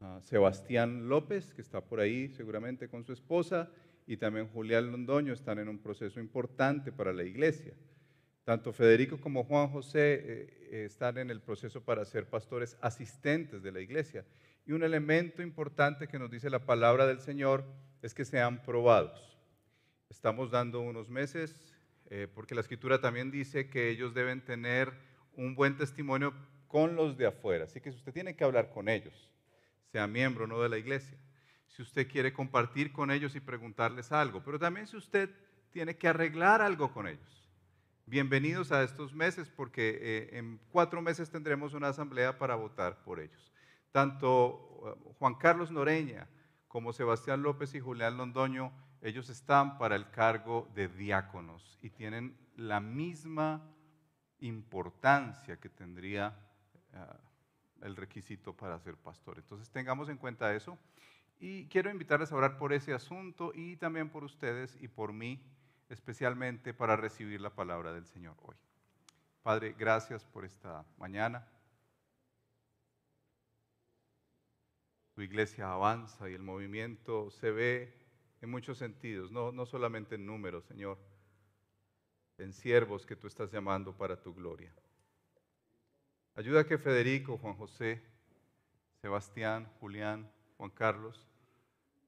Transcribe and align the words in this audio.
Ah, 0.00 0.18
Sebastián 0.22 1.08
López, 1.08 1.52
que 1.52 1.60
está 1.60 1.84
por 1.84 2.00
ahí 2.00 2.28
seguramente 2.30 2.88
con 2.88 3.04
su 3.04 3.12
esposa, 3.12 3.70
y 4.06 4.16
también 4.16 4.48
Julián 4.48 4.90
Londoño 4.90 5.32
están 5.32 5.58
en 5.58 5.68
un 5.68 5.78
proceso 5.78 6.20
importante 6.20 6.90
para 6.92 7.12
la 7.12 7.22
iglesia. 7.22 7.74
Tanto 8.44 8.72
Federico 8.72 9.20
como 9.20 9.44
Juan 9.44 9.68
José 9.68 10.14
eh, 10.14 10.68
eh, 10.70 10.84
están 10.86 11.18
en 11.18 11.30
el 11.30 11.40
proceso 11.40 11.84
para 11.84 12.04
ser 12.04 12.28
pastores 12.28 12.76
asistentes 12.80 13.62
de 13.62 13.72
la 13.72 13.80
iglesia. 13.80 14.24
Y 14.70 14.72
un 14.72 14.84
elemento 14.84 15.42
importante 15.42 16.06
que 16.06 16.16
nos 16.16 16.30
dice 16.30 16.48
la 16.48 16.64
palabra 16.64 17.04
del 17.04 17.18
Señor 17.18 17.64
es 18.02 18.14
que 18.14 18.24
sean 18.24 18.62
probados. 18.62 19.36
Estamos 20.08 20.52
dando 20.52 20.80
unos 20.80 21.10
meses, 21.10 21.74
eh, 22.08 22.28
porque 22.32 22.54
la 22.54 22.60
escritura 22.60 23.00
también 23.00 23.32
dice 23.32 23.68
que 23.68 23.90
ellos 23.90 24.14
deben 24.14 24.44
tener 24.44 24.92
un 25.34 25.56
buen 25.56 25.76
testimonio 25.76 26.32
con 26.68 26.94
los 26.94 27.18
de 27.18 27.26
afuera. 27.26 27.64
Así 27.64 27.80
que 27.80 27.90
si 27.90 27.98
usted 27.98 28.12
tiene 28.12 28.36
que 28.36 28.44
hablar 28.44 28.70
con 28.70 28.88
ellos, 28.88 29.28
sea 29.90 30.06
miembro 30.06 30.46
no 30.46 30.62
de 30.62 30.68
la 30.68 30.78
iglesia, 30.78 31.18
si 31.66 31.82
usted 31.82 32.06
quiere 32.06 32.32
compartir 32.32 32.92
con 32.92 33.10
ellos 33.10 33.34
y 33.34 33.40
preguntarles 33.40 34.12
algo, 34.12 34.40
pero 34.44 34.56
también 34.56 34.86
si 34.86 34.96
usted 34.96 35.30
tiene 35.72 35.96
que 35.96 36.06
arreglar 36.06 36.62
algo 36.62 36.92
con 36.92 37.08
ellos. 37.08 37.50
Bienvenidos 38.06 38.70
a 38.70 38.84
estos 38.84 39.14
meses 39.14 39.50
porque 39.50 39.98
eh, 40.00 40.38
en 40.38 40.60
cuatro 40.70 41.02
meses 41.02 41.28
tendremos 41.28 41.74
una 41.74 41.88
asamblea 41.88 42.38
para 42.38 42.54
votar 42.54 43.02
por 43.02 43.18
ellos. 43.18 43.49
Tanto 43.92 44.82
eh, 44.86 45.12
Juan 45.18 45.34
Carlos 45.34 45.70
Noreña 45.70 46.28
como 46.68 46.92
Sebastián 46.92 47.42
López 47.42 47.74
y 47.74 47.80
Julián 47.80 48.16
Londoño 48.16 48.72
ellos 49.02 49.30
están 49.30 49.78
para 49.78 49.96
el 49.96 50.10
cargo 50.10 50.70
de 50.74 50.88
diáconos 50.88 51.78
y 51.80 51.90
tienen 51.90 52.36
la 52.56 52.80
misma 52.80 53.62
importancia 54.40 55.58
que 55.58 55.70
tendría 55.70 56.36
eh, 56.92 56.98
el 57.82 57.96
requisito 57.96 58.54
para 58.54 58.78
ser 58.78 58.96
pastor. 58.96 59.38
Entonces 59.38 59.70
tengamos 59.70 60.08
en 60.10 60.18
cuenta 60.18 60.54
eso 60.54 60.78
y 61.38 61.66
quiero 61.68 61.90
invitarles 61.90 62.30
a 62.30 62.36
orar 62.36 62.58
por 62.58 62.74
ese 62.74 62.92
asunto 62.92 63.52
y 63.54 63.76
también 63.76 64.10
por 64.10 64.22
ustedes 64.22 64.76
y 64.80 64.88
por 64.88 65.14
mí, 65.14 65.42
especialmente 65.88 66.74
para 66.74 66.96
recibir 66.96 67.40
la 67.40 67.50
palabra 67.50 67.92
del 67.92 68.04
Señor 68.04 68.36
hoy. 68.42 68.56
Padre, 69.42 69.74
gracias 69.78 70.26
por 70.26 70.44
esta 70.44 70.84
mañana. 70.98 71.46
Iglesia 75.22 75.72
avanza 75.72 76.28
y 76.30 76.34
el 76.34 76.42
movimiento 76.42 77.30
se 77.30 77.50
ve 77.50 77.94
en 78.40 78.50
muchos 78.50 78.78
sentidos, 78.78 79.30
no, 79.30 79.52
no 79.52 79.66
solamente 79.66 80.14
en 80.14 80.26
números, 80.26 80.64
Señor, 80.64 80.98
en 82.38 82.52
siervos 82.52 83.04
que 83.04 83.16
tú 83.16 83.26
estás 83.26 83.52
llamando 83.52 83.96
para 83.96 84.20
tu 84.20 84.34
gloria. 84.34 84.72
Ayuda 86.34 86.60
a 86.60 86.64
que 86.64 86.78
Federico, 86.78 87.36
Juan 87.38 87.54
José, 87.54 88.02
Sebastián, 89.02 89.70
Julián, 89.80 90.30
Juan 90.56 90.70
Carlos, 90.70 91.26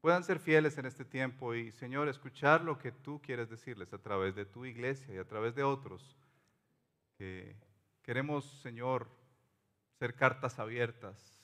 puedan 0.01 0.25
ser 0.25 0.39
fieles 0.39 0.79
en 0.79 0.87
este 0.87 1.05
tiempo 1.05 1.55
y, 1.55 1.71
Señor, 1.73 2.09
escuchar 2.09 2.63
lo 2.63 2.79
que 2.79 2.93
tú 2.93 3.21
quieres 3.23 3.51
decirles 3.51 3.93
a 3.93 3.99
través 3.99 4.35
de 4.35 4.47
tu 4.47 4.65
iglesia 4.65 5.15
y 5.15 5.19
a 5.19 5.27
través 5.27 5.55
de 5.55 5.63
otros. 5.63 6.17
Que 7.19 7.57
queremos, 8.03 8.45
Señor, 8.63 9.07
ser 9.99 10.15
cartas 10.15 10.59
abiertas, 10.59 11.42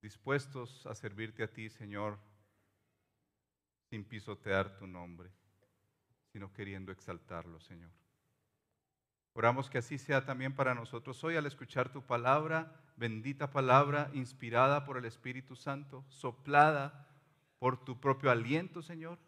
dispuestos 0.00 0.86
a 0.86 0.94
servirte 0.94 1.42
a 1.42 1.52
ti, 1.52 1.68
Señor, 1.68 2.18
sin 3.90 4.04
pisotear 4.04 4.76
tu 4.76 4.86
nombre, 4.86 5.30
sino 6.32 6.52
queriendo 6.52 6.92
exaltarlo, 6.92 7.60
Señor. 7.60 7.90
Oramos 9.32 9.70
que 9.70 9.78
así 9.78 9.98
sea 9.98 10.24
también 10.24 10.54
para 10.54 10.74
nosotros 10.74 11.22
hoy 11.22 11.36
al 11.36 11.46
escuchar 11.46 11.92
tu 11.92 12.02
palabra, 12.02 12.72
bendita 12.96 13.50
palabra, 13.50 14.10
inspirada 14.12 14.84
por 14.84 14.98
el 14.98 15.04
Espíritu 15.04 15.54
Santo, 15.54 16.04
soplada 16.08 17.06
por 17.58 17.84
tu 17.84 18.00
propio 18.00 18.30
aliento, 18.30 18.82
Señor. 18.82 19.18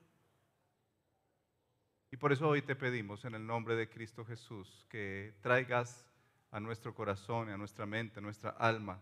Y 2.11 2.17
por 2.17 2.33
eso 2.33 2.49
hoy 2.49 2.63
te 2.63 2.75
pedimos 2.75 3.25
en 3.25 3.37
el 3.37 3.47
nombre 3.47 3.77
de 3.77 3.89
Cristo 3.89 4.25
Jesús 4.25 4.85
que 4.89 5.33
traigas 5.43 6.05
a 6.51 6.59
nuestro 6.59 6.93
corazón, 6.93 7.49
a 7.49 7.57
nuestra 7.57 7.87
mente, 7.87 8.19
a 8.19 8.23
nuestra 8.23 8.51
alma, 8.51 9.01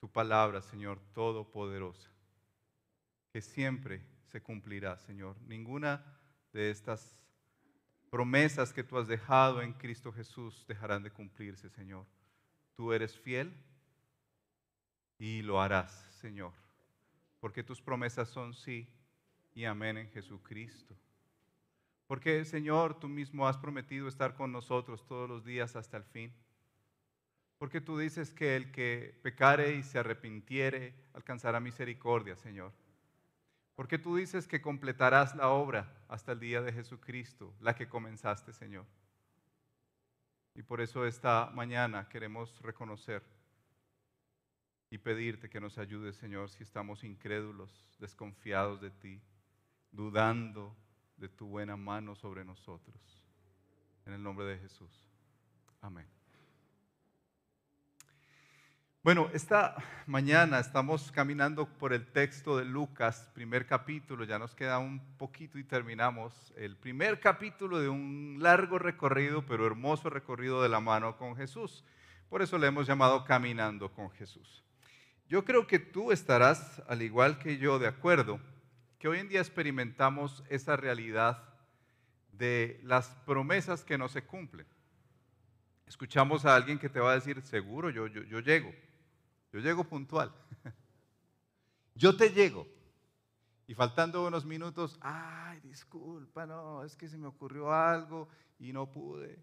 tu 0.00 0.10
palabra, 0.10 0.62
Señor, 0.62 1.00
todopoderosa, 1.12 2.10
que 3.32 3.40
siempre 3.40 4.04
se 4.26 4.42
cumplirá, 4.42 4.98
Señor. 4.98 5.36
Ninguna 5.46 6.04
de 6.52 6.70
estas 6.70 7.16
promesas 8.10 8.72
que 8.72 8.84
tú 8.84 8.98
has 8.98 9.08
dejado 9.08 9.62
en 9.62 9.72
Cristo 9.72 10.12
Jesús 10.12 10.64
dejarán 10.66 11.02
de 11.02 11.10
cumplirse, 11.10 11.68
Señor. 11.68 12.06
Tú 12.76 12.92
eres 12.92 13.18
fiel 13.18 13.52
y 15.18 15.42
lo 15.42 15.60
harás, 15.60 15.92
Señor, 16.20 16.52
porque 17.40 17.62
tus 17.62 17.82
promesas 17.82 18.28
son 18.28 18.54
sí 18.54 18.88
y 19.54 19.64
amén 19.64 19.98
en 19.98 20.08
Jesucristo. 20.10 20.96
Porque, 22.06 22.44
Señor, 22.44 22.98
tú 22.98 23.08
mismo 23.08 23.46
has 23.46 23.58
prometido 23.58 24.08
estar 24.08 24.34
con 24.34 24.50
nosotros 24.50 25.04
todos 25.06 25.28
los 25.28 25.44
días 25.44 25.76
hasta 25.76 25.98
el 25.98 26.04
fin. 26.04 26.32
Porque 27.58 27.80
tú 27.80 27.98
dices 27.98 28.32
que 28.32 28.56
el 28.56 28.70
que 28.70 29.18
pecare 29.22 29.74
y 29.74 29.82
se 29.82 29.98
arrepintiere 29.98 30.94
alcanzará 31.12 31.58
misericordia, 31.58 32.36
Señor. 32.36 32.72
Porque 33.74 33.98
tú 33.98 34.16
dices 34.16 34.46
que 34.46 34.62
completarás 34.62 35.34
la 35.34 35.50
obra 35.50 35.92
hasta 36.08 36.32
el 36.32 36.40
día 36.40 36.62
de 36.62 36.72
Jesucristo, 36.72 37.54
la 37.60 37.74
que 37.74 37.88
comenzaste, 37.88 38.52
Señor. 38.52 38.86
Y 40.54 40.62
por 40.62 40.80
eso 40.80 41.06
esta 41.06 41.50
mañana 41.54 42.08
queremos 42.08 42.60
reconocer 42.62 43.22
y 44.90 44.98
pedirte 44.98 45.50
que 45.50 45.60
nos 45.60 45.78
ayudes, 45.78 46.16
Señor, 46.16 46.50
si 46.50 46.62
estamos 46.62 47.04
incrédulos, 47.04 47.86
desconfiados 47.98 48.80
de 48.80 48.90
ti, 48.90 49.20
dudando 49.92 50.76
de 51.16 51.28
tu 51.28 51.46
buena 51.46 51.76
mano 51.76 52.14
sobre 52.14 52.44
nosotros. 52.44 52.96
En 54.06 54.14
el 54.14 54.22
nombre 54.22 54.46
de 54.46 54.58
Jesús. 54.58 55.08
Amén. 55.80 56.17
Bueno, 59.04 59.30
esta 59.32 59.76
mañana 60.06 60.58
estamos 60.58 61.12
caminando 61.12 61.68
por 61.68 61.92
el 61.92 62.04
texto 62.10 62.56
de 62.56 62.64
Lucas, 62.64 63.30
primer 63.32 63.64
capítulo, 63.64 64.24
ya 64.24 64.40
nos 64.40 64.56
queda 64.56 64.80
un 64.80 64.98
poquito 65.16 65.56
y 65.56 65.62
terminamos 65.62 66.52
el 66.56 66.76
primer 66.76 67.20
capítulo 67.20 67.78
de 67.78 67.88
un 67.88 68.38
largo 68.40 68.76
recorrido, 68.76 69.46
pero 69.46 69.68
hermoso 69.68 70.10
recorrido 70.10 70.60
de 70.64 70.68
la 70.68 70.80
mano 70.80 71.16
con 71.16 71.36
Jesús. 71.36 71.84
Por 72.28 72.42
eso 72.42 72.58
le 72.58 72.66
hemos 72.66 72.88
llamado 72.88 73.24
Caminando 73.24 73.92
con 73.92 74.10
Jesús. 74.10 74.64
Yo 75.28 75.44
creo 75.44 75.68
que 75.68 75.78
tú 75.78 76.10
estarás, 76.10 76.82
al 76.88 77.00
igual 77.00 77.38
que 77.38 77.56
yo, 77.56 77.78
de 77.78 77.86
acuerdo, 77.86 78.40
que 78.98 79.06
hoy 79.06 79.20
en 79.20 79.28
día 79.28 79.40
experimentamos 79.40 80.42
esa 80.48 80.76
realidad 80.76 81.44
de 82.32 82.80
las 82.82 83.10
promesas 83.24 83.84
que 83.84 83.96
no 83.96 84.08
se 84.08 84.24
cumplen. 84.24 84.66
Escuchamos 85.88 86.44
a 86.44 86.54
alguien 86.54 86.78
que 86.78 86.90
te 86.90 87.00
va 87.00 87.12
a 87.12 87.14
decir, 87.14 87.40
seguro, 87.40 87.88
yo, 87.88 88.06
yo, 88.06 88.40
llego 88.40 88.70
yo 89.52 89.60
llego 89.60 89.84
puntual. 89.84 90.32
Yo 91.94 92.16
te 92.16 92.28
llego. 92.30 92.64
Y 93.66 93.74
faltando 93.74 94.24
unos 94.24 94.44
minutos, 94.44 94.96
ay, 95.00 95.58
disculpa, 95.60 96.46
no, 96.46 96.84
es 96.84 96.94
que 96.94 97.08
se 97.08 97.18
me 97.18 97.26
ocurrió 97.26 97.72
algo 97.72 98.28
y 98.60 98.72
no 98.72 98.88
pude. 98.88 99.42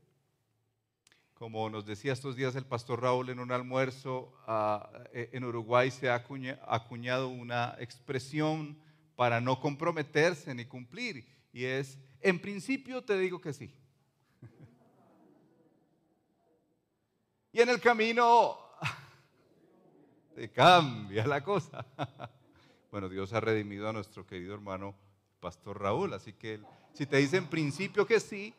Como 1.33 1.69
nos 1.69 1.85
decía 1.85 2.13
estos 2.13 2.37
días 2.37 2.55
el 2.55 2.65
pastor 2.65 3.01
Raúl 3.01 3.29
en 3.29 3.39
un 3.39 3.51
almuerzo, 3.51 4.33
ah, 4.47 4.89
eh, 5.11 5.31
en 5.33 5.43
Uruguay 5.43 5.91
se 5.91 6.09
ha 6.09 6.15
acuñado 6.15 7.27
una 7.27 7.75
expresión 7.79 8.79
para 9.17 9.41
no 9.41 9.59
comprometerse 9.59 10.55
ni 10.55 10.63
cumplir. 10.63 11.27
Y 11.51 11.65
es, 11.65 11.99
en 12.21 12.39
principio 12.39 13.03
te 13.03 13.17
digo 13.17 13.41
que 13.41 13.51
sí. 13.51 13.75
Y 17.55 17.61
en 17.61 17.69
el 17.69 17.79
camino 17.79 18.57
cambia 20.53 21.25
la 21.25 21.41
cosa. 21.43 21.85
Bueno, 22.91 23.09
Dios 23.09 23.33
ha 23.33 23.41
redimido 23.41 23.89
a 23.89 23.93
nuestro 23.93 24.25
querido 24.25 24.53
hermano 24.53 24.95
Pastor 25.41 25.81
Raúl, 25.81 26.13
así 26.13 26.31
que 26.31 26.61
si 26.93 27.05
te 27.05 27.17
dice 27.17 27.35
en 27.35 27.47
principio 27.47 28.07
que 28.07 28.21
sí, 28.21 28.53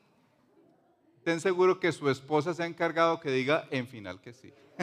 ten 1.25 1.41
seguro 1.41 1.81
que 1.81 1.91
su 1.91 2.11
esposa 2.11 2.53
se 2.53 2.63
ha 2.63 2.67
encargado 2.67 3.19
que 3.19 3.31
diga 3.31 3.67
en 3.71 3.89
final 3.89 4.21
que 4.21 4.35
sí. 4.35 4.53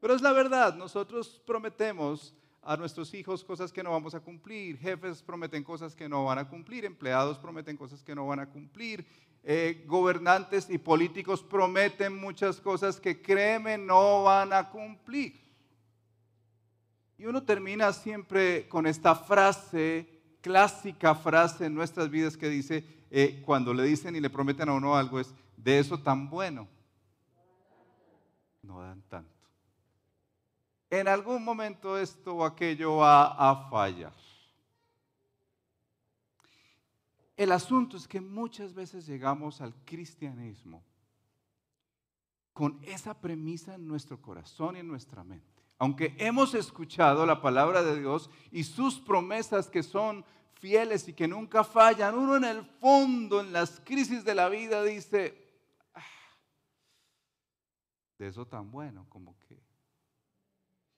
Pero 0.00 0.14
es 0.14 0.22
la 0.22 0.30
verdad, 0.32 0.76
nosotros 0.76 1.42
prometemos 1.44 2.32
a 2.62 2.76
nuestros 2.76 3.12
hijos 3.14 3.42
cosas 3.42 3.72
que 3.72 3.82
no 3.82 3.90
vamos 3.90 4.14
a 4.14 4.20
cumplir, 4.20 4.78
jefes 4.78 5.24
prometen 5.24 5.64
cosas 5.64 5.96
que 5.96 6.08
no 6.08 6.24
van 6.24 6.38
a 6.38 6.48
cumplir, 6.48 6.84
empleados 6.84 7.36
prometen 7.36 7.76
cosas 7.76 8.04
que 8.04 8.14
no 8.14 8.28
van 8.28 8.38
a 8.38 8.48
cumplir, 8.48 9.04
eh, 9.46 9.84
gobernantes 9.86 10.70
y 10.70 10.78
políticos 10.78 11.42
prometen 11.42 12.18
muchas 12.18 12.60
cosas 12.60 12.98
que 12.98 13.20
créeme 13.20 13.76
no 13.76 14.22
van 14.22 14.54
a 14.54 14.70
cumplir. 14.70 15.38
Y 17.18 17.26
uno 17.26 17.42
termina 17.42 17.92
siempre 17.92 18.66
con 18.68 18.86
esta 18.86 19.14
frase, 19.14 20.08
clásica 20.40 21.14
frase 21.14 21.66
en 21.66 21.74
nuestras 21.74 22.08
vidas 22.10 22.38
que 22.38 22.48
dice, 22.48 22.84
eh, 23.10 23.42
cuando 23.44 23.74
le 23.74 23.82
dicen 23.82 24.16
y 24.16 24.20
le 24.20 24.30
prometen 24.30 24.70
a 24.70 24.72
uno 24.72 24.96
algo, 24.96 25.20
es, 25.20 25.34
de 25.58 25.78
eso 25.78 25.98
tan 25.98 26.30
bueno, 26.30 26.66
no 28.62 28.80
dan 28.80 29.02
tanto. 29.02 29.30
En 30.88 31.06
algún 31.06 31.44
momento 31.44 31.98
esto 31.98 32.36
o 32.36 32.44
aquello 32.44 32.96
va 32.96 33.26
a 33.26 33.68
fallar. 33.68 34.23
El 37.36 37.50
asunto 37.52 37.96
es 37.96 38.06
que 38.06 38.20
muchas 38.20 38.74
veces 38.74 39.06
llegamos 39.06 39.60
al 39.60 39.74
cristianismo 39.84 40.84
con 42.52 42.78
esa 42.82 43.20
premisa 43.20 43.74
en 43.74 43.88
nuestro 43.88 44.22
corazón 44.22 44.76
y 44.76 44.80
en 44.80 44.88
nuestra 44.88 45.24
mente. 45.24 45.62
Aunque 45.78 46.14
hemos 46.18 46.54
escuchado 46.54 47.26
la 47.26 47.42
palabra 47.42 47.82
de 47.82 47.98
Dios 47.98 48.30
y 48.52 48.62
sus 48.62 49.00
promesas 49.00 49.68
que 49.68 49.82
son 49.82 50.24
fieles 50.60 51.08
y 51.08 51.12
que 51.12 51.26
nunca 51.26 51.64
fallan, 51.64 52.16
uno 52.16 52.36
en 52.36 52.44
el 52.44 52.64
fondo, 52.64 53.40
en 53.40 53.52
las 53.52 53.80
crisis 53.80 54.24
de 54.24 54.36
la 54.36 54.48
vida, 54.48 54.84
dice, 54.84 55.36
ah, 55.94 56.00
de 58.18 58.28
eso 58.28 58.46
tan 58.46 58.70
bueno 58.70 59.06
como 59.08 59.36
que... 59.40 59.60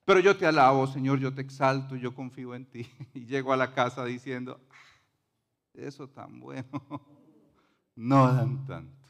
Pero 0.05 0.21
yo 0.21 0.37
te 0.37 0.47
alabo, 0.47 0.87
Señor, 0.87 1.19
yo 1.19 1.35
te 1.35 1.41
exalto, 1.41 1.97
yo 1.97 2.15
confío 2.15 2.55
en 2.55 2.67
ti. 2.67 2.87
Y 3.15 3.25
llego 3.25 3.53
a 3.53 3.57
la 3.57 3.73
casa 3.73 4.05
diciendo, 4.05 4.61
eso 5.77 6.09
tan 6.09 6.41
bueno, 6.41 6.67
no 7.97 8.33
dan 8.33 8.67
tanto. 8.67 9.09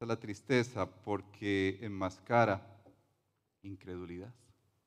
Es 0.00 0.08
la 0.08 0.18
tristeza 0.18 0.86
porque 0.86 1.78
enmascara 1.80 2.74
incredulidad. 3.62 4.34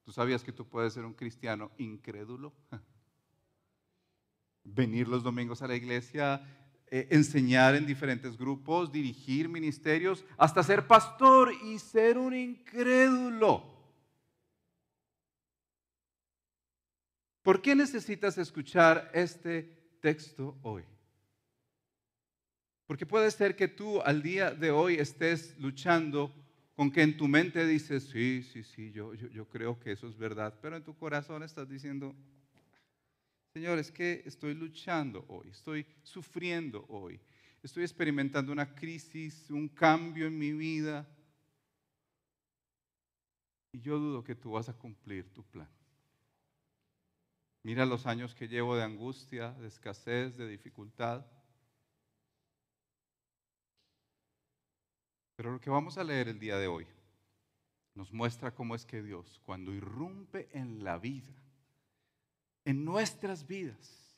¿Tú 0.04 0.12
sabías 0.12 0.44
que 0.44 0.52
tú 0.54 0.68
puedes 0.68 0.94
ser 0.94 1.06
un 1.06 1.14
cristiano 1.14 1.72
incrédulo? 1.78 2.54
Venir 4.64 5.08
los 5.08 5.24
domingos 5.24 5.62
a 5.62 5.68
la 5.68 5.76
iglesia, 5.76 6.42
eh, 6.90 7.08
enseñar 7.12 7.76
en 7.76 7.86
diferentes 7.86 8.38
grupos, 8.38 8.92
dirigir 8.92 9.50
ministerios, 9.50 10.24
hasta 10.38 10.64
ser 10.64 10.88
pastor 10.88 11.52
y 11.66 11.80
ser 11.80 12.18
un 12.18 12.36
incrédulo. 12.36 13.78
¿Por 17.42 17.62
qué 17.62 17.76
necesitas 17.76 18.38
escuchar 18.38 19.10
este 19.14 19.77
texto 20.00 20.58
hoy. 20.62 20.84
Porque 22.86 23.06
puede 23.06 23.30
ser 23.32 23.56
que 23.56 23.68
tú 23.68 24.02
al 24.02 24.22
día 24.22 24.52
de 24.52 24.72
hoy 24.72 24.96
estés 24.96 25.58
luchando 25.60 26.34
con 26.74 26.92
que 26.92 27.02
en 27.02 27.18
tu 27.18 27.28
mente 27.28 27.66
dices, 27.66 28.08
sí, 28.08 28.44
sí, 28.44 28.64
sí, 28.64 28.92
yo, 28.92 29.14
yo, 29.14 29.48
creo 29.50 29.80
que 29.80 29.92
eso 29.92 30.08
es 30.08 30.16
verdad, 30.16 30.58
pero 30.62 30.78
en 30.78 30.84
tu 30.84 30.96
corazón 30.96 31.44
estás 31.44 31.68
diciendo, 31.68 32.16
Señor, 33.52 33.80
es 33.80 33.92
que 33.92 34.22
estoy 34.26 34.54
luchando 34.54 35.26
hoy, 35.28 35.50
estoy 35.50 35.86
sufriendo 36.04 36.86
hoy, 36.88 37.20
estoy 37.64 37.84
experimentando 37.84 38.52
una 38.52 38.76
crisis, 38.76 39.50
un 39.50 39.68
cambio 39.68 40.28
en 40.28 40.38
mi 40.38 40.54
vida, 40.54 41.06
y 43.72 43.82
yo 43.82 43.98
dudo 43.98 44.24
que 44.24 44.36
tú 44.36 44.52
vas 44.52 44.70
a 44.70 44.74
cumplir 44.74 45.34
tu 45.34 45.44
plan. 45.44 45.68
Mira 47.68 47.86
los 47.86 48.06
años 48.06 48.34
que 48.34 48.48
llevo 48.48 48.78
de 48.78 48.84
angustia, 48.84 49.52
de 49.52 49.68
escasez, 49.68 50.38
de 50.38 50.48
dificultad. 50.48 51.26
Pero 55.36 55.52
lo 55.52 55.60
que 55.60 55.70
vamos 55.70 55.98
a 55.98 56.06
leer 56.06 56.30
el 56.30 56.40
día 56.40 56.58
de 56.58 56.68
hoy 56.68 56.88
nos 57.94 58.14
muestra 58.14 58.56
cómo 58.56 58.74
es 58.74 58.86
que 58.86 59.04
Dios, 59.04 59.42
cuando 59.44 59.74
irrumpe 59.74 60.48
en 60.54 60.86
la 60.86 60.98
vida, 60.98 61.36
en 62.64 62.86
nuestras 62.86 63.46
vidas, 63.46 64.16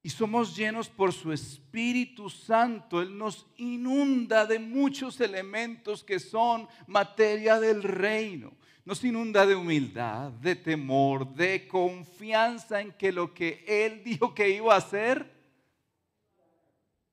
y 0.00 0.10
somos 0.10 0.54
llenos 0.54 0.88
por 0.88 1.12
su 1.12 1.32
Espíritu 1.32 2.30
Santo, 2.30 3.02
Él 3.02 3.18
nos 3.18 3.48
inunda 3.56 4.46
de 4.46 4.60
muchos 4.60 5.20
elementos 5.20 6.04
que 6.04 6.20
son 6.20 6.68
materia 6.86 7.58
del 7.58 7.82
reino 7.82 8.59
nos 8.90 9.04
inunda 9.04 9.46
de 9.46 9.54
humildad, 9.54 10.32
de 10.32 10.56
temor, 10.56 11.24
de 11.34 11.68
confianza 11.68 12.80
en 12.80 12.90
que 12.90 13.12
lo 13.12 13.32
que 13.32 13.64
Él 13.68 14.02
dijo 14.02 14.34
que 14.34 14.50
iba 14.50 14.74
a 14.74 14.78
hacer, 14.78 15.32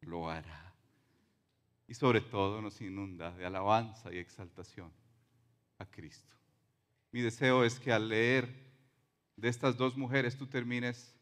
lo 0.01 0.27
hará. 0.27 0.73
Y 1.87 1.93
sobre 1.93 2.21
todo 2.21 2.63
nos 2.63 2.81
inunda 2.81 3.29
de 3.29 3.45
alabanza 3.45 4.11
y 4.11 4.17
exaltación 4.17 4.91
a 5.77 5.85
Cristo. 5.85 6.35
Mi 7.11 7.21
deseo 7.21 7.63
es 7.63 7.79
que 7.79 7.91
al 7.91 8.09
leer 8.09 8.49
de 9.35 9.47
estas 9.47 9.77
dos 9.77 9.95
mujeres 9.95 10.35
tú 10.35 10.47
termines 10.47 11.15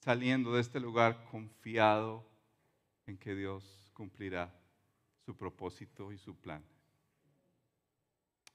saliendo 0.00 0.52
de 0.52 0.60
este 0.60 0.80
lugar 0.80 1.24
confiado 1.30 2.28
en 3.06 3.16
que 3.16 3.34
Dios 3.34 3.90
cumplirá 3.94 4.54
su 5.24 5.34
propósito 5.34 6.12
y 6.12 6.18
su 6.18 6.36
plan 6.36 6.62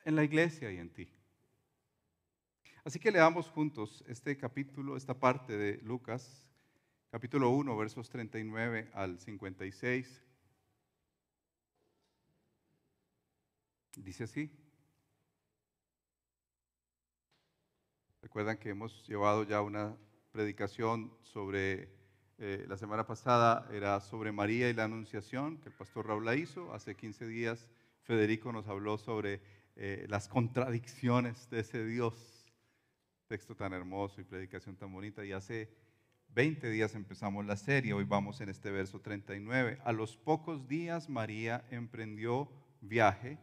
en 0.06 0.16
la 0.16 0.24
iglesia 0.24 0.72
y 0.72 0.78
en 0.78 0.90
ti. 0.90 1.10
Así 2.84 3.00
que 3.00 3.12
leamos 3.12 3.48
juntos 3.50 4.04
este 4.08 4.38
capítulo, 4.38 4.98
esta 4.98 5.14
parte 5.14 5.56
de 5.56 5.78
Lucas, 5.84 6.48
capítulo 7.12 7.50
1, 7.52 7.78
versos 7.78 8.10
39 8.10 8.90
al 8.94 9.20
56. 9.20 10.22
Dice 13.98 14.24
así. 14.24 14.50
Recuerdan 18.22 18.58
que 18.58 18.70
hemos 18.70 19.06
llevado 19.08 19.44
ya 19.44 19.62
una 19.62 19.96
predicación 20.32 21.14
sobre, 21.22 21.90
eh, 22.38 22.66
la 22.68 22.78
semana 22.78 23.06
pasada 23.06 23.68
era 23.72 24.00
sobre 24.00 24.32
María 24.32 24.70
y 24.70 24.74
la 24.74 24.86
Anunciación, 24.86 25.58
que 25.58 25.70
el 25.70 25.76
pastor 25.76 26.08
Raúl 26.08 26.26
la 26.26 26.36
hizo. 26.36 26.74
Hace 26.74 26.96
15 26.96 27.28
días 27.28 27.68
Federico 28.04 28.52
nos 28.52 28.68
habló 28.68 28.98
sobre 28.98 29.42
eh, 29.76 30.06
las 30.10 30.28
contradicciones 30.28 31.50
de 31.50 31.62
ese 31.62 31.86
Dios. 31.86 32.14
Texto 33.28 33.56
tan 33.56 33.74
hermoso 33.74 34.20
y 34.22 34.24
predicación 34.24 34.76
tan 34.76 34.92
bonita. 34.92 35.24
Y 35.24 35.32
hace 35.32 35.70
20 36.30 36.70
días 36.70 36.96
empezamos 36.96 37.46
la 37.46 37.58
serie, 37.58 37.94
hoy 37.94 38.06
vamos 38.06 38.42
en 38.42 38.50
este 38.50 38.72
verso 38.72 39.02
39. 39.02 39.80
A 39.84 39.92
los 39.92 40.18
pocos 40.18 40.68
días 40.68 41.10
María 41.10 41.66
emprendió 41.72 42.50
viaje 42.82 43.38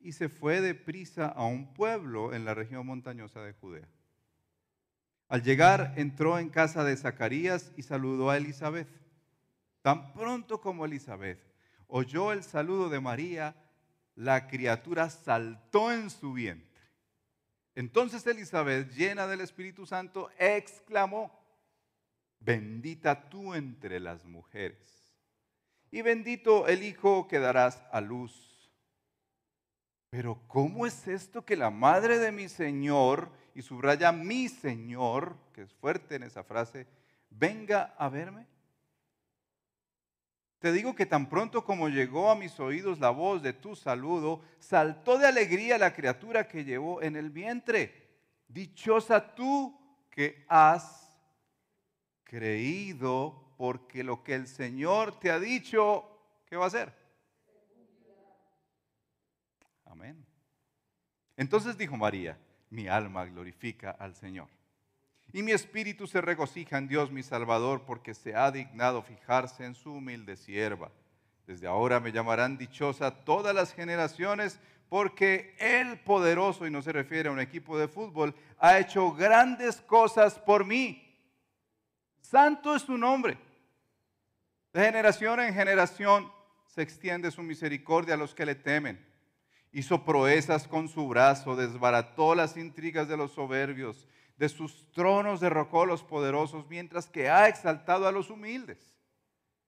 y 0.00 0.12
se 0.12 0.28
fue 0.28 0.60
deprisa 0.60 1.28
a 1.28 1.44
un 1.46 1.72
pueblo 1.74 2.34
en 2.34 2.44
la 2.44 2.54
región 2.54 2.86
montañosa 2.86 3.40
de 3.42 3.52
Judea. 3.52 3.88
Al 5.28 5.42
llegar 5.42 5.94
entró 5.96 6.38
en 6.38 6.50
casa 6.50 6.84
de 6.84 6.96
Zacarías 6.96 7.72
y 7.76 7.82
saludó 7.82 8.30
a 8.30 8.36
Elizabeth. 8.36 8.88
Tan 9.82 10.12
pronto 10.12 10.60
como 10.60 10.84
Elizabeth 10.84 11.54
oyó 11.86 12.32
el 12.32 12.42
saludo 12.42 12.88
de 12.88 13.00
María, 13.00 13.54
la 14.16 14.46
criatura 14.46 15.10
saltó 15.10 15.92
en 15.92 16.10
su 16.10 16.32
vientre. 16.32 16.82
Entonces 17.74 18.26
Elizabeth, 18.26 18.90
llena 18.92 19.26
del 19.26 19.40
Espíritu 19.40 19.84
Santo, 19.86 20.30
exclamó, 20.38 21.32
bendita 22.38 23.28
tú 23.28 23.54
entre 23.54 23.98
las 23.98 24.24
mujeres, 24.24 25.12
y 25.90 26.02
bendito 26.02 26.68
el 26.68 26.82
Hijo 26.82 27.26
que 27.26 27.38
darás 27.38 27.82
a 27.90 28.00
luz. 28.00 28.70
Pero 30.10 30.40
¿cómo 30.46 30.86
es 30.86 31.08
esto 31.08 31.44
que 31.44 31.56
la 31.56 31.70
madre 31.70 32.18
de 32.18 32.30
mi 32.30 32.48
Señor, 32.48 33.30
y 33.54 33.62
subraya 33.62 34.12
mi 34.12 34.48
Señor, 34.48 35.36
que 35.52 35.62
es 35.62 35.72
fuerte 35.74 36.14
en 36.14 36.22
esa 36.22 36.44
frase, 36.44 36.86
venga 37.30 37.94
a 37.98 38.08
verme? 38.08 38.46
Te 40.64 40.72
digo 40.72 40.94
que 40.94 41.04
tan 41.04 41.28
pronto 41.28 41.62
como 41.62 41.90
llegó 41.90 42.30
a 42.30 42.34
mis 42.34 42.58
oídos 42.58 42.98
la 42.98 43.10
voz 43.10 43.42
de 43.42 43.52
tu 43.52 43.76
saludo, 43.76 44.40
saltó 44.58 45.18
de 45.18 45.26
alegría 45.26 45.76
la 45.76 45.92
criatura 45.92 46.48
que 46.48 46.64
llevó 46.64 47.02
en 47.02 47.16
el 47.16 47.28
vientre. 47.28 48.08
Dichosa 48.48 49.34
tú 49.34 49.78
que 50.08 50.46
has 50.48 51.14
creído, 52.22 53.52
porque 53.58 54.02
lo 54.02 54.24
que 54.24 54.36
el 54.36 54.48
Señor 54.48 55.20
te 55.20 55.30
ha 55.30 55.38
dicho, 55.38 56.08
¿qué 56.46 56.56
va 56.56 56.64
a 56.64 56.68
hacer? 56.68 56.94
Amén. 59.84 60.24
Entonces 61.36 61.76
dijo 61.76 61.98
María, 61.98 62.38
mi 62.70 62.88
alma 62.88 63.26
glorifica 63.26 63.90
al 63.90 64.14
Señor. 64.14 64.48
Y 65.34 65.42
mi 65.42 65.50
espíritu 65.50 66.06
se 66.06 66.20
regocija 66.20 66.78
en 66.78 66.86
Dios 66.86 67.10
mi 67.10 67.24
Salvador, 67.24 67.82
porque 67.84 68.14
se 68.14 68.36
ha 68.36 68.52
dignado 68.52 69.02
fijarse 69.02 69.64
en 69.64 69.74
su 69.74 69.94
humilde 69.94 70.36
sierva. 70.36 70.92
Desde 71.44 71.66
ahora 71.66 71.98
me 71.98 72.12
llamarán 72.12 72.56
dichosa 72.56 73.10
todas 73.10 73.52
las 73.52 73.74
generaciones, 73.74 74.60
porque 74.88 75.56
el 75.58 75.98
poderoso, 75.98 76.68
y 76.68 76.70
no 76.70 76.82
se 76.82 76.92
refiere 76.92 77.28
a 77.28 77.32
un 77.32 77.40
equipo 77.40 77.76
de 77.76 77.88
fútbol, 77.88 78.32
ha 78.60 78.78
hecho 78.78 79.12
grandes 79.12 79.80
cosas 79.80 80.38
por 80.38 80.64
mí. 80.64 81.02
Santo 82.20 82.76
es 82.76 82.82
su 82.82 82.96
nombre. 82.96 83.36
De 84.72 84.84
generación 84.84 85.40
en 85.40 85.52
generación 85.52 86.30
se 86.68 86.82
extiende 86.82 87.32
su 87.32 87.42
misericordia 87.42 88.14
a 88.14 88.18
los 88.18 88.36
que 88.36 88.46
le 88.46 88.54
temen 88.54 89.04
hizo 89.74 90.04
proezas 90.04 90.68
con 90.68 90.88
su 90.88 91.06
brazo, 91.08 91.56
desbarató 91.56 92.34
las 92.34 92.56
intrigas 92.56 93.08
de 93.08 93.16
los 93.16 93.32
soberbios, 93.32 94.06
de 94.36 94.48
sus 94.48 94.90
tronos 94.92 95.40
derrocó 95.40 95.82
a 95.82 95.86
los 95.86 96.02
poderosos, 96.02 96.66
mientras 96.68 97.06
que 97.06 97.28
ha 97.28 97.48
exaltado 97.48 98.08
a 98.08 98.12
los 98.12 98.30
humildes. 98.30 98.92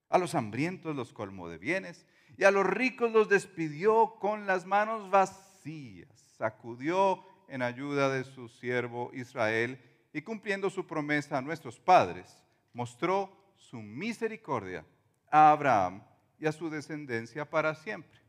A 0.09 0.17
los 0.17 0.35
hambrientos 0.35 0.95
los 0.95 1.13
colmó 1.13 1.49
de 1.49 1.57
bienes 1.57 2.05
y 2.37 2.43
a 2.43 2.51
los 2.51 2.65
ricos 2.65 3.11
los 3.11 3.29
despidió 3.29 4.15
con 4.19 4.47
las 4.47 4.65
manos 4.65 5.09
vacías. 5.09 6.09
Sacudió 6.37 7.23
en 7.47 7.61
ayuda 7.61 8.09
de 8.09 8.23
su 8.23 8.47
siervo 8.47 9.11
Israel 9.13 9.81
y 10.13 10.21
cumpliendo 10.21 10.69
su 10.69 10.85
promesa 10.85 11.37
a 11.37 11.41
nuestros 11.41 11.79
padres, 11.79 12.43
mostró 12.73 13.31
su 13.55 13.77
misericordia 13.81 14.85
a 15.29 15.51
Abraham 15.51 16.03
y 16.39 16.45
a 16.45 16.51
su 16.51 16.69
descendencia 16.69 17.49
para 17.49 17.75
siempre. 17.75 18.19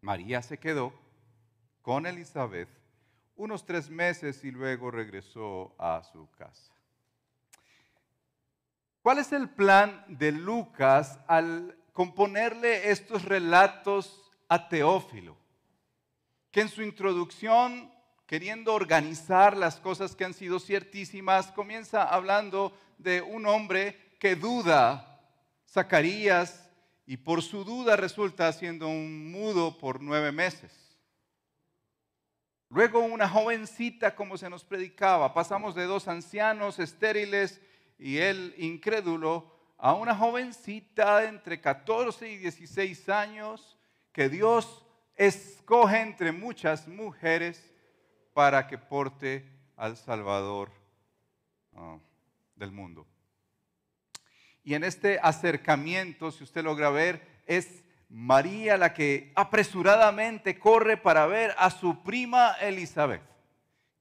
María 0.00 0.42
se 0.42 0.58
quedó 0.58 0.92
con 1.82 2.06
Elizabeth 2.06 2.68
unos 3.36 3.64
tres 3.64 3.90
meses 3.90 4.42
y 4.44 4.50
luego 4.50 4.90
regresó 4.90 5.74
a 5.78 6.02
su 6.02 6.28
casa. 6.32 6.72
¿Cuál 9.02 9.18
es 9.18 9.32
el 9.32 9.48
plan 9.50 10.04
de 10.08 10.32
Lucas 10.32 11.20
al 11.28 11.78
componerle 11.92 12.90
estos 12.90 13.24
relatos 13.24 14.20
a 14.48 14.68
Teófilo? 14.68 15.36
Que 16.50 16.62
en 16.62 16.68
su 16.68 16.82
introducción, 16.82 17.92
queriendo 18.26 18.74
organizar 18.74 19.56
las 19.56 19.76
cosas 19.78 20.16
que 20.16 20.24
han 20.24 20.34
sido 20.34 20.58
ciertísimas, 20.58 21.52
comienza 21.52 22.02
hablando 22.02 22.76
de 22.98 23.22
un 23.22 23.46
hombre 23.46 24.16
que 24.18 24.34
duda, 24.34 25.20
Zacarías, 25.68 26.68
y 27.06 27.18
por 27.18 27.42
su 27.42 27.64
duda 27.64 27.94
resulta 27.94 28.52
siendo 28.52 28.88
un 28.88 29.30
mudo 29.30 29.78
por 29.78 30.02
nueve 30.02 30.32
meses. 30.32 30.85
Luego 32.68 33.00
una 33.00 33.28
jovencita, 33.28 34.14
como 34.14 34.36
se 34.36 34.50
nos 34.50 34.64
predicaba, 34.64 35.32
pasamos 35.32 35.74
de 35.74 35.84
dos 35.84 36.08
ancianos 36.08 36.78
estériles 36.78 37.60
y 37.98 38.18
él 38.18 38.54
incrédulo 38.58 39.54
a 39.78 39.94
una 39.94 40.14
jovencita 40.14 41.24
entre 41.24 41.60
14 41.60 42.28
y 42.28 42.36
16 42.38 43.08
años 43.08 43.78
que 44.12 44.28
Dios 44.28 44.84
escoge 45.14 46.00
entre 46.00 46.32
muchas 46.32 46.88
mujeres 46.88 47.72
para 48.32 48.66
que 48.66 48.78
porte 48.78 49.48
al 49.76 49.96
Salvador 49.96 50.70
ah, 51.74 51.98
del 52.56 52.72
mundo. 52.72 53.06
Y 54.64 54.74
en 54.74 54.82
este 54.82 55.20
acercamiento, 55.22 56.32
si 56.32 56.42
usted 56.42 56.64
logra 56.64 56.90
ver, 56.90 57.42
es 57.46 57.84
María 58.08 58.76
la 58.76 58.94
que 58.94 59.32
apresuradamente 59.34 60.58
corre 60.58 60.96
para 60.96 61.26
ver 61.26 61.54
a 61.58 61.70
su 61.70 62.02
prima 62.02 62.52
Elizabeth, 62.60 63.22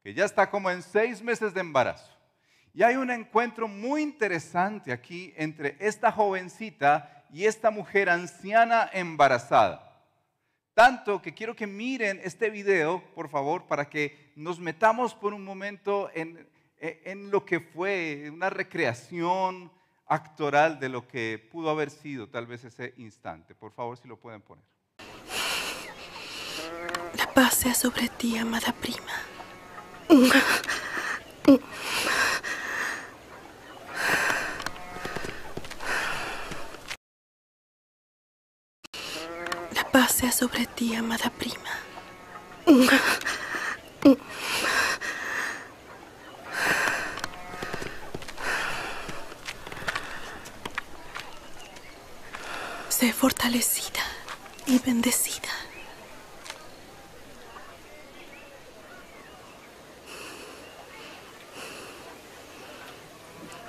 que 0.03 0.13
ya 0.13 0.25
está 0.25 0.49
como 0.49 0.69
en 0.69 0.83
seis 0.83 1.21
meses 1.21 1.53
de 1.53 1.61
embarazo. 1.61 2.11
Y 2.73 2.83
hay 2.83 2.97
un 2.97 3.09
encuentro 3.09 3.67
muy 3.67 4.01
interesante 4.01 4.91
aquí 4.91 5.33
entre 5.37 5.77
esta 5.79 6.11
jovencita 6.11 7.25
y 7.31 7.45
esta 7.45 7.71
mujer 7.71 8.09
anciana 8.09 8.89
embarazada. 8.93 9.81
Tanto 10.73 11.21
que 11.21 11.33
quiero 11.33 11.55
que 11.55 11.67
miren 11.67 12.19
este 12.23 12.49
video, 12.49 13.01
por 13.15 13.29
favor, 13.29 13.65
para 13.65 13.89
que 13.89 14.33
nos 14.35 14.59
metamos 14.59 15.15
por 15.15 15.33
un 15.33 15.43
momento 15.43 16.11
en, 16.13 16.47
en 16.77 17.31
lo 17.31 17.45
que 17.45 17.61
fue 17.61 18.29
una 18.31 18.49
recreación, 18.49 19.71
actoral 20.07 20.79
de 20.79 20.89
lo 20.89 21.07
que 21.07 21.47
pudo 21.51 21.69
haber 21.69 21.89
sido 21.89 22.27
tal 22.29 22.45
vez 22.45 22.63
ese 22.63 22.93
instante. 22.97 23.55
Por 23.55 23.71
favor, 23.71 23.97
si 23.97 24.07
lo 24.07 24.17
pueden 24.17 24.41
poner. 24.41 24.63
La 27.17 27.33
paz 27.33 27.55
sea 27.55 27.73
sobre 27.73 28.09
ti, 28.09 28.37
amada 28.37 28.73
prima. 28.73 29.11
La 39.73 39.91
paz 39.91 40.11
sea 40.11 40.31
sobre 40.31 40.65
ti, 40.67 40.95
amada 40.95 41.31
prima. 41.31 41.55
Fortalecida 53.13 54.03
y 54.67 54.79
bendecida. 54.79 55.49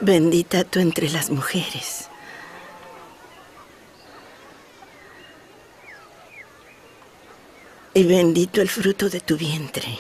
Bendita 0.01 0.63
tú 0.65 0.79
entre 0.79 1.09
las 1.09 1.31
mujeres. 1.31 2.09
Y 7.95 8.05
bendito 8.05 8.61
el 8.61 8.69
fruto 8.69 9.09
de 9.09 9.21
tu 9.21 9.37
vientre. 9.37 9.99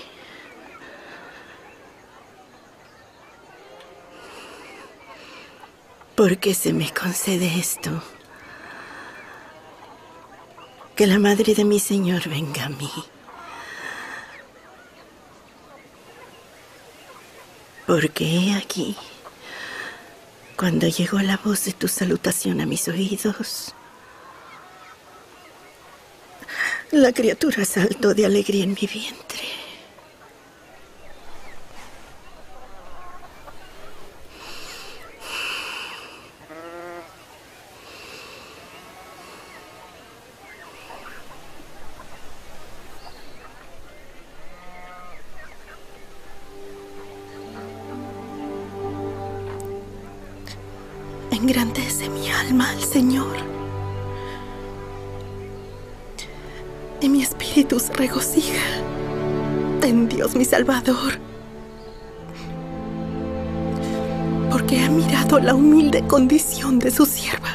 ¿Por 6.14 6.38
qué 6.38 6.54
se 6.54 6.72
me 6.72 6.92
concede 6.92 7.58
esto? 7.58 8.02
Que 10.96 11.06
la 11.06 11.18
madre 11.18 11.54
de 11.54 11.64
mi 11.64 11.78
Señor 11.78 12.26
venga 12.26 12.64
a 12.64 12.68
mí. 12.70 12.90
Porque 17.86 18.24
he 18.24 18.54
aquí, 18.54 18.96
cuando 20.56 20.88
llegó 20.88 21.20
la 21.20 21.36
voz 21.36 21.66
de 21.66 21.72
tu 21.72 21.86
salutación 21.86 22.62
a 22.62 22.66
mis 22.66 22.88
oídos, 22.88 23.74
la 26.92 27.12
criatura 27.12 27.66
saltó 27.66 28.14
de 28.14 28.24
alegría 28.24 28.64
en 28.64 28.70
mi 28.70 28.88
vientre. 28.90 29.45
Salvador. 60.66 61.12
Porque 64.50 64.80
ha 64.80 64.90
mirado 64.90 65.38
la 65.38 65.54
humilde 65.54 66.04
condición 66.08 66.80
de 66.80 66.90
su 66.90 67.06
sierva. 67.06 67.50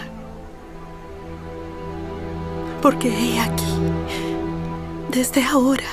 Porque 2.81 3.09
he 3.09 3.39
aquí, 3.41 3.73
desde 5.09 5.43
ahora, 5.43 5.89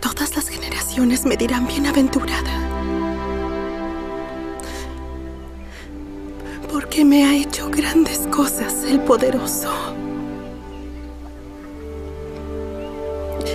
todas 0.00 0.36
las 0.36 0.48
generaciones 0.48 1.24
me 1.24 1.38
dirán 1.38 1.66
bienaventurada. 1.66 2.60
Porque 6.70 7.02
me 7.02 7.24
ha 7.24 7.34
hecho 7.34 7.70
grandes 7.70 8.28
cosas 8.30 8.84
el 8.84 9.00
poderoso. 9.00 9.72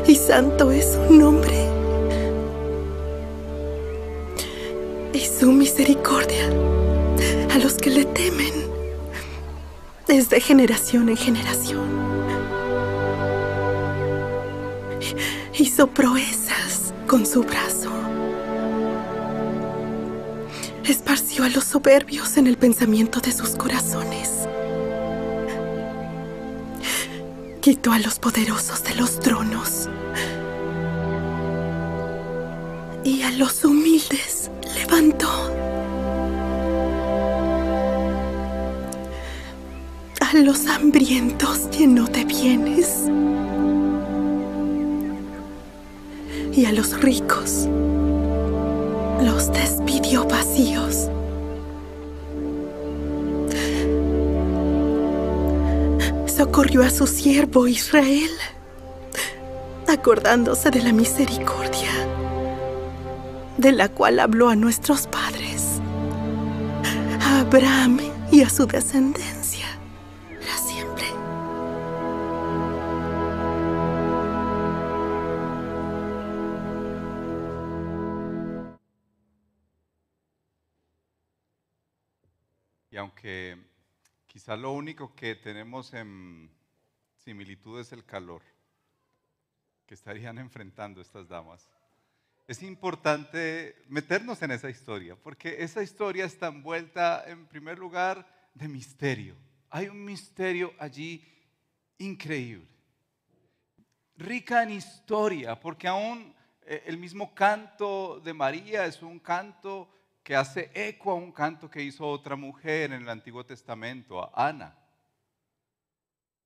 Y 0.08 0.16
santo 0.16 0.72
es 0.72 0.94
su 0.94 1.14
nombre. 1.14 1.81
Misericordia 5.82 6.46
a 7.52 7.58
los 7.58 7.74
que 7.74 7.90
le 7.90 8.06
temen 8.06 8.54
desde 10.08 10.40
generación 10.40 11.10
en 11.10 11.18
generación. 11.18 11.90
Hizo 15.58 15.88
proezas 15.88 16.94
con 17.08 17.26
su 17.26 17.42
brazo. 17.42 17.90
Esparció 20.86 21.46
a 21.46 21.50
los 21.50 21.64
soberbios 21.64 22.38
en 22.38 22.46
el 22.46 22.58
pensamiento 22.58 23.20
de 23.20 23.32
sus 23.32 23.56
corazones. 23.56 24.48
Quitó 27.60 27.92
a 27.92 27.98
los 27.98 28.20
poderosos 28.20 28.84
de 28.84 28.94
los 28.94 29.20
tronos. 29.20 29.90
Y 33.04 33.24
a 33.24 33.32
los 33.32 33.64
humildes 33.64 34.52
levantó. 34.76 35.71
Los 40.43 40.65
hambrientos 40.65 41.69
llenó 41.69 42.05
de 42.05 42.25
bienes. 42.25 43.03
Y 46.51 46.65
a 46.65 46.71
los 46.71 47.00
ricos 47.00 47.67
los 49.21 49.53
despidió 49.53 50.25
vacíos. 50.25 51.10
Socorrió 56.25 56.81
a 56.81 56.89
su 56.89 57.05
siervo 57.05 57.67
Israel, 57.67 58.31
acordándose 59.88 60.71
de 60.71 60.81
la 60.81 60.91
misericordia 60.91 61.91
de 63.60 63.71
la 63.74 63.89
cual 63.89 64.19
habló 64.19 64.50
a 64.50 64.55
nuestros 64.55 65.05
padres, 65.05 65.79
a 67.21 67.41
Abraham 67.41 68.00
y 68.31 68.41
a 68.41 68.50
su 68.50 68.65
descendencia 68.65 69.40
lo 84.55 84.72
único 84.72 85.15
que 85.15 85.36
tenemos 85.36 85.93
en 85.93 86.52
similitud 87.17 87.80
es 87.80 87.91
el 87.91 88.06
calor 88.06 88.41
que 89.86 89.93
estarían 89.93 90.38
enfrentando 90.39 91.02
estas 91.02 91.28
damas, 91.28 91.69
es 92.47 92.63
importante 92.63 93.76
meternos 93.88 94.41
en 94.41 94.52
esa 94.52 94.69
historia, 94.69 95.15
porque 95.15 95.63
esa 95.63 95.84
historia 95.84 96.26
está 96.26 96.47
envuelta 96.47 97.23
en 97.28 97.47
primer 97.47 97.80
lugar 97.80 98.28
de 98.54 98.67
misterio. 98.67 99.38
Hay 99.69 99.88
un 99.88 100.04
misterio 100.04 100.73
allí 100.78 101.26
increíble, 101.97 102.67
rica 104.17 104.63
en 104.63 104.71
historia, 104.71 105.58
porque 105.60 105.88
aún 105.88 106.36
eh, 106.63 106.84
el 106.88 106.97
mismo 106.97 107.34
canto 107.34 108.19
de 108.19 108.34
María 108.34 108.86
es 108.86 109.02
un 109.02 109.19
canto 109.19 109.89
que 110.23 110.36
hace 110.36 110.71
eco 110.73 111.12
a 111.12 111.15
un 111.15 111.31
canto 111.31 111.69
que 111.69 111.81
hizo 111.81 112.07
otra 112.07 112.36
mujer 112.36 112.91
en 112.91 113.01
el 113.01 113.10
Antiguo 113.10 113.45
Testamento, 113.45 114.21
a 114.21 114.47
Ana. 114.47 114.77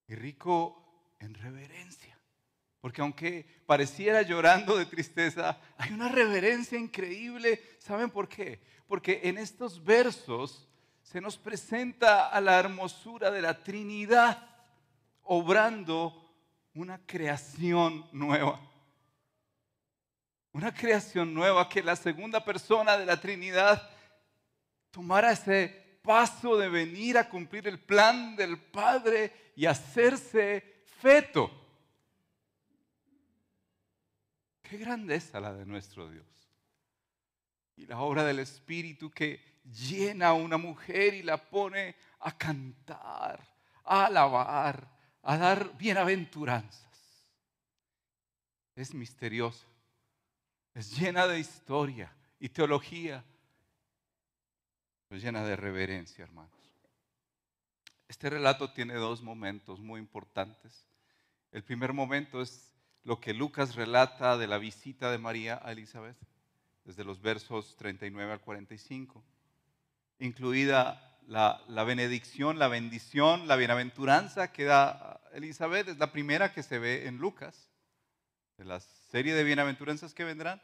Y 0.07 0.15
rico 0.15 1.15
en 1.19 1.33
reverencia. 1.33 2.17
Porque 2.79 3.01
aunque 3.01 3.45
pareciera 3.65 4.21
llorando 4.21 4.77
de 4.77 4.85
tristeza, 4.85 5.59
hay 5.77 5.91
una 5.91 6.07
reverencia 6.07 6.77
increíble. 6.77 7.61
¿Saben 7.79 8.11
por 8.11 8.29
qué? 8.29 8.61
Porque 8.88 9.21
en 9.23 9.39
estos 9.39 9.83
versos 9.83 10.69
se 11.01 11.19
nos 11.19 11.38
presenta 11.38 12.29
a 12.29 12.39
la 12.41 12.59
hermosura 12.59 13.31
de 13.31 13.41
la 13.41 13.63
Trinidad, 13.63 14.47
obrando 15.23 16.31
una 16.75 17.03
creación 17.05 18.05
nueva. 18.11 18.59
Una 20.56 20.74
creación 20.74 21.34
nueva 21.34 21.68
que 21.68 21.84
la 21.84 21.98
segunda 21.98 22.41
persona 22.46 22.98
de 22.98 23.06
la 23.06 23.20
Trinidad 23.20 23.89
tomara 24.89 25.34
ese 25.34 26.00
paso 26.02 26.56
de 26.56 26.70
venir 26.70 27.18
a 27.18 27.28
cumplir 27.28 27.68
el 27.68 27.78
plan 27.78 28.38
del 28.38 28.58
Padre 28.58 29.52
y 29.58 29.65
hacerse 29.65 30.86
feto. 31.02 31.52
Qué 34.62 34.78
grandeza 34.78 35.41
la 35.41 35.52
de 35.52 35.65
nuestro 35.65 36.10
Dios. 36.10 36.26
Y 37.76 37.86
la 37.86 38.00
obra 38.00 38.24
del 38.24 38.39
Espíritu 38.39 39.12
que 39.12 39.41
llena 39.65 40.28
a 40.28 40.34
una 40.36 40.56
mujer 40.56 41.15
y 41.15 41.24
la 41.24 41.36
pone 41.36 41.98
a 42.22 42.38
cantar, 42.38 43.46
a 43.84 44.06
alabar, 44.06 44.89
a 45.22 45.36
dar 45.36 45.78
bienaventuranzas. 45.78 47.28
Es 48.74 48.94
misteriosa, 48.94 49.68
es 50.75 50.99
llena 50.99 51.25
de 51.25 51.39
historia 51.39 52.13
y 52.38 52.49
teología, 52.49 53.23
es 55.09 55.23
llena 55.23 55.43
de 55.45 55.55
reverencia, 55.55 56.23
hermanos. 56.23 56.51
Este 58.09 58.29
relato 58.29 58.71
tiene 58.71 58.95
dos 58.95 59.23
momentos 59.23 59.79
muy 59.79 59.99
importantes. 59.99 60.85
El 61.51 61.63
primer 61.63 61.93
momento 61.93 62.41
es 62.41 62.73
lo 63.03 63.21
que 63.21 63.33
Lucas 63.33 63.75
relata 63.75 64.38
de 64.38 64.47
la 64.47 64.57
visita 64.57 65.09
de 65.11 65.17
María 65.17 65.61
a 65.63 65.71
Elizabeth, 65.71 66.17
desde 66.83 67.05
los 67.05 67.21
versos 67.21 67.77
39 67.77 68.33
al 68.33 68.41
45, 68.41 69.23
incluida 70.19 71.17
la, 71.25 71.63
la, 71.69 71.83
benedicción, 71.85 72.59
la 72.59 72.67
bendición, 72.67 73.47
la 73.47 73.55
bienaventuranza 73.55 74.51
que 74.51 74.65
da 74.65 75.21
Elizabeth, 75.33 75.88
es 75.88 75.97
la 75.97 76.11
primera 76.11 76.53
que 76.53 76.63
se 76.63 76.79
ve 76.79 77.07
en 77.07 77.17
Lucas, 77.17 77.71
de 78.57 78.65
la 78.65 78.79
serie 79.15 79.34
de 79.34 79.45
bienaventuranzas 79.45 80.13
que 80.13 80.25
vendrán. 80.25 80.62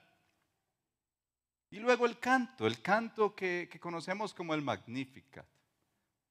Y 1.70 1.80
luego 1.80 2.06
el 2.06 2.20
canto, 2.20 2.68
el 2.68 2.82
canto 2.82 3.34
que, 3.34 3.70
conocemos 3.80 4.34
como 4.34 4.54
el 4.54 4.62
Magnificat, 4.62 5.48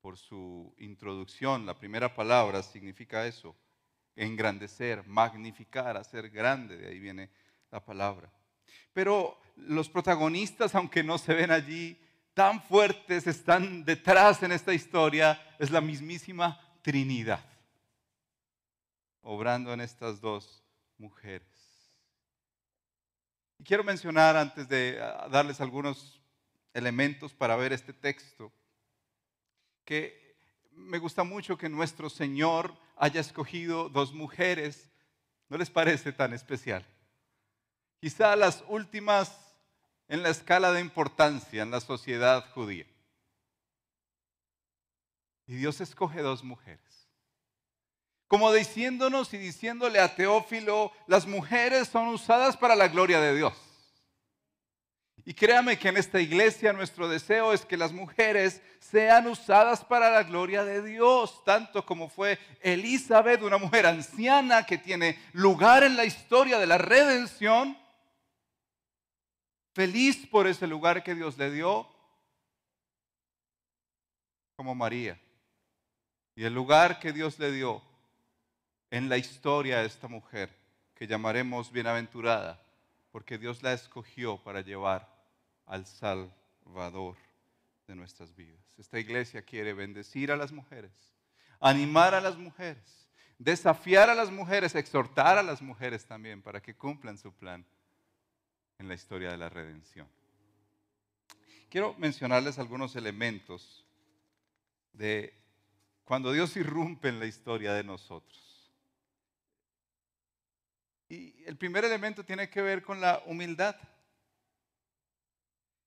por 0.03 0.19
su 0.19 0.75
introducción, 0.77 1.65
la 1.65 1.79
primera 1.79 2.15
palabra 2.15 2.63
significa 2.63 3.27
eso, 3.27 3.57
engrandecer, 4.17 5.07
magnificar, 5.07 5.97
hacer 5.97 6.29
grande, 6.29 6.77
de 6.77 6.89
ahí 6.89 6.99
viene 6.99 7.31
la 7.71 7.83
palabra. 7.83 8.31
Pero 8.93 9.41
los 9.57 9.89
protagonistas, 9.89 10.75
aunque 10.75 11.03
no 11.03 11.17
se 11.17 11.33
ven 11.33 11.51
allí 11.51 11.99
tan 12.35 12.63
fuertes, 12.63 13.27
están 13.29 13.83
detrás 13.83 14.43
en 14.43 14.53
esta 14.53 14.75
historia, 14.75 15.41
es 15.59 15.71
la 15.71 15.81
mismísima 15.81 16.61
Trinidad, 16.83 17.43
obrando 19.23 19.73
en 19.73 19.81
estas 19.81 20.21
dos 20.21 20.63
mujeres. 20.99 21.60
Y 23.61 23.63
quiero 23.63 23.85
mencionar, 23.85 24.39
antes 24.39 24.67
de 24.69 24.95
darles 25.31 25.61
algunos 25.61 26.19
elementos 26.73 27.35
para 27.35 27.57
ver 27.57 27.75
este 27.75 27.93
texto, 27.93 28.51
que 29.85 30.35
me 30.71 30.97
gusta 30.97 31.25
mucho 31.25 31.59
que 31.59 31.69
nuestro 31.69 32.09
Señor 32.09 32.75
haya 32.97 33.21
escogido 33.21 33.91
dos 33.91 34.15
mujeres, 34.15 34.91
¿no 35.51 35.59
les 35.59 35.69
parece 35.69 36.11
tan 36.11 36.33
especial? 36.33 36.87
Quizá 38.01 38.35
las 38.35 38.65
últimas 38.67 39.39
en 40.09 40.23
la 40.23 40.31
escala 40.31 40.73
de 40.73 40.81
importancia 40.81 41.63
en 41.63 41.71
la 41.71 41.83
sociedad 41.83 42.51
judía. 42.55 42.87
Y 45.47 45.57
Dios 45.57 45.83
escoge 45.83 46.23
dos 46.23 46.43
mujeres. 46.43 47.00
Como 48.31 48.53
diciéndonos 48.53 49.35
y 49.35 49.39
diciéndole 49.39 49.99
a 49.99 50.15
Teófilo, 50.15 50.93
las 51.09 51.27
mujeres 51.27 51.89
son 51.89 52.07
usadas 52.07 52.57
para 52.57 52.77
la 52.77 52.87
gloria 52.87 53.21
de 53.21 53.35
Dios. 53.35 53.53
Y 55.25 55.35
créame 55.35 55.77
que 55.77 55.89
en 55.89 55.97
esta 55.97 56.21
iglesia 56.21 56.73
nuestro 56.73 57.09
deseo 57.09 57.53
es 57.53 57.65
que 57.65 57.77
las 57.77 57.91
mujeres 57.91 58.63
sean 58.79 59.27
usadas 59.27 59.85
para 59.85 60.11
la 60.11 60.23
gloria 60.23 60.65
de 60.65 60.81
Dios, 60.81 61.43
tanto 61.45 61.85
como 61.85 62.09
fue 62.09 62.39
Elizabeth, 62.61 63.43
una 63.43 63.59
mujer 63.59 63.85
anciana 63.85 64.65
que 64.65 64.79
tiene 64.79 65.19
lugar 65.33 65.83
en 65.83 65.97
la 65.97 66.05
historia 66.05 66.61
de 66.61 66.69
la 66.69 66.79
redención, 66.79 67.77
feliz 69.75 70.25
por 70.29 70.47
ese 70.47 70.69
lugar 70.69 71.03
que 71.03 71.17
Dios 71.17 71.37
le 71.37 71.51
dio, 71.51 71.85
como 74.55 74.77
María. 74.77 75.21
Y 76.37 76.45
el 76.45 76.55
lugar 76.55 77.01
que 77.01 77.13
Dios 77.13 77.37
le 77.41 77.51
dio 77.51 77.90
en 78.91 79.09
la 79.09 79.17
historia 79.17 79.79
a 79.79 79.85
esta 79.85 80.09
mujer, 80.09 80.51
que 80.95 81.07
llamaremos 81.07 81.73
bienaventurada, 81.73 82.61
porque 83.11 83.39
Dios 83.39 83.63
la 83.63 83.73
escogió 83.73 84.39
para 84.43 84.61
llevar 84.61 85.09
al 85.67 85.87
Salvador 85.87 87.17
de 87.87 87.95
nuestras 87.95 88.35
vidas. 88.35 88.61
Esta 88.79 88.99
iglesia 88.99 89.43
quiere 89.43 89.73
bendecir 89.73 90.33
a 90.33 90.37
las 90.37 90.53
mujeres, 90.53 90.93
animar 91.61 92.15
a 92.15 92.21
las 92.21 92.37
mujeres, 92.37 93.09
desafiar 93.39 94.11
a 94.11 94.15
las 94.15 94.31
mujeres, 94.31 94.75
exhortar 94.75 95.39
a 95.39 95.43
las 95.43 95.63
mujeres 95.63 96.05
también 96.05 96.43
para 96.43 96.61
que 96.61 96.75
cumplan 96.75 97.17
su 97.17 97.33
plan 97.33 97.65
en 98.79 98.89
la 98.89 98.95
historia 98.95 99.31
de 99.31 99.39
la 99.39 99.49
redención. 99.49 100.09
Quiero 101.69 101.95
mencionarles 101.99 102.59
algunos 102.59 102.97
elementos 102.97 103.87
de 104.93 105.33
cuando 106.05 106.33
Dios 106.33 106.57
irrumpe 106.57 107.09
en 107.09 107.21
la 107.21 107.27
historia 107.27 107.73
de 107.73 107.85
nosotros. 107.85 108.50
Y 111.11 111.35
el 111.45 111.57
primer 111.57 111.85
elemento 111.85 112.25
tiene 112.25 112.49
que 112.49 112.63
ver 112.63 112.85
con 112.85 113.01
la 113.01 113.21
humildad. 113.27 113.75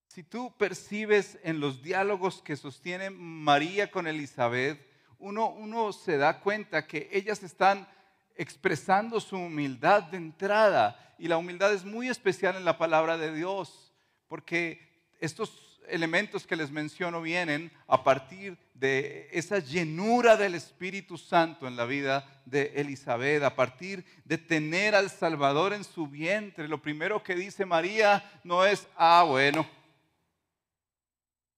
Si 0.10 0.22
tú 0.22 0.54
percibes 0.58 1.40
en 1.44 1.62
los 1.62 1.82
diálogos 1.82 2.42
que 2.42 2.58
sostiene 2.58 3.10
María 3.10 3.90
con 3.90 4.06
Elizabeth, 4.06 4.86
uno, 5.20 5.48
uno 5.48 5.94
se 5.94 6.18
da 6.18 6.42
cuenta 6.42 6.86
que 6.86 7.08
ellas 7.14 7.42
están 7.42 7.88
expresando 8.36 9.22
su 9.22 9.38
humildad 9.38 10.04
de 10.04 10.18
entrada. 10.18 11.16
Y 11.18 11.30
la 11.30 11.38
humildad 11.38 11.74
es 11.74 11.86
muy 11.86 12.10
especial 12.10 12.58
en 12.58 12.66
la 12.66 12.78
palabra 12.78 13.18
de 13.18 13.34
Dios, 13.34 13.94
porque 14.28 15.08
estos 15.22 15.63
elementos 15.88 16.46
que 16.46 16.56
les 16.56 16.72
menciono 16.72 17.22
vienen 17.22 17.72
a 17.88 18.04
partir 18.04 18.58
de 18.74 19.30
esa 19.32 19.60
llenura 19.60 20.36
del 20.36 20.56
Espíritu 20.56 21.18
Santo 21.18 21.68
en 21.68 21.76
la 21.76 21.86
vida 21.86 22.26
de 22.46 22.74
Elizabeth, 22.76 23.44
a 23.44 23.56
partir 23.56 24.06
de 24.26 24.38
tener 24.38 24.96
al 24.96 25.10
Salvador 25.10 25.74
en 25.74 25.84
su 25.84 26.08
vientre. 26.08 26.68
Lo 26.68 26.82
primero 26.82 27.24
que 27.24 27.36
dice 27.36 27.66
María 27.66 28.24
no 28.44 28.66
es, 28.66 28.88
ah, 28.98 29.24
bueno, 29.28 29.66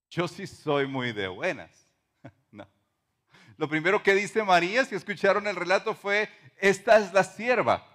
yo 0.09 0.27
sí 0.27 0.47
soy 0.47 0.87
muy 0.87 1.11
de 1.11 1.27
buenas. 1.27 1.71
No. 2.51 2.67
Lo 3.57 3.67
primero 3.67 4.01
que 4.01 4.13
dice 4.13 4.43
María, 4.43 4.85
si 4.85 4.95
escucharon 4.95 5.45
el 5.47 5.55
relato, 5.55 5.93
fue, 5.93 6.29
esta 6.57 6.97
es 6.99 7.11
la 7.13 7.23
sierva 7.23 7.94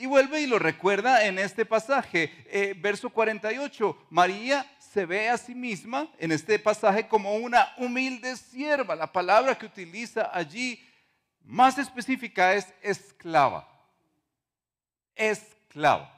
y 0.00 0.06
vuelve 0.06 0.40
y 0.40 0.46
lo 0.46 0.58
recuerda 0.58 1.26
en 1.26 1.38
este 1.38 1.66
pasaje, 1.66 2.32
eh, 2.46 2.74
verso 2.78 3.10
48. 3.10 4.06
María 4.08 4.66
se 4.78 5.04
ve 5.04 5.28
a 5.28 5.36
sí 5.36 5.54
misma 5.54 6.10
en 6.18 6.32
este 6.32 6.58
pasaje 6.58 7.06
como 7.06 7.36
una 7.36 7.70
humilde 7.76 8.34
sierva. 8.36 8.96
La 8.96 9.12
palabra 9.12 9.58
que 9.58 9.66
utiliza 9.66 10.30
allí 10.32 10.82
más 11.44 11.76
específica 11.76 12.54
es 12.54 12.72
esclava. 12.80 13.68
Esclava. 15.14 16.10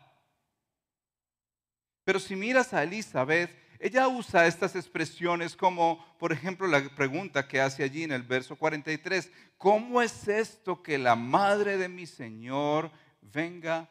Pero 2.04 2.20
si 2.20 2.36
miras 2.36 2.72
a 2.72 2.84
Elizabeth, 2.84 3.50
ella 3.80 4.06
usa 4.06 4.46
estas 4.46 4.76
expresiones 4.76 5.56
como, 5.56 6.06
por 6.20 6.32
ejemplo, 6.32 6.68
la 6.68 6.88
pregunta 6.94 7.48
que 7.48 7.60
hace 7.60 7.82
allí 7.82 8.04
en 8.04 8.12
el 8.12 8.22
verso 8.22 8.54
43, 8.54 9.28
¿cómo 9.58 10.00
es 10.00 10.28
esto 10.28 10.84
que 10.84 10.98
la 10.98 11.16
madre 11.16 11.76
de 11.78 11.88
mi 11.88 12.06
Señor 12.06 12.92
venga 13.22 13.88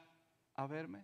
a 0.53 0.67
verme. 0.67 1.03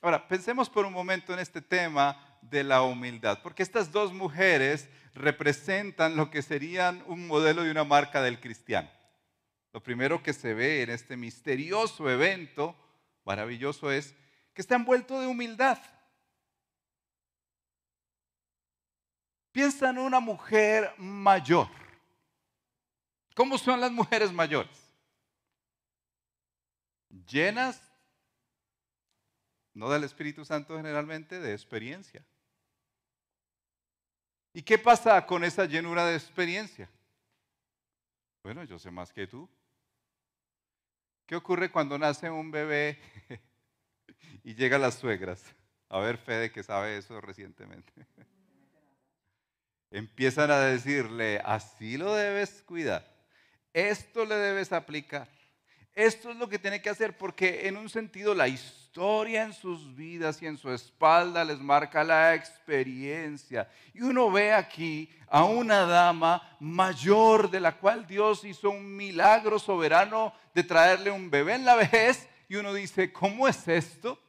Ahora, 0.00 0.26
pensemos 0.28 0.70
por 0.70 0.86
un 0.86 0.92
momento 0.92 1.32
en 1.34 1.40
este 1.40 1.60
tema 1.60 2.38
de 2.40 2.62
la 2.62 2.82
humildad, 2.82 3.40
porque 3.42 3.62
estas 3.62 3.90
dos 3.90 4.12
mujeres 4.12 4.88
representan 5.14 6.16
lo 6.16 6.30
que 6.30 6.40
serían 6.40 7.02
un 7.06 7.26
modelo 7.26 7.66
y 7.66 7.70
una 7.70 7.84
marca 7.84 8.22
del 8.22 8.40
cristiano. 8.40 8.88
Lo 9.72 9.82
primero 9.82 10.22
que 10.22 10.32
se 10.32 10.54
ve 10.54 10.82
en 10.82 10.90
este 10.90 11.16
misterioso 11.16 12.08
evento 12.08 12.76
maravilloso 13.24 13.90
es 13.90 14.14
que 14.54 14.62
está 14.62 14.76
envuelto 14.76 15.20
de 15.20 15.26
humildad. 15.26 15.78
Piensa 19.52 19.90
en 19.90 19.98
una 19.98 20.20
mujer 20.20 20.94
mayor. 20.96 21.68
¿Cómo 23.34 23.58
son 23.58 23.80
las 23.80 23.90
mujeres 23.90 24.32
mayores? 24.32 24.87
Llenas, 27.26 27.82
no 29.74 29.90
del 29.90 30.04
Espíritu 30.04 30.44
Santo 30.44 30.76
generalmente, 30.76 31.40
de 31.40 31.52
experiencia. 31.52 32.24
¿Y 34.52 34.62
qué 34.62 34.78
pasa 34.78 35.24
con 35.26 35.44
esa 35.44 35.66
llenura 35.66 36.06
de 36.06 36.16
experiencia? 36.16 36.90
Bueno, 38.42 38.64
yo 38.64 38.78
sé 38.78 38.90
más 38.90 39.12
que 39.12 39.26
tú. 39.26 39.48
¿Qué 41.26 41.36
ocurre 41.36 41.70
cuando 41.70 41.98
nace 41.98 42.30
un 42.30 42.50
bebé 42.50 42.98
y 44.44 44.54
llega 44.54 44.78
las 44.78 44.94
suegras? 44.94 45.44
A 45.90 45.98
ver, 46.00 46.18
Fede, 46.18 46.50
que 46.50 46.62
sabe 46.62 46.96
eso 46.96 47.20
recientemente. 47.20 47.92
Empiezan 49.90 50.50
a 50.50 50.58
decirle, 50.60 51.40
así 51.44 51.96
lo 51.96 52.14
debes 52.14 52.62
cuidar, 52.62 53.06
esto 53.72 54.24
le 54.24 54.34
debes 54.34 54.72
aplicar. 54.72 55.28
Esto 55.98 56.30
es 56.30 56.36
lo 56.36 56.48
que 56.48 56.60
tiene 56.60 56.80
que 56.80 56.90
hacer 56.90 57.18
porque 57.18 57.66
en 57.66 57.76
un 57.76 57.88
sentido 57.88 58.32
la 58.32 58.46
historia 58.46 59.42
en 59.42 59.52
sus 59.52 59.96
vidas 59.96 60.40
y 60.40 60.46
en 60.46 60.56
su 60.56 60.70
espalda 60.70 61.44
les 61.44 61.58
marca 61.58 62.04
la 62.04 62.36
experiencia. 62.36 63.68
Y 63.92 64.02
uno 64.02 64.30
ve 64.30 64.52
aquí 64.52 65.10
a 65.26 65.42
una 65.42 65.86
dama 65.86 66.56
mayor 66.60 67.50
de 67.50 67.58
la 67.58 67.76
cual 67.76 68.06
Dios 68.06 68.44
hizo 68.44 68.70
un 68.70 68.94
milagro 68.94 69.58
soberano 69.58 70.32
de 70.54 70.62
traerle 70.62 71.10
un 71.10 71.32
bebé 71.32 71.54
en 71.54 71.64
la 71.64 71.74
vejez 71.74 72.28
y 72.48 72.54
uno 72.54 72.72
dice, 72.72 73.12
¿cómo 73.12 73.48
es 73.48 73.66
esto? 73.66 74.22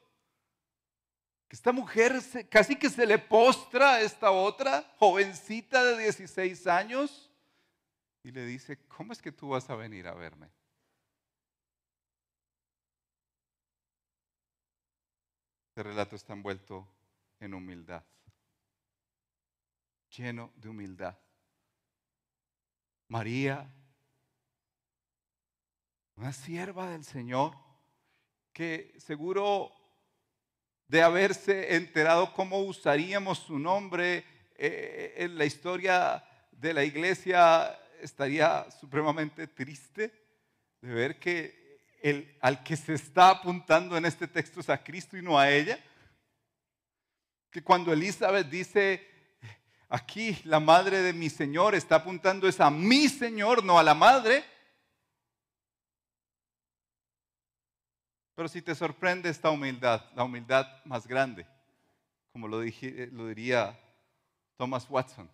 Que 1.48 1.56
esta 1.56 1.72
mujer 1.72 2.20
casi 2.50 2.78
que 2.78 2.90
se 2.90 3.06
le 3.06 3.20
postra 3.20 3.94
a 3.94 4.02
esta 4.02 4.32
otra 4.32 4.92
jovencita 4.98 5.84
de 5.84 6.02
16 6.06 6.66
años 6.66 7.30
y 8.24 8.32
le 8.32 8.44
dice, 8.48 8.80
¿cómo 8.88 9.14
es 9.14 9.22
que 9.22 9.32
tú 9.32 9.50
vas 9.50 9.70
a 9.70 9.76
venir 9.76 10.08
a 10.08 10.16
verme? 10.16 10.50
Este 15.80 15.88
relato 15.88 16.18
está 16.18 16.34
envuelto 16.34 16.86
en 17.40 17.54
humildad, 17.54 18.04
lleno 20.10 20.52
de 20.58 20.68
humildad. 20.68 21.18
María, 23.08 23.66
una 26.18 26.34
sierva 26.34 26.90
del 26.90 27.06
Señor, 27.06 27.56
que 28.52 28.94
seguro 28.98 29.72
de 30.90 31.02
haberse 31.02 31.74
enterado 31.78 32.34
cómo 32.34 32.60
usaríamos 32.60 33.40
su 33.40 33.58
nombre 33.58 34.26
eh, 34.58 35.14
en 35.16 35.38
la 35.38 35.46
historia 35.46 36.22
de 36.52 36.74
la 36.74 36.84
iglesia, 36.84 37.80
estaría 38.02 38.70
supremamente 38.70 39.48
triste 39.48 40.12
de 40.82 40.94
ver 40.94 41.18
que 41.22 41.59
al 42.42 42.64
que 42.64 42.76
se 42.76 42.94
está 42.94 43.30
apuntando 43.30 43.98
en 43.98 44.06
este 44.06 44.28
texto 44.28 44.60
es 44.60 44.70
a 44.70 44.84
Cristo 44.84 45.18
y 45.18 45.22
no 45.22 45.38
a 45.38 45.50
ella. 45.50 45.80
Que 47.52 47.64
cuando 47.64 47.92
Elizabeth 47.92 48.48
dice, 48.48 49.06
aquí 49.90 50.40
la 50.46 50.60
madre 50.60 51.02
de 51.02 51.14
mi 51.14 51.30
Señor 51.30 51.76
está 51.76 51.96
apuntando 51.96 52.48
es 52.48 52.60
a 52.60 52.70
mi 52.70 53.10
Señor, 53.10 53.64
no 53.64 53.80
a 53.80 53.84
la 53.84 53.94
madre. 53.94 54.44
Pero 58.36 58.48
si 58.48 58.62
te 58.62 58.74
sorprende 58.74 59.30
esta 59.30 59.50
humildad, 59.50 60.06
la 60.16 60.24
humildad 60.24 60.66
más 60.86 61.06
grande, 61.06 61.46
como 62.32 62.48
lo, 62.48 62.62
dije, 62.62 63.10
lo 63.12 63.28
diría 63.28 63.78
Thomas 64.56 64.90
Watson, 64.90 65.30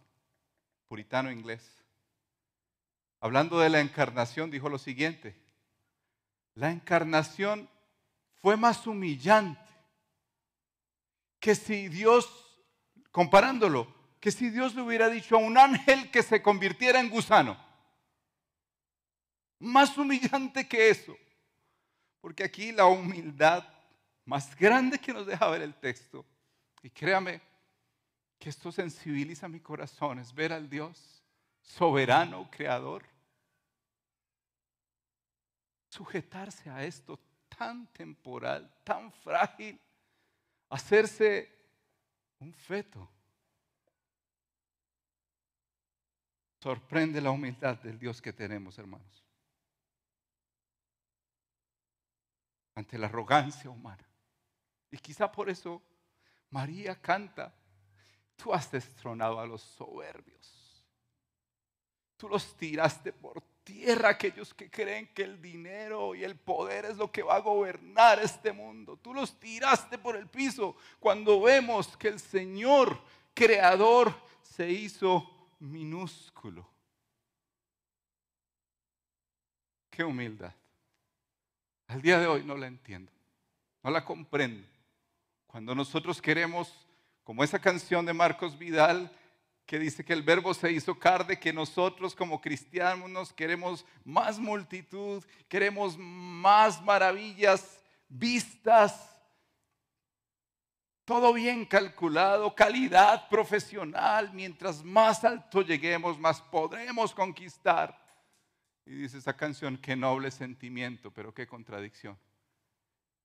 puritano 0.88 1.32
inglés. 1.32 1.84
Hablando 3.20 3.60
de 3.60 3.70
la 3.70 3.80
encarnación, 3.80 4.50
dijo 4.50 4.70
lo 4.70 4.80
siguiente, 4.80 5.45
la 6.56 6.72
encarnación 6.72 7.70
fue 8.42 8.58
más 8.58 8.88
humillante 8.88 9.62
que 11.40 11.54
si 11.54 11.90
Dios, 11.90 12.28
comparándolo, 13.12 13.94
que 14.20 14.32
si 14.32 14.50
Dios 14.50 14.74
le 14.74 14.82
hubiera 14.82 15.10
dicho 15.10 15.36
a 15.36 15.40
un 15.40 15.58
ángel 15.58 16.10
que 16.10 16.24
se 16.24 16.42
convirtiera 16.42 17.00
en 17.00 17.10
gusano. 17.10 17.56
Más 19.60 19.98
humillante 19.98 20.68
que 20.68 20.90
eso. 20.90 21.16
Porque 22.22 22.44
aquí 22.44 22.72
la 22.72 22.88
humildad 22.88 23.64
más 24.24 24.56
grande 24.56 24.98
que 24.98 25.14
nos 25.14 25.28
deja 25.28 25.48
ver 25.50 25.62
el 25.62 25.76
texto. 25.76 26.26
Y 26.82 26.90
créame 26.90 27.42
que 28.40 28.50
esto 28.50 28.72
sensibiliza 28.72 29.48
mi 29.48 29.60
corazón, 29.60 30.20
es 30.20 30.34
ver 30.34 30.52
al 30.52 30.70
Dios 30.70 31.24
soberano, 31.62 32.50
creador, 32.52 33.06
sujetarse 35.96 36.70
a 36.70 36.84
esto 36.84 37.18
tan 37.48 37.88
temporal, 37.94 38.70
tan 38.84 39.12
frágil, 39.12 39.80
hacerse 40.70 41.50
un 42.40 42.54
feto. 42.54 43.10
Sorprende 46.62 47.22
la 47.22 47.32
humildad 47.32 47.78
del 47.78 47.98
Dios 47.98 48.22
que 48.22 48.34
tenemos, 48.34 48.78
hermanos. 48.78 49.24
Ante 52.76 52.98
la 52.98 53.06
arrogancia 53.06 53.70
humana. 53.70 54.06
Y 54.92 54.98
quizá 54.98 55.32
por 55.32 55.50
eso 55.50 55.82
María 56.50 57.00
canta, 57.00 57.54
tú 58.36 58.54
has 58.54 58.70
destronado 58.70 59.40
a 59.40 59.46
los 59.46 59.62
soberbios. 59.62 60.84
Tú 62.18 62.28
los 62.28 62.56
tiraste 62.58 63.14
por 63.14 63.42
tierra 63.66 64.10
aquellos 64.10 64.54
que 64.54 64.70
creen 64.70 65.08
que 65.08 65.24
el 65.24 65.42
dinero 65.42 66.16
y 66.16 66.24
el 66.24 66.38
poder 66.38 66.86
es 66.86 66.98
lo 66.98 67.12
que 67.12 67.24
va 67.24 67.36
a 67.36 67.40
gobernar 67.40 68.20
este 68.20 68.54
mundo. 68.54 68.96
Tú 68.96 69.14
los 69.14 69.38
tiraste 69.38 69.98
por 69.98 70.16
el 70.16 70.28
piso 70.28 70.78
cuando 71.00 71.42
vemos 71.42 71.98
que 71.98 72.08
el 72.08 72.20
Señor 72.20 73.02
creador 73.34 74.16
se 74.44 74.70
hizo 74.70 75.30
minúsculo. 75.60 76.66
Qué 79.90 80.04
humildad. 80.04 80.54
Al 81.88 82.02
día 82.02 82.20
de 82.20 82.28
hoy 82.28 82.44
no 82.44 82.56
la 82.56 82.68
entiendo, 82.68 83.12
no 83.84 83.90
la 83.90 84.06
comprendo. 84.06 84.68
Cuando 85.48 85.74
nosotros 85.74 86.22
queremos, 86.22 86.88
como 87.24 87.44
esa 87.44 87.60
canción 87.60 88.06
de 88.06 88.14
Marcos 88.14 88.58
Vidal, 88.58 89.12
que 89.66 89.80
dice 89.80 90.06
que 90.06 90.14
el 90.14 90.22
verbo 90.22 90.54
se 90.54 90.72
hizo 90.72 90.98
carne, 90.98 91.40
que 91.40 91.52
nosotros 91.52 92.16
como 92.16 92.40
cristianos 92.40 93.34
queremos 93.34 93.86
más 94.04 94.38
multitud, 94.38 95.24
queremos 95.48 95.98
más 95.98 96.82
maravillas 96.84 97.84
vistas, 98.08 99.12
todo 101.04 101.34
bien 101.34 101.66
calculado, 101.66 102.54
calidad 102.54 103.28
profesional, 103.28 104.32
mientras 104.34 104.84
más 104.84 105.24
alto 105.24 105.62
lleguemos, 105.62 106.20
más 106.20 106.42
podremos 106.42 107.14
conquistar. 107.14 108.00
Y 108.86 108.92
dice 108.92 109.18
esa 109.18 109.36
canción, 109.36 109.78
qué 109.78 109.96
noble 109.96 110.30
sentimiento, 110.30 111.12
pero 111.12 111.34
qué 111.34 111.48
contradicción. 111.48 112.18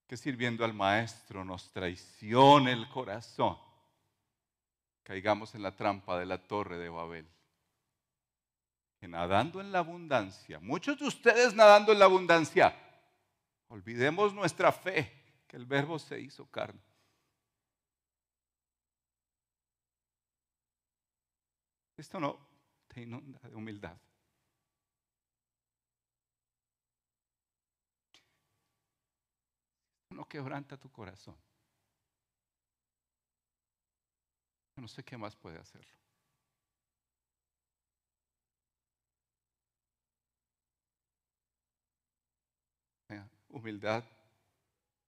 Que 0.07 0.17
sirviendo 0.17 0.65
al 0.65 0.73
maestro 0.73 1.45
nos 1.45 1.71
traicione 1.71 2.73
el 2.73 2.89
corazón 2.89 3.59
caigamos 5.03 5.55
en 5.55 5.63
la 5.63 5.75
trampa 5.75 6.19
de 6.19 6.27
la 6.27 6.39
torre 6.39 6.79
de 6.79 6.89
Babel. 6.89 7.29
Que 8.99 9.09
nadando 9.09 9.61
en 9.61 9.73
la 9.73 9.79
abundancia, 9.79 10.59
muchos 10.61 10.99
de 10.99 11.07
ustedes 11.07 11.55
nadando 11.55 11.93
en 11.93 11.99
la 11.99 12.05
abundancia, 12.05 12.77
olvidemos 13.69 14.35
nuestra 14.35 14.73
fe, 14.73 15.43
que 15.47 15.57
el 15.57 15.65
verbo 15.65 15.99
se 15.99 16.21
hizo 16.21 16.47
carne. 16.51 16.81
Esto 21.97 22.21
no 22.21 22.39
te 22.89 23.03
inunda 23.03 23.41
de 23.49 23.55
humildad. 23.55 23.97
no 30.21 30.29
quebranta 30.29 30.77
tu 30.77 30.91
corazón. 30.91 31.35
No 34.81 34.89
sé 34.89 35.05
qué 35.05 35.17
más 35.17 35.37
puede 35.37 35.59
hacerlo. 35.59 36.01
Humildad 43.53 44.05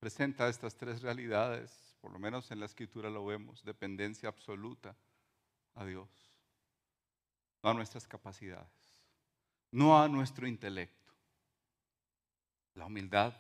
presenta 0.01 0.49
estas 0.49 0.75
tres 0.75 1.01
realidades, 1.01 1.97
por 2.01 2.11
lo 2.13 2.19
menos 2.19 2.51
en 2.51 2.59
la 2.59 2.67
escritura 2.67 3.09
lo 3.09 3.25
vemos, 3.25 3.65
dependencia 3.65 4.29
absoluta 4.29 4.97
a 5.75 5.85
Dios, 5.85 6.09
no 7.63 7.71
a 7.71 7.75
nuestras 7.75 8.09
capacidades, 8.09 8.69
no 9.71 10.03
a 10.03 10.09
nuestro 10.09 10.49
intelecto. 10.49 11.13
La 12.75 12.87
humildad 12.87 13.33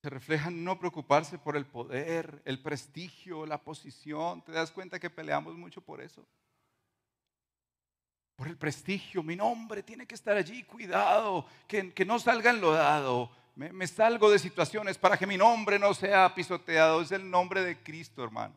se 0.00 0.10
refleja 0.10 0.48
en 0.48 0.62
no 0.62 0.78
preocuparse 0.78 1.38
por 1.38 1.56
el 1.56 1.66
poder, 1.66 2.40
el 2.44 2.62
prestigio, 2.62 3.46
la 3.46 3.58
posición. 3.58 4.42
¿Te 4.42 4.52
das 4.52 4.70
cuenta 4.70 5.00
que 5.00 5.10
peleamos 5.10 5.56
mucho 5.56 5.80
por 5.80 6.00
eso? 6.00 6.24
Por 8.36 8.46
el 8.46 8.56
prestigio, 8.56 9.24
mi 9.24 9.34
nombre 9.34 9.82
tiene 9.82 10.06
que 10.06 10.14
estar 10.14 10.36
allí, 10.36 10.62
cuidado, 10.62 11.44
que, 11.66 11.92
no 12.06 12.20
salga 12.20 12.50
enlodado. 12.50 13.30
Me, 13.56 13.72
me 13.72 13.88
salgo 13.88 14.30
de 14.30 14.38
situaciones 14.38 14.96
para 14.96 15.16
que 15.16 15.26
mi 15.26 15.36
nombre 15.36 15.80
no 15.80 15.92
sea 15.92 16.32
pisoteado. 16.32 17.02
Es 17.02 17.10
el 17.10 17.28
nombre 17.28 17.64
de 17.64 17.82
Cristo, 17.82 18.22
hermano. 18.22 18.54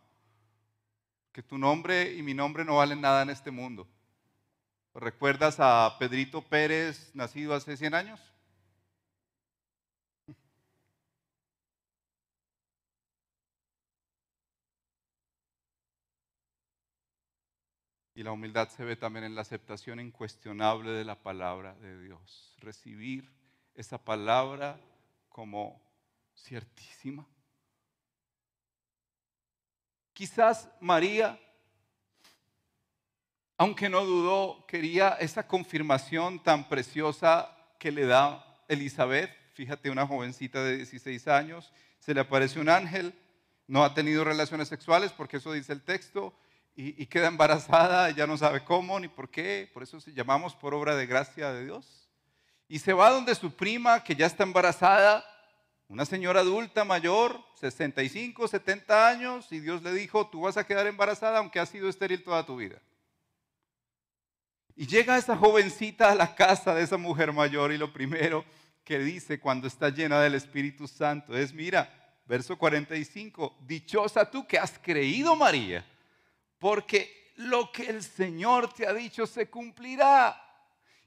Que 1.31 1.41
tu 1.41 1.57
nombre 1.57 2.13
y 2.13 2.21
mi 2.21 2.35
nombre 2.35 2.63
no 2.63 2.75
valen 2.75 3.01
nada 3.01 3.23
en 3.23 3.31
este 3.31 3.49
mundo. 3.49 3.87
¿Recuerdas 4.93 5.55
a 5.57 5.95
Pedrito 5.97 6.43
Pérez, 6.43 7.09
nacido 7.15 7.55
hace 7.55 7.75
100 7.75 7.95
años? 7.95 8.30
Y 18.21 18.23
la 18.23 18.33
humildad 18.33 18.69
se 18.69 18.85
ve 18.85 18.95
también 18.95 19.25
en 19.25 19.33
la 19.33 19.41
aceptación 19.41 19.99
incuestionable 19.99 20.91
de 20.91 21.03
la 21.03 21.15
palabra 21.15 21.73
de 21.81 21.99
Dios. 22.03 22.55
Recibir 22.59 23.27
esa 23.73 23.97
palabra 23.97 24.79
como 25.27 25.81
ciertísima. 26.37 27.27
Quizás 30.13 30.69
María, 30.79 31.39
aunque 33.57 33.89
no 33.89 34.05
dudó, 34.05 34.67
quería 34.67 35.17
esa 35.19 35.47
confirmación 35.47 36.43
tan 36.43 36.69
preciosa 36.69 37.49
que 37.79 37.91
le 37.91 38.05
da 38.05 38.45
Elizabeth. 38.67 39.35
Fíjate, 39.55 39.89
una 39.89 40.05
jovencita 40.05 40.63
de 40.63 40.77
16 40.77 41.27
años, 41.27 41.73
se 41.97 42.13
le 42.13 42.19
aparece 42.19 42.59
un 42.59 42.69
ángel, 42.69 43.15
no 43.65 43.83
ha 43.83 43.95
tenido 43.95 44.23
relaciones 44.23 44.67
sexuales 44.67 45.11
porque 45.11 45.37
eso 45.37 45.51
dice 45.53 45.73
el 45.73 45.81
texto, 45.81 46.35
y, 46.83 47.05
queda 47.05 47.27
embarazada, 47.27 48.09
ya 48.09 48.25
no 48.25 48.37
sabe 48.37 48.63
cómo 48.63 48.99
ni 48.99 49.07
por 49.07 49.29
qué, 49.29 49.69
por 49.71 49.83
eso 49.83 50.01
se 50.01 50.13
llamamos 50.13 50.55
por 50.55 50.73
obra 50.73 50.95
de 50.95 51.05
gracia 51.05 51.51
de 51.51 51.65
Dios. 51.65 52.09
Y 52.67 52.79
se 52.79 52.93
va 52.93 53.11
donde 53.11 53.35
su 53.35 53.55
prima, 53.55 54.03
que 54.03 54.15
ya 54.15 54.25
está 54.25 54.43
embarazada, 54.43 55.23
una 55.87 56.05
señora 56.05 56.39
adulta 56.39 56.83
mayor, 56.83 57.39
65, 57.59 58.47
70 58.47 59.07
años, 59.07 59.51
y 59.51 59.59
Dios 59.59 59.83
le 59.83 59.93
dijo, 59.93 60.25
tú 60.27 60.41
vas 60.41 60.57
a 60.57 60.65
quedar 60.65 60.87
embarazada 60.87 61.37
aunque 61.37 61.59
has 61.59 61.69
sido 61.69 61.87
estéril 61.87 62.23
toda 62.23 62.45
tu 62.45 62.55
vida. 62.55 62.81
Y 64.75 64.87
llega 64.87 65.17
esa 65.17 65.37
jovencita 65.37 66.11
a 66.11 66.15
la 66.15 66.33
casa 66.33 66.73
de 66.73 66.81
esa 66.81 66.97
mujer 66.97 67.31
mayor 67.31 67.71
y 67.71 67.77
lo 67.77 67.93
primero 67.93 68.43
que 68.83 68.97
dice 68.97 69.39
cuando 69.39 69.67
está 69.67 69.89
llena 69.89 70.19
del 70.19 70.33
Espíritu 70.33 70.87
Santo 70.87 71.37
es, 71.37 71.53
mira, 71.53 71.93
verso 72.25 72.57
45, 72.57 73.57
dichosa 73.67 74.31
tú 74.31 74.47
que 74.47 74.57
has 74.57 74.79
creído 74.79 75.35
María 75.35 75.85
porque 76.61 77.33
lo 77.37 77.71
que 77.71 77.87
el 77.87 78.03
Señor 78.03 78.71
te 78.71 78.85
ha 78.85 78.93
dicho 78.93 79.25
se 79.25 79.49
cumplirá. 79.49 80.39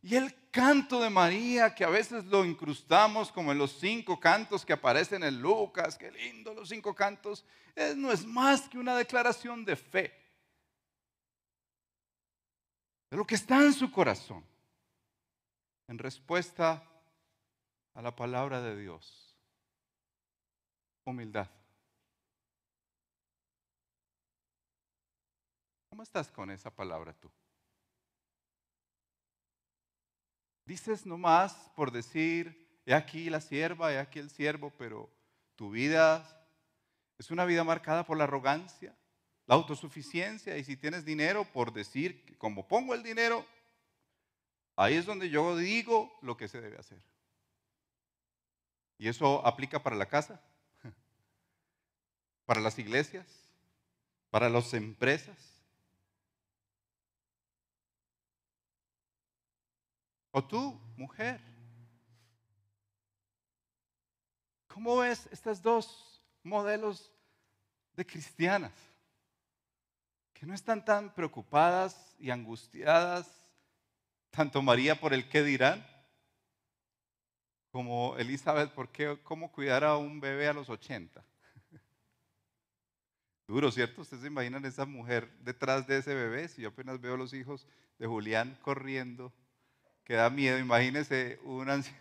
Y 0.02 0.16
el 0.16 0.50
canto 0.50 1.00
de 1.00 1.08
María, 1.08 1.72
que 1.76 1.84
a 1.84 1.88
veces 1.88 2.24
lo 2.24 2.44
incrustamos 2.44 3.30
como 3.30 3.52
en 3.52 3.58
los 3.58 3.78
cinco 3.78 4.18
cantos 4.18 4.64
que 4.64 4.72
aparecen 4.72 5.22
en 5.22 5.40
Lucas, 5.40 5.96
qué 5.96 6.10
lindo 6.10 6.52
los 6.54 6.68
cinco 6.68 6.92
cantos, 6.92 7.44
no 7.94 8.10
es 8.10 8.26
más 8.26 8.68
que 8.68 8.78
una 8.78 8.96
declaración 8.96 9.64
de 9.64 9.76
fe. 9.76 10.12
De 13.08 13.16
lo 13.16 13.24
que 13.24 13.36
está 13.36 13.64
en 13.64 13.72
su 13.72 13.92
corazón. 13.92 14.44
En 15.86 15.98
respuesta 15.98 16.82
a 17.94 18.02
la 18.02 18.16
palabra 18.16 18.60
de 18.60 18.76
Dios. 18.76 19.38
Humildad. 21.04 21.48
¿Cómo 25.94 26.02
estás 26.02 26.28
con 26.28 26.50
esa 26.50 26.74
palabra 26.74 27.12
tú? 27.12 27.30
Dices 30.64 31.06
nomás 31.06 31.54
por 31.76 31.92
decir, 31.92 32.80
he 32.84 32.92
aquí 32.92 33.30
la 33.30 33.40
sierva, 33.40 33.92
he 33.92 34.00
aquí 34.00 34.18
el 34.18 34.28
siervo, 34.28 34.72
pero 34.76 35.08
tu 35.54 35.70
vida 35.70 36.48
es 37.16 37.30
una 37.30 37.44
vida 37.44 37.62
marcada 37.62 38.04
por 38.04 38.18
la 38.18 38.24
arrogancia, 38.24 38.92
la 39.46 39.54
autosuficiencia, 39.54 40.58
y 40.58 40.64
si 40.64 40.76
tienes 40.76 41.04
dinero, 41.04 41.44
por 41.52 41.72
decir, 41.72 42.36
como 42.38 42.66
pongo 42.66 42.92
el 42.92 43.04
dinero, 43.04 43.46
ahí 44.74 44.94
es 44.96 45.06
donde 45.06 45.30
yo 45.30 45.56
digo 45.56 46.18
lo 46.22 46.36
que 46.36 46.48
se 46.48 46.60
debe 46.60 46.76
hacer. 46.76 47.00
¿Y 48.98 49.06
eso 49.06 49.46
aplica 49.46 49.80
para 49.80 49.94
la 49.94 50.06
casa? 50.06 50.42
para 52.46 52.60
las 52.60 52.80
iglesias, 52.80 53.28
para 54.32 54.48
las 54.48 54.74
empresas. 54.74 55.53
O 60.36 60.42
tú, 60.42 60.76
mujer. 60.96 61.40
¿Cómo 64.66 64.96
ves 64.96 65.28
estas 65.30 65.62
dos 65.62 66.20
modelos 66.42 67.12
de 67.94 68.04
cristianas? 68.04 68.72
Que 70.32 70.44
no 70.44 70.52
están 70.52 70.84
tan 70.84 71.14
preocupadas 71.14 72.16
y 72.18 72.32
angustiadas, 72.32 73.30
tanto 74.30 74.60
María 74.60 74.98
por 74.98 75.14
el 75.14 75.28
qué 75.28 75.44
dirán, 75.44 75.86
como 77.70 78.16
Elizabeth 78.16 78.72
por 78.72 78.90
qué, 78.90 79.16
cómo 79.22 79.52
cuidar 79.52 79.84
a 79.84 79.96
un 79.96 80.18
bebé 80.18 80.48
a 80.48 80.52
los 80.52 80.68
80. 80.68 81.24
Duro, 83.46 83.70
¿cierto? 83.70 84.02
Ustedes 84.02 84.22
se 84.22 84.26
imaginan 84.26 84.64
esa 84.64 84.84
mujer 84.84 85.32
detrás 85.42 85.86
de 85.86 85.98
ese 85.98 86.12
bebé. 86.12 86.48
Si 86.48 86.62
yo 86.62 86.70
apenas 86.70 87.00
veo 87.00 87.16
los 87.16 87.32
hijos 87.32 87.68
de 88.00 88.08
Julián 88.08 88.58
corriendo, 88.62 89.32
que 90.04 90.14
da 90.14 90.30
miedo. 90.30 90.58
Imagínese 90.58 91.38
un 91.44 91.68
anciano. 91.68 91.98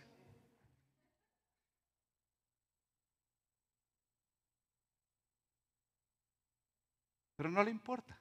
Pero 7.36 7.50
no 7.50 7.62
le 7.62 7.70
importa. 7.70 8.18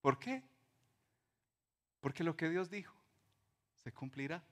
¿Por 0.00 0.18
qué? 0.18 0.42
Porque 2.00 2.24
lo 2.24 2.36
que 2.36 2.48
Dios 2.48 2.70
dijo 2.70 2.94
se 3.82 3.92
cumplirá. 3.92 4.42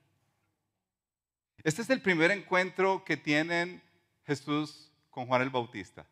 Este 1.63 1.81
es 1.81 1.89
el 1.89 2.01
primer 2.01 2.31
encuentro 2.31 3.05
que 3.05 3.17
tienen 3.17 3.81
Jesús 4.25 4.91
con 5.09 5.27
Juan 5.27 5.41
el 5.41 5.49
Bautista. 5.49 6.05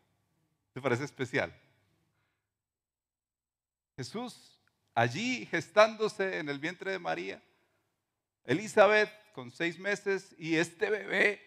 ¿Te 0.72 0.80
parece 0.80 1.04
especial? 1.04 1.54
Jesús 3.96 4.58
allí 4.94 5.46
gestándose 5.46 6.38
en 6.38 6.48
el 6.48 6.58
vientre 6.58 6.92
de 6.92 6.98
María, 6.98 7.42
Elizabeth 8.44 9.10
con 9.32 9.50
seis 9.50 9.78
meses 9.78 10.34
y 10.38 10.56
este 10.56 10.90
bebé 10.90 11.40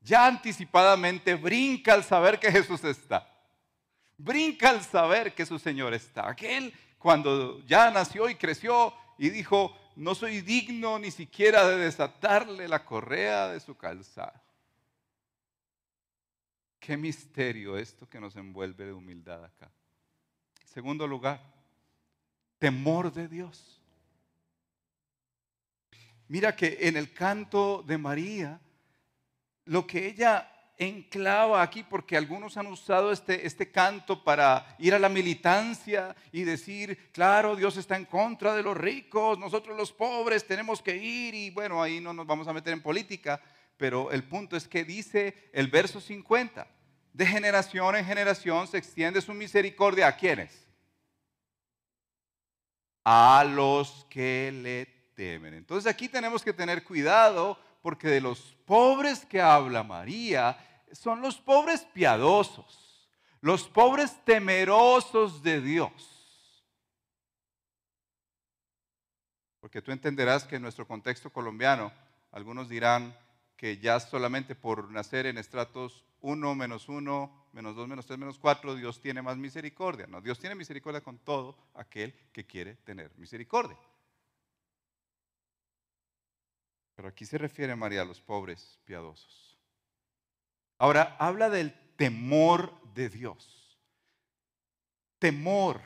ya 0.00 0.26
anticipadamente 0.26 1.34
brinca 1.34 1.94
al 1.94 2.04
saber 2.04 2.38
que 2.38 2.50
Jesús 2.50 2.82
está. 2.84 3.26
Brinca 4.16 4.70
al 4.70 4.82
saber 4.82 5.34
que 5.34 5.46
su 5.46 5.58
Señor 5.58 5.94
está. 5.94 6.28
Aquel 6.28 6.72
cuando 6.98 7.64
ya 7.66 7.90
nació 7.90 8.28
y 8.28 8.34
creció 8.34 8.94
y 9.18 9.30
dijo, 9.30 9.76
no 9.96 10.14
soy 10.14 10.40
digno 10.40 10.98
ni 10.98 11.10
siquiera 11.10 11.66
de 11.68 11.76
desatarle 11.76 12.68
la 12.68 12.84
correa 12.84 13.48
de 13.48 13.60
su 13.60 13.76
calzado. 13.76 14.40
Qué 16.78 16.96
misterio 16.96 17.76
esto 17.76 18.08
que 18.08 18.20
nos 18.20 18.36
envuelve 18.36 18.86
de 18.86 18.92
humildad 18.92 19.44
acá. 19.44 19.70
Segundo 20.64 21.06
lugar, 21.06 21.42
temor 22.58 23.12
de 23.12 23.28
Dios. 23.28 23.79
Mira 26.30 26.54
que 26.54 26.78
en 26.82 26.96
el 26.96 27.12
canto 27.12 27.82
de 27.84 27.98
María, 27.98 28.60
lo 29.64 29.84
que 29.84 30.06
ella 30.06 30.48
enclava 30.78 31.60
aquí, 31.60 31.82
porque 31.82 32.16
algunos 32.16 32.56
han 32.56 32.68
usado 32.68 33.10
este, 33.10 33.44
este 33.48 33.72
canto 33.72 34.22
para 34.22 34.76
ir 34.78 34.94
a 34.94 35.00
la 35.00 35.08
militancia 35.08 36.14
y 36.30 36.44
decir, 36.44 37.10
claro, 37.10 37.56
Dios 37.56 37.76
está 37.76 37.96
en 37.96 38.04
contra 38.04 38.54
de 38.54 38.62
los 38.62 38.76
ricos, 38.76 39.40
nosotros 39.40 39.76
los 39.76 39.92
pobres 39.92 40.46
tenemos 40.46 40.80
que 40.80 40.96
ir 40.98 41.34
y 41.34 41.50
bueno, 41.50 41.82
ahí 41.82 42.00
no 42.00 42.12
nos 42.12 42.28
vamos 42.28 42.46
a 42.46 42.52
meter 42.52 42.74
en 42.74 42.82
política, 42.82 43.42
pero 43.76 44.12
el 44.12 44.22
punto 44.22 44.56
es 44.56 44.68
que 44.68 44.84
dice 44.84 45.50
el 45.52 45.66
verso 45.66 46.00
50, 46.00 46.64
de 47.12 47.26
generación 47.26 47.96
en 47.96 48.04
generación 48.04 48.68
se 48.68 48.78
extiende 48.78 49.20
su 49.20 49.34
misericordia 49.34 50.06
a 50.06 50.16
quienes? 50.16 50.64
A 53.02 53.42
los 53.44 54.06
que 54.08 54.52
le 54.52 54.99
temen. 55.14 55.54
Entonces 55.54 55.90
aquí 55.90 56.08
tenemos 56.08 56.42
que 56.42 56.52
tener 56.52 56.84
cuidado 56.84 57.58
porque 57.82 58.08
de 58.08 58.20
los 58.20 58.40
pobres 58.64 59.24
que 59.24 59.40
habla 59.40 59.82
María 59.82 60.58
son 60.92 61.20
los 61.20 61.38
pobres 61.38 61.82
piadosos, 61.92 63.08
los 63.40 63.68
pobres 63.68 64.22
temerosos 64.24 65.42
de 65.42 65.60
Dios. 65.60 65.92
Porque 69.60 69.82
tú 69.82 69.92
entenderás 69.92 70.44
que 70.44 70.56
en 70.56 70.62
nuestro 70.62 70.86
contexto 70.86 71.30
colombiano, 71.30 71.92
algunos 72.32 72.68
dirán 72.68 73.16
que 73.56 73.78
ya 73.78 74.00
solamente 74.00 74.54
por 74.54 74.90
nacer 74.90 75.26
en 75.26 75.36
estratos 75.36 76.04
1, 76.22 76.54
menos 76.54 76.88
1, 76.88 77.48
menos 77.52 77.76
2, 77.76 77.88
menos 77.88 78.06
3, 78.06 78.18
menos 78.18 78.38
4, 78.38 78.74
Dios 78.74 79.00
tiene 79.00 79.22
más 79.22 79.36
misericordia. 79.36 80.06
No, 80.06 80.20
Dios 80.20 80.38
tiene 80.38 80.54
misericordia 80.54 81.02
con 81.02 81.18
todo 81.18 81.56
aquel 81.74 82.14
que 82.32 82.46
quiere 82.46 82.76
tener 82.76 83.12
misericordia. 83.18 83.76
Pero 87.00 87.08
aquí 87.08 87.24
se 87.24 87.38
refiere 87.38 87.74
María 87.74 88.02
a 88.02 88.04
los 88.04 88.20
pobres 88.20 88.78
piadosos. 88.84 89.58
Ahora, 90.76 91.16
habla 91.18 91.48
del 91.48 91.72
temor 91.96 92.78
de 92.92 93.08
Dios. 93.08 93.80
Temor. 95.18 95.80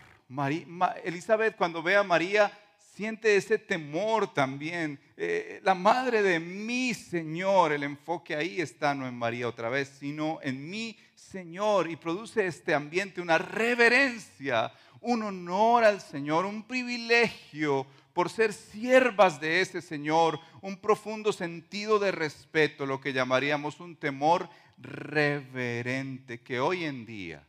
Elizabeth 1.05 1.55
cuando 1.55 1.85
ve 1.85 1.94
a 1.94 2.03
María 2.03 2.50
siente 2.96 3.37
ese 3.37 3.59
temor 3.59 4.35
también. 4.35 4.98
Eh, 5.16 5.61
la 5.62 5.77
madre 5.77 6.20
de 6.20 6.40
mi 6.40 6.92
Señor, 6.94 7.70
el 7.70 7.85
enfoque 7.85 8.35
ahí 8.35 8.61
está 8.61 8.92
no 8.92 9.07
en 9.07 9.14
María 9.14 9.46
otra 9.46 9.68
vez, 9.68 9.90
sino 10.00 10.40
en 10.42 10.68
mi 10.68 10.98
Señor. 11.14 11.88
Y 11.88 11.94
produce 11.94 12.44
este 12.44 12.74
ambiente 12.74 13.20
una 13.20 13.38
reverencia, 13.38 14.72
un 15.00 15.22
honor 15.22 15.85
al 15.85 16.00
Señor, 16.00 16.44
un 16.44 16.64
privilegio 16.64 17.87
por 18.14 18.31
ser 18.31 18.53
siervas 18.53 19.40
de 19.40 19.61
ese 19.61 19.83
Señor, 19.83 20.38
un 20.62 20.81
profundo 20.81 21.33
sentido 21.33 21.98
de 21.98 22.12
respeto, 22.12 22.87
lo 22.87 23.00
que 23.00 23.12
llamaríamos 23.12 23.81
un 23.81 23.96
temor 23.96 24.48
reverente 24.79 26.40
que 26.40 26.61
hoy 26.61 26.85
en 26.85 27.05
día 27.05 27.46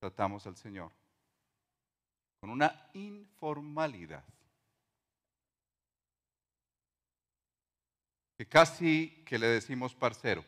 tratamos 0.00 0.46
al 0.46 0.56
Señor 0.56 0.92
con 2.40 2.50
una 2.50 2.90
informalidad 2.94 4.24
que 8.36 8.46
casi 8.46 9.24
que 9.26 9.38
le 9.38 9.48
decimos 9.48 9.94
parcero. 9.94 10.44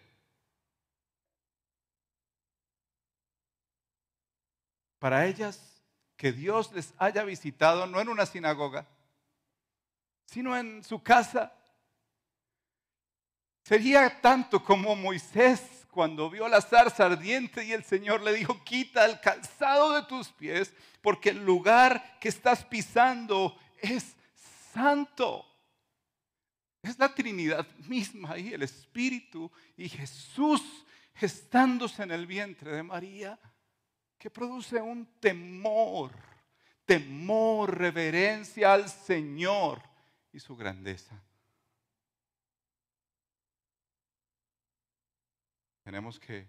Para 5.00 5.26
ellas, 5.26 5.82
que 6.16 6.30
Dios 6.30 6.70
les 6.72 6.94
haya 6.98 7.24
visitado 7.24 7.88
no 7.88 8.00
en 8.00 8.08
una 8.08 8.26
sinagoga, 8.26 8.86
sino 10.26 10.56
en 10.56 10.84
su 10.84 11.02
casa, 11.02 11.52
Sería 13.70 14.20
tanto 14.20 14.64
como 14.64 14.96
Moisés 14.96 15.86
cuando 15.92 16.28
vio 16.28 16.48
la 16.48 16.60
zarza 16.60 17.06
ardiente 17.06 17.64
y 17.64 17.72
el 17.72 17.84
Señor 17.84 18.20
le 18.20 18.32
dijo, 18.32 18.64
quita 18.64 19.04
el 19.04 19.20
calzado 19.20 19.92
de 19.92 20.02
tus 20.02 20.28
pies, 20.28 20.72
porque 21.00 21.30
el 21.30 21.44
lugar 21.44 22.18
que 22.18 22.28
estás 22.28 22.64
pisando 22.64 23.56
es 23.80 24.16
santo. 24.72 25.46
Es 26.82 26.98
la 26.98 27.14
Trinidad 27.14 27.64
misma 27.86 28.32
ahí, 28.32 28.52
el 28.52 28.62
Espíritu 28.62 29.52
y 29.76 29.88
Jesús 29.88 30.62
gestándose 31.14 32.02
en 32.02 32.10
el 32.10 32.26
vientre 32.26 32.72
de 32.72 32.82
María, 32.82 33.38
que 34.20 34.30
produce 34.30 34.80
un 34.80 35.04
temor, 35.18 36.12
temor, 36.84 37.76
reverencia 37.76 38.72
al 38.72 38.88
Señor 38.88 39.82
y 40.32 40.38
su 40.38 40.54
grandeza. 40.54 41.20
tenemos 45.90 46.20
que 46.20 46.46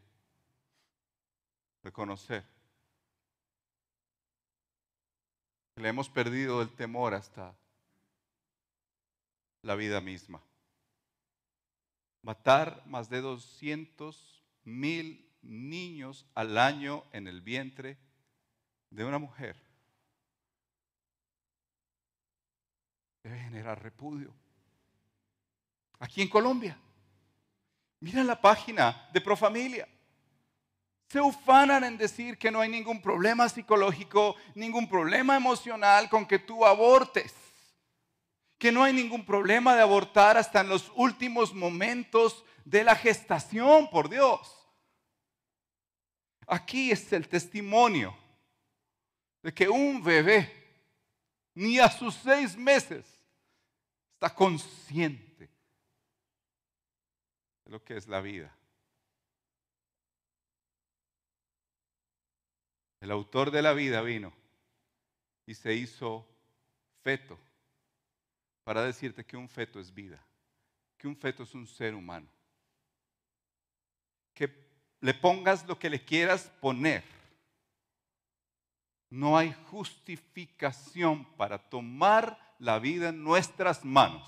reconocer 1.82 2.46
que 5.74 5.82
le 5.82 5.90
hemos 5.90 6.10
perdido 6.10 6.62
el 6.62 6.70
temor 6.76 7.16
hasta 7.16 7.58
la 9.64 9.74
vida 9.74 10.00
misma. 10.00 10.44
Matar 12.22 12.86
más 12.86 13.10
de 13.10 13.22
200 13.22 14.44
mil 14.64 15.28
niños 15.42 16.26
al 16.36 16.58
año 16.58 17.04
en 17.12 17.28
el 17.28 17.42
vientre 17.42 17.98
de 18.90 19.06
una 19.06 19.18
mujer 19.18 19.72
debe 23.24 23.40
generar 23.40 23.82
repudio. 23.82 24.34
Aquí 26.00 26.22
en 26.22 26.30
Colombia. 26.30 26.78
Mira 28.00 28.24
la 28.24 28.40
página 28.40 29.08
de 29.14 29.22
Profamilia. 29.22 29.88
Se 31.08 31.22
ufanan 31.22 31.84
en 31.84 31.98
decir 31.98 32.38
que 32.38 32.50
no 32.50 32.62
hay 32.62 32.70
ningún 32.70 33.02
problema 33.02 33.48
psicológico, 33.48 34.36
ningún 34.56 34.88
problema 34.88 35.36
emocional 35.36 36.10
con 36.10 36.26
que 36.26 36.40
tú 36.40 36.66
abortes. 36.66 37.34
Que 38.58 38.72
no 38.72 38.84
hay 38.84 38.94
ningún 38.94 39.26
problema 39.26 39.76
de 39.76 39.82
abortar 39.82 40.38
hasta 40.38 40.62
en 40.62 40.70
los 40.70 40.92
últimos 40.96 41.54
momentos 41.54 42.44
de 42.66 42.84
la 42.84 42.96
gestación, 42.96 43.90
por 43.90 44.10
Dios. 44.10 44.61
Aquí 46.52 46.92
es 46.92 47.14
el 47.14 47.30
testimonio 47.30 48.14
de 49.42 49.54
que 49.54 49.70
un 49.70 50.04
bebé, 50.04 50.52
ni 51.54 51.80
a 51.80 51.90
sus 51.90 52.14
seis 52.14 52.58
meses, 52.58 53.06
está 54.16 54.36
consciente 54.36 55.50
de 57.64 57.72
lo 57.72 57.82
que 57.82 57.96
es 57.96 58.06
la 58.06 58.20
vida. 58.20 58.54
El 63.00 63.12
autor 63.12 63.50
de 63.50 63.62
la 63.62 63.72
vida 63.72 64.02
vino 64.02 64.34
y 65.46 65.54
se 65.54 65.74
hizo 65.74 66.28
feto 67.02 67.40
para 68.66 68.84
decirte 68.84 69.26
que 69.26 69.38
un 69.38 69.48
feto 69.48 69.80
es 69.80 69.94
vida, 69.94 70.22
que 70.98 71.08
un 71.08 71.16
feto 71.16 71.44
es 71.44 71.54
un 71.56 71.66
ser 71.66 71.96
humano. 71.96 72.30
Que 74.34 74.61
le 75.02 75.14
pongas 75.14 75.68
lo 75.68 75.78
que 75.78 75.90
le 75.90 76.04
quieras 76.04 76.50
poner. 76.62 77.04
No 79.10 79.38
hay 79.38 79.54
justificación 79.70 81.26
para 81.36 81.58
tomar 81.58 82.40
la 82.60 82.80
vida 82.80 83.10
en 83.10 83.24
nuestras 83.24 83.84
manos. 83.84 84.28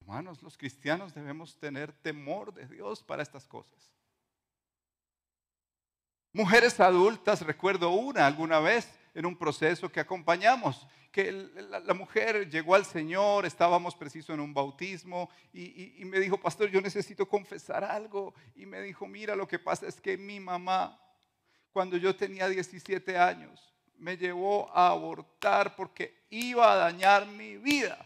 Hermanos, 0.00 0.42
los 0.42 0.56
cristianos 0.56 1.12
debemos 1.12 1.58
tener 1.58 1.92
temor 1.92 2.54
de 2.54 2.66
Dios 2.66 3.02
para 3.02 3.22
estas 3.22 3.46
cosas. 3.46 3.90
Mujeres 6.32 6.78
adultas, 6.78 7.42
recuerdo 7.42 7.90
una 7.90 8.26
alguna 8.26 8.60
vez 8.60 8.88
en 9.14 9.26
un 9.26 9.36
proceso 9.36 9.90
que 9.90 10.00
acompañamos, 10.00 10.86
que 11.12 11.30
la, 11.30 11.94
mujer 11.94 12.50
llegó 12.50 12.74
al 12.74 12.84
Señor, 12.84 13.46
estábamos 13.46 13.94
preciso 13.94 14.34
en 14.34 14.40
un 14.40 14.52
bautismo 14.52 15.30
y, 15.52 16.02
y 16.02 16.04
me 16.04 16.18
dijo, 16.18 16.36
pastor, 16.36 16.68
yo 16.68 16.80
necesito 16.80 17.28
confesar 17.28 17.84
algo. 17.84 18.34
Y 18.56 18.66
me 18.66 18.82
dijo, 18.82 19.06
mira, 19.06 19.36
lo 19.36 19.46
que 19.46 19.60
pasa 19.60 19.86
es 19.86 20.00
que 20.00 20.18
mi 20.18 20.40
mamá, 20.40 21.00
cuando 21.72 21.96
yo 21.96 22.16
tenía 22.16 22.48
17 22.48 23.16
años, 23.16 23.72
me 23.98 24.16
llevó 24.16 24.68
a 24.76 24.88
abortar 24.88 25.76
porque 25.76 26.24
iba 26.30 26.72
a 26.72 26.76
dañar 26.76 27.26
mi 27.26 27.56
vida. 27.58 28.04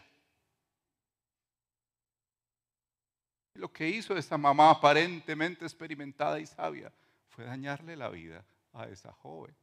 Lo 3.55 3.73
que 3.73 3.89
hizo 3.89 4.15
esa 4.15 4.37
mamá 4.37 4.69
aparentemente 4.69 5.65
experimentada 5.65 6.39
y 6.39 6.45
sabia 6.45 6.93
fue 7.27 7.43
dañarle 7.43 7.97
la 7.97 8.09
vida 8.09 8.45
a 8.71 8.85
esa 8.85 9.11
joven. 9.11 9.55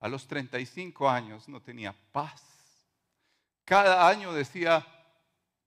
A 0.00 0.08
los 0.08 0.26
35 0.26 1.08
años 1.08 1.48
no 1.48 1.62
tenía 1.62 1.94
paz. 2.12 2.42
Cada 3.64 4.08
año 4.08 4.32
decía, 4.32 4.86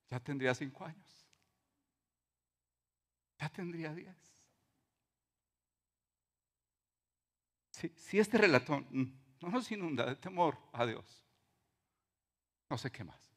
ya 0.10 0.20
tendría 0.20 0.54
5 0.54 0.86
años. 0.86 1.28
Ya 3.40 3.50
tendría 3.50 3.94
10. 3.94 4.16
Si, 7.72 7.90
si 7.90 8.20
este 8.20 8.38
relato 8.38 8.84
no 8.90 9.50
nos 9.50 9.72
inunda 9.72 10.06
de 10.06 10.16
temor 10.16 10.58
a 10.74 10.86
Dios, 10.86 11.24
no 12.70 12.78
sé 12.78 12.92
qué 12.92 13.04
más. 13.04 13.28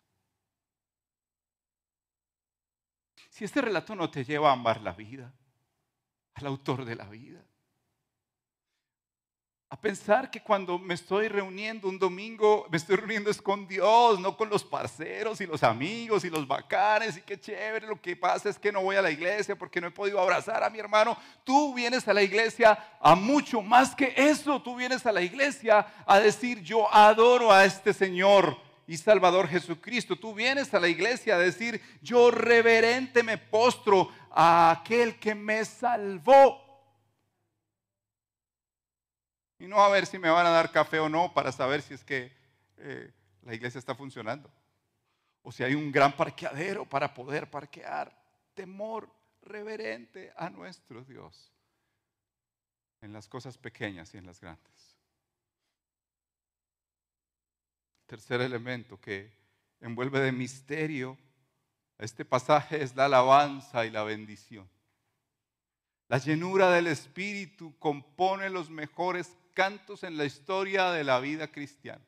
Si 3.31 3.45
este 3.45 3.63
relato 3.63 3.95
no 3.95 4.11
te 4.11 4.25
lleva 4.25 4.51
a 4.51 4.53
amar 4.53 4.81
la 4.81 4.93
vida, 4.93 5.33
al 6.35 6.47
autor 6.47 6.85
de 6.85 6.97
la 6.97 7.09
vida, 7.09 7.45
a 9.73 9.77
pensar 9.77 10.33
que 10.33 10.43
cuando 10.43 10.81
me 10.81 10.95
estoy 10.95 11.29
reuniendo 11.29 11.89
un 11.89 11.97
domingo, 11.97 12.67
me 12.73 12.77
estoy 12.77 12.97
reuniendo 12.97 13.31
es 13.31 13.41
con 13.41 13.69
Dios, 13.69 14.19
no 14.19 14.37
con 14.37 14.51
los 14.51 14.65
parceros 14.65 15.41
y 15.41 15.47
los 15.47 15.63
amigos 15.63 16.25
y 16.25 16.29
los 16.29 16.47
bacanes 16.49 17.17
y 17.17 17.23
qué 17.23 17.39
chévere. 17.39 17.87
Lo 17.87 18.01
que 18.01 18.17
pasa 18.17 18.49
es 18.49 18.59
que 18.59 18.73
no 18.73 18.83
voy 18.83 18.97
a 18.97 19.03
la 19.03 19.13
iglesia 19.13 19.57
porque 19.57 19.81
no 19.81 19.87
he 19.87 19.93
podido 19.93 20.21
abrazar 20.21 20.65
a 20.65 20.71
mi 20.71 20.81
hermano. 20.81 21.17
Tú 21.45 21.73
vienes 21.73 22.09
a 22.09 22.13
la 22.13 22.21
iglesia 22.21 22.77
a 23.01 23.15
mucho 23.15 23.63
más 23.63 23.95
que 23.95 24.13
eso. 24.17 24.61
Tú 24.61 24.75
vienes 24.75 25.07
a 25.07 25.13
la 25.13 25.23
iglesia 25.23 25.87
a 26.05 26.19
decir 26.19 26.61
yo 26.63 26.93
adoro 26.93 27.53
a 27.53 27.65
este 27.65 27.93
Señor 27.93 28.57
y 28.89 28.97
Salvador 28.97 29.47
Jesucristo. 29.47 30.17
Tú 30.17 30.35
vienes 30.35 30.75
a 30.75 30.81
la 30.81 30.89
iglesia 30.89 31.37
a 31.37 31.39
decir 31.39 31.81
yo 32.03 32.33
reverente 32.33 33.23
me 33.23 33.39
postro 33.39 34.11
a 34.33 34.73
aquel 34.73 35.15
que 35.21 35.37
me 35.37 35.65
salvó. 35.65 36.70
Y 39.61 39.67
no 39.67 39.81
a 39.81 39.89
ver 39.89 40.07
si 40.07 40.19
me 40.19 40.31
van 40.31 40.47
a 40.47 40.51
dar 40.51 40.73
café 40.73 40.99
o 40.99 41.09
no 41.09 41.33
para 41.33 41.53
saber 41.53 41.83
si 41.83 41.95
es 41.95 42.03
que 42.03 42.33
eh, 42.79 43.13
la 43.43 43.55
iglesia 43.55 43.79
está 43.79 43.95
funcionando. 43.95 44.51
O 45.43 45.53
si 45.53 45.63
hay 45.63 45.75
un 45.75 45.93
gran 45.93 46.17
parqueadero 46.17 46.85
para 46.85 47.13
poder 47.15 47.49
parquear. 47.49 48.13
Temor 48.55 49.09
reverente 49.43 50.33
a 50.37 50.51
nuestro 50.51 51.05
Dios 51.05 51.53
en 53.03 53.13
las 53.13 53.29
cosas 53.29 53.57
pequeñas 53.57 54.13
y 54.15 54.19
en 54.19 54.27
las 54.27 54.41
grandes. 54.41 54.97
Tercer 58.07 58.41
elemento 58.41 59.01
que 59.01 59.33
envuelve 59.81 60.21
de 60.21 60.33
misterio 60.33 61.17
este 62.01 62.25
pasaje 62.25 62.83
es 62.83 62.97
la 62.97 63.05
alabanza 63.05 63.85
y 63.85 63.91
la 63.91 64.05
bendición. 64.05 64.67
La 66.09 66.17
llenura 66.17 66.71
del 66.71 66.87
Espíritu 66.87 67.79
compone 67.79 68.49
los 68.49 68.71
mejores 68.71 69.37
cantos 69.61 70.05
en 70.05 70.17
la 70.17 70.25
historia 70.25 70.91
de 70.91 71.05
la 71.05 71.21
vida 71.21 71.53
cristiana. 71.53 72.03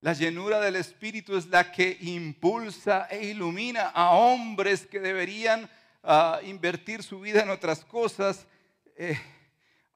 La 0.00 0.12
llenura 0.12 0.60
del 0.60 0.76
Espíritu 0.76 1.36
es 1.36 1.48
la 1.48 1.72
que 1.72 1.98
impulsa 2.02 3.08
e 3.10 3.30
ilumina 3.30 3.88
a 3.88 4.12
hombres 4.12 4.86
que 4.86 5.00
deberían 5.00 5.68
ah, 6.04 6.38
invertir 6.44 7.02
su 7.02 7.18
vida 7.18 7.42
en 7.42 7.50
otras 7.50 7.84
cosas, 7.84 8.46
eh, 8.94 9.20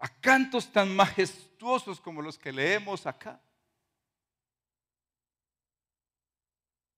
a 0.01 0.09
cantos 0.09 0.73
tan 0.73 0.93
majestuosos 0.93 2.01
como 2.01 2.21
los 2.21 2.37
que 2.37 2.51
leemos 2.51 3.07
acá. 3.07 3.41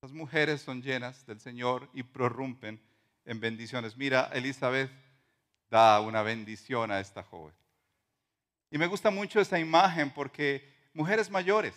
Las 0.01 0.13
mujeres 0.13 0.63
son 0.63 0.81
llenas 0.81 1.27
del 1.27 1.41
Señor 1.41 1.91
y 1.93 2.05
prorrumpen 2.05 2.81
en 3.27 3.39
bendiciones. 3.39 3.99
Mira, 3.99 4.31
Elizabeth 4.33 4.91
da 5.69 6.01
una 6.01 6.23
bendición 6.23 6.91
a 6.91 7.01
esta 7.01 7.23
joven. 7.23 7.55
Y 8.71 8.79
me 8.79 8.87
gusta 8.87 9.11
mucho 9.11 9.41
esa 9.41 9.59
imagen 9.59 10.13
porque 10.13 10.73
mujeres 10.93 11.31
mayores, 11.31 11.75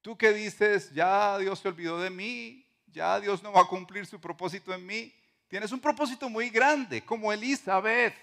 tú 0.00 0.16
que 0.16 0.32
dices, 0.32 0.92
ya 0.92 1.38
Dios 1.38 1.60
se 1.60 1.68
olvidó 1.68 2.00
de 2.00 2.10
mí, 2.10 2.66
ya 2.86 3.20
Dios 3.20 3.42
no 3.42 3.52
va 3.52 3.62
a 3.62 3.68
cumplir 3.68 4.06
su 4.06 4.20
propósito 4.20 4.72
en 4.74 4.84
mí, 4.84 5.14
tienes 5.48 5.72
un 5.72 5.80
propósito 5.80 6.28
muy 6.28 6.50
grande, 6.50 7.04
como 7.04 7.32
Elizabeth. 7.32 8.14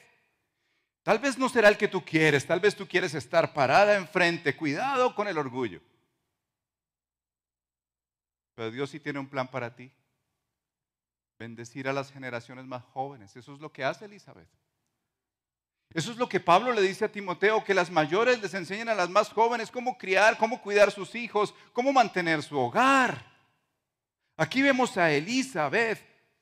Tal 1.03 1.17
vez 1.17 1.37
no 1.37 1.49
será 1.49 1.67
el 1.69 1.77
que 1.77 1.87
tú 1.87 2.03
quieres, 2.03 2.45
tal 2.45 2.59
vez 2.59 2.75
tú 2.75 2.87
quieres 2.87 3.13
estar 3.15 3.53
parada 3.53 3.95
enfrente, 3.95 4.55
cuidado 4.55 5.15
con 5.15 5.27
el 5.27 5.37
orgullo. 5.37 5.81
Pero 8.53 8.69
Dios 8.69 8.89
sí 8.89 8.99
tiene 8.99 9.19
un 9.19 9.27
plan 9.27 9.49
para 9.49 9.75
ti. 9.75 9.91
Bendecir 11.39 11.87
a 11.87 11.93
las 11.93 12.11
generaciones 12.11 12.65
más 12.65 12.83
jóvenes. 12.83 13.35
Eso 13.35 13.55
es 13.55 13.59
lo 13.59 13.71
que 13.71 13.83
hace 13.83 14.05
Elizabeth. 14.05 14.47
Eso 15.93 16.11
es 16.11 16.17
lo 16.17 16.29
que 16.29 16.39
Pablo 16.39 16.71
le 16.71 16.81
dice 16.81 17.05
a 17.05 17.11
Timoteo, 17.11 17.63
que 17.63 17.73
las 17.73 17.91
mayores 17.91 18.41
les 18.41 18.53
enseñan 18.53 18.89
a 18.89 18.95
las 18.95 19.09
más 19.09 19.29
jóvenes 19.29 19.69
cómo 19.69 19.97
criar, 19.97 20.37
cómo 20.37 20.61
cuidar 20.61 20.91
sus 20.91 21.15
hijos, 21.15 21.53
cómo 21.73 21.91
mantener 21.91 22.41
su 22.43 22.57
hogar. 22.57 23.25
Aquí 24.37 24.61
vemos 24.61 24.95
a 24.97 25.11
Elizabeth, 25.11 25.99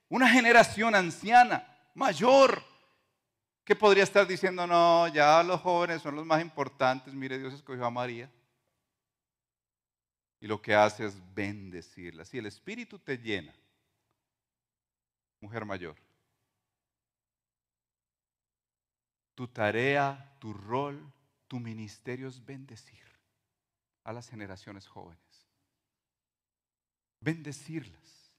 una 0.07 0.29
generación 0.29 0.93
anciana, 0.93 1.67
mayor, 1.95 2.63
que 3.63 3.75
podría 3.75 4.03
estar 4.03 4.27
diciendo, 4.27 4.65
no, 4.67 5.07
ya 5.07 5.41
los 5.43 5.61
jóvenes 5.61 6.01
son 6.01 6.15
los 6.15 6.25
más 6.25 6.41
importantes, 6.41 7.13
mire, 7.13 7.39
Dios 7.39 7.53
escogió 7.53 7.85
a 7.85 7.91
María. 7.91 8.31
Y 10.39 10.47
lo 10.47 10.61
que 10.61 10.73
hace 10.73 11.05
es 11.05 11.15
bendecirla. 11.33 12.23
Si 12.23 12.37
el 12.37 12.45
Espíritu 12.45 12.99
te 12.99 13.17
llena, 13.17 13.53
mujer 15.41 15.65
mayor, 15.65 15.95
Tu 19.39 19.47
tarea, 19.47 20.35
tu 20.37 20.51
rol, 20.51 21.01
tu 21.47 21.61
ministerio 21.61 22.27
es 22.27 22.45
bendecir 22.45 23.05
a 24.03 24.11
las 24.11 24.27
generaciones 24.27 24.85
jóvenes. 24.85 25.47
Bendecirlas. 27.21 28.33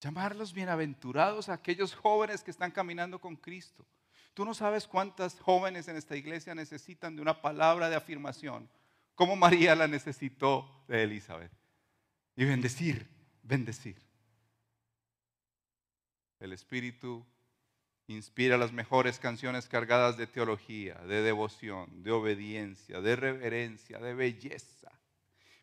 Llamarlos 0.00 0.52
bienaventurados 0.52 1.48
a 1.48 1.54
aquellos 1.54 1.96
jóvenes 1.96 2.44
que 2.44 2.52
están 2.52 2.70
caminando 2.70 3.20
con 3.20 3.34
Cristo. 3.34 3.84
Tú 4.32 4.44
no 4.44 4.54
sabes 4.54 4.86
cuántas 4.86 5.40
jóvenes 5.40 5.88
en 5.88 5.96
esta 5.96 6.14
iglesia 6.14 6.54
necesitan 6.54 7.16
de 7.16 7.22
una 7.22 7.42
palabra 7.42 7.90
de 7.90 7.96
afirmación, 7.96 8.70
como 9.16 9.34
María 9.34 9.74
la 9.74 9.88
necesitó 9.88 10.84
de 10.86 11.02
Elizabeth. 11.02 11.50
Y 12.36 12.44
bendecir, 12.44 13.04
bendecir. 13.42 14.05
El 16.38 16.52
Espíritu 16.52 17.26
inspira 18.08 18.56
las 18.56 18.72
mejores 18.72 19.18
canciones 19.18 19.68
cargadas 19.68 20.16
de 20.16 20.26
teología, 20.26 20.94
de 21.06 21.22
devoción, 21.22 22.02
de 22.02 22.12
obediencia, 22.12 23.00
de 23.00 23.16
reverencia, 23.16 23.98
de 23.98 24.14
belleza. 24.14 24.92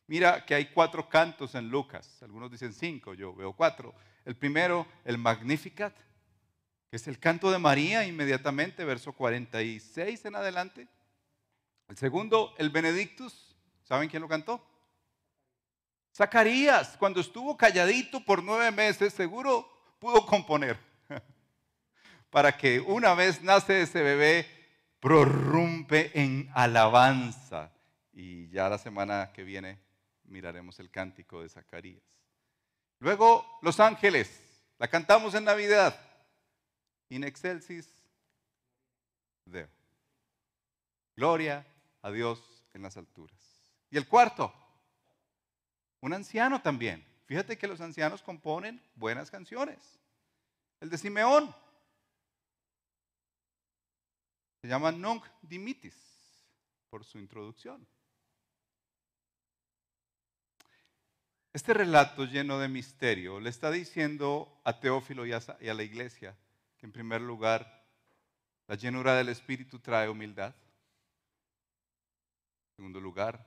Mira 0.08 0.46
que 0.46 0.56
hay 0.56 0.66
cuatro 0.66 1.08
cantos 1.08 1.56
en 1.56 1.70
Lucas, 1.70 2.22
algunos 2.22 2.52
dicen 2.52 2.74
cinco, 2.74 3.14
yo 3.14 3.34
veo 3.34 3.54
cuatro. 3.54 3.96
El 4.26 4.36
primero, 4.36 4.86
el 5.06 5.18
Magnificat, 5.18 5.96
que 6.90 6.98
es 6.98 7.08
el 7.08 7.20
canto 7.20 7.50
de 7.50 7.60
María 7.60 8.06
inmediatamente, 8.06 8.84
verso 8.84 9.14
46 9.14 10.26
en 10.26 10.36
adelante. 10.36 10.88
El 11.88 11.98
segundo, 11.98 12.54
el 12.58 12.70
Benedictus, 12.70 13.56
¿saben 13.84 14.10
quién 14.10 14.22
lo 14.22 14.28
cantó? 14.28 14.66
Zacarías, 16.16 16.98
cuando 16.98 17.22
estuvo 17.22 17.58
calladito 17.58 18.24
por 18.24 18.44
nueve 18.44 18.72
meses, 18.72 19.14
seguro 19.14 19.73
pudo 20.04 20.26
componer 20.26 20.78
para 22.30 22.58
que 22.58 22.82
una 22.82 23.14
vez 23.14 23.42
nace 23.42 23.84
ese 23.84 24.04
bebé, 24.04 24.46
prorrumpe 25.00 26.12
en 26.14 26.52
alabanza. 26.54 27.72
Y 28.12 28.50
ya 28.50 28.68
la 28.68 28.78
semana 28.78 29.32
que 29.32 29.46
viene 29.46 29.80
miraremos 30.26 30.78
el 30.82 30.92
cántico 30.92 31.42
de 31.42 31.48
Zacarías. 31.48 32.04
Luego, 33.00 33.46
Los 33.62 33.80
Ángeles, 33.80 34.30
la 34.78 34.90
cantamos 34.90 35.36
en 35.36 35.46
Navidad. 35.46 35.98
In 37.08 37.24
excelsis 37.24 37.90
Deo. 39.46 39.70
Gloria 41.16 41.66
a 42.02 42.12
Dios 42.12 42.66
en 42.74 42.82
las 42.82 42.98
alturas. 42.98 43.40
Y 43.90 43.96
el 43.96 44.06
cuarto, 44.06 44.54
un 46.02 46.14
anciano 46.14 46.62
también. 46.62 47.13
Fíjate 47.34 47.58
que 47.58 47.68
los 47.68 47.82
ancianos 47.82 48.22
componen 48.22 48.80
buenas 48.94 49.32
canciones. 49.32 49.80
El 50.80 50.92
de 50.92 51.00
Simeón. 51.00 51.52
Se 54.62 54.68
llama 54.68 54.92
Nunc 54.92 55.26
Dimitis 55.42 55.96
por 56.92 57.04
su 57.04 57.18
introducción. 57.18 57.88
Este 61.52 61.74
relato 61.74 62.26
lleno 62.26 62.60
de 62.60 62.68
misterio 62.68 63.40
le 63.40 63.50
está 63.50 63.72
diciendo 63.72 64.62
a 64.64 64.80
Teófilo 64.80 65.26
y 65.26 65.34
a, 65.34 65.42
la 65.60 65.82
iglesia 65.82 66.38
que 66.78 66.86
en 66.86 66.92
primer 66.92 67.22
lugar 67.22 67.84
la 68.68 68.76
llenura 68.76 69.16
del 69.16 69.30
Espíritu 69.30 69.80
trae 69.80 70.08
humildad. 70.08 70.54
En 72.70 72.76
segundo 72.76 73.02
lugar, 73.02 73.44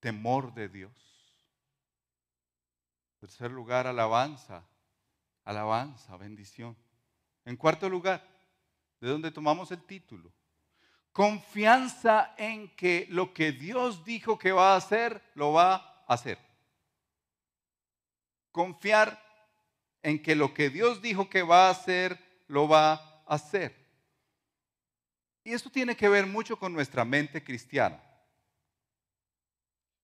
temor 0.00 0.52
de 0.52 0.68
Dios. 0.68 1.11
Tercer 3.22 3.52
lugar, 3.52 3.86
alabanza, 3.86 4.64
alabanza, 5.44 6.16
bendición. 6.16 6.76
En 7.44 7.56
cuarto 7.56 7.88
lugar, 7.88 8.20
de 9.00 9.08
donde 9.08 9.30
tomamos 9.30 9.70
el 9.70 9.80
título. 9.84 10.32
Confianza 11.12 12.34
en 12.36 12.74
que 12.74 13.06
lo 13.10 13.32
que 13.32 13.52
Dios 13.52 14.04
dijo 14.04 14.40
que 14.40 14.50
va 14.50 14.74
a 14.74 14.76
hacer, 14.76 15.22
lo 15.36 15.52
va 15.52 16.02
a 16.08 16.14
hacer. 16.14 16.36
Confiar 18.50 19.16
en 20.02 20.20
que 20.20 20.34
lo 20.34 20.52
que 20.52 20.68
Dios 20.68 21.00
dijo 21.00 21.30
que 21.30 21.44
va 21.44 21.68
a 21.68 21.70
hacer, 21.70 22.18
lo 22.48 22.66
va 22.66 22.94
a 22.94 23.34
hacer. 23.36 23.72
Y 25.44 25.52
esto 25.52 25.70
tiene 25.70 25.94
que 25.94 26.08
ver 26.08 26.26
mucho 26.26 26.58
con 26.58 26.72
nuestra 26.72 27.04
mente 27.04 27.44
cristiana. 27.44 28.02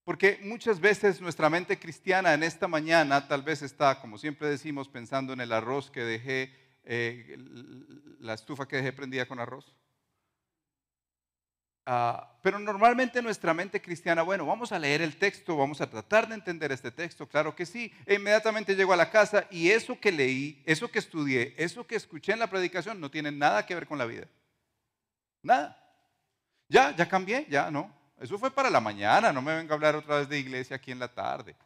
Porque 0.08 0.40
muchas 0.42 0.80
veces 0.80 1.20
nuestra 1.20 1.50
mente 1.50 1.78
cristiana 1.78 2.32
en 2.32 2.42
esta 2.42 2.66
mañana 2.66 3.28
tal 3.28 3.42
vez 3.42 3.60
está, 3.60 4.00
como 4.00 4.16
siempre 4.16 4.48
decimos, 4.48 4.88
pensando 4.88 5.34
en 5.34 5.40
el 5.42 5.52
arroz 5.52 5.90
que 5.90 6.00
dejé 6.00 6.50
eh, 6.84 7.36
la 8.18 8.32
estufa 8.32 8.66
que 8.66 8.76
dejé 8.76 8.94
prendida 8.94 9.28
con 9.28 9.38
arroz. 9.38 9.76
Ah, 11.84 12.38
pero 12.42 12.58
normalmente 12.58 13.20
nuestra 13.20 13.52
mente 13.52 13.82
cristiana, 13.82 14.22
bueno, 14.22 14.46
vamos 14.46 14.72
a 14.72 14.78
leer 14.78 15.02
el 15.02 15.18
texto, 15.18 15.58
vamos 15.58 15.82
a 15.82 15.90
tratar 15.90 16.26
de 16.26 16.36
entender 16.36 16.72
este 16.72 16.90
texto, 16.90 17.28
claro 17.28 17.54
que 17.54 17.66
sí. 17.66 17.92
E 18.06 18.14
inmediatamente 18.14 18.74
llego 18.74 18.94
a 18.94 18.96
la 18.96 19.10
casa 19.10 19.46
y 19.50 19.68
eso 19.68 20.00
que 20.00 20.10
leí, 20.10 20.62
eso 20.64 20.90
que 20.90 21.00
estudié, 21.00 21.54
eso 21.58 21.86
que 21.86 21.96
escuché 21.96 22.32
en 22.32 22.38
la 22.38 22.48
predicación 22.48 22.98
no 22.98 23.10
tiene 23.10 23.30
nada 23.30 23.66
que 23.66 23.74
ver 23.74 23.86
con 23.86 23.98
la 23.98 24.06
vida. 24.06 24.26
Nada. 25.42 25.78
Ya, 26.66 26.96
ya 26.96 27.06
cambié, 27.06 27.46
ya 27.50 27.70
no. 27.70 27.97
Eso 28.20 28.38
fue 28.38 28.50
para 28.50 28.70
la 28.70 28.80
mañana, 28.80 29.32
no 29.32 29.40
me 29.40 29.54
venga 29.54 29.72
a 29.72 29.76
hablar 29.76 29.94
otra 29.94 30.18
vez 30.18 30.28
de 30.28 30.38
iglesia 30.38 30.76
aquí 30.76 30.90
en 30.90 30.98
la 30.98 31.12
tarde. 31.12 31.56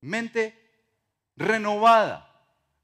Mente 0.00 0.56
renovada, 1.34 2.24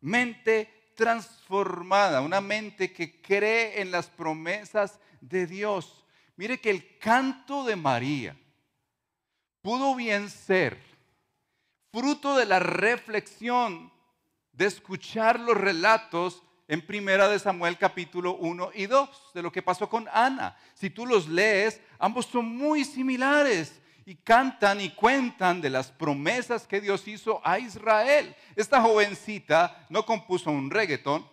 mente 0.01 0.93
transformada, 0.97 2.21
una 2.21 2.41
mente 2.41 2.93
que 2.93 3.21
cree 3.21 3.81
en 3.81 3.91
las 3.91 4.09
promesas 4.09 4.99
de 5.21 5.47
Dios. 5.47 6.05
Mire 6.37 6.61
que 6.61 6.71
el 6.71 6.99
canto 6.99 7.65
de 7.65 7.77
María 7.77 8.37
pudo 9.63 9.95
bien 9.95 10.29
ser 10.29 10.81
fruto 11.93 12.37
de 12.37 12.47
la 12.47 12.59
reflexión 12.59 13.93
de 14.53 14.67
escuchar 14.67 15.39
los 15.39 15.57
relatos 15.57 16.43
en 16.67 16.85
Primera 16.87 17.29
de 17.29 17.39
Samuel 17.39 17.77
capítulo 17.77 18.37
1 18.37 18.71
y 18.75 18.87
2 18.87 19.33
de 19.35 19.43
lo 19.43 19.53
que 19.53 19.63
pasó 19.63 19.89
con 19.89 20.09
Ana. 20.13 20.57
Si 20.75 20.91
tú 20.91 21.07
los 21.07 21.29
lees, 21.29 21.81
ambos 21.99 22.27
son 22.27 22.57
muy 22.57 22.85
similares 22.85 23.81
y 24.07 24.17
cantan 24.17 24.81
y 24.81 24.91
cuentan 24.91 25.61
de 25.61 25.71
las 25.71 25.91
promesas 25.91 26.67
que 26.67 26.81
Dios 26.81 27.07
hizo 27.09 27.41
a 27.47 27.59
Israel. 27.59 28.35
Esta 28.57 28.81
jovencita 28.81 29.87
no 29.91 30.05
compuso 30.05 30.51
un 30.51 30.71
reggaetón, 30.71 31.29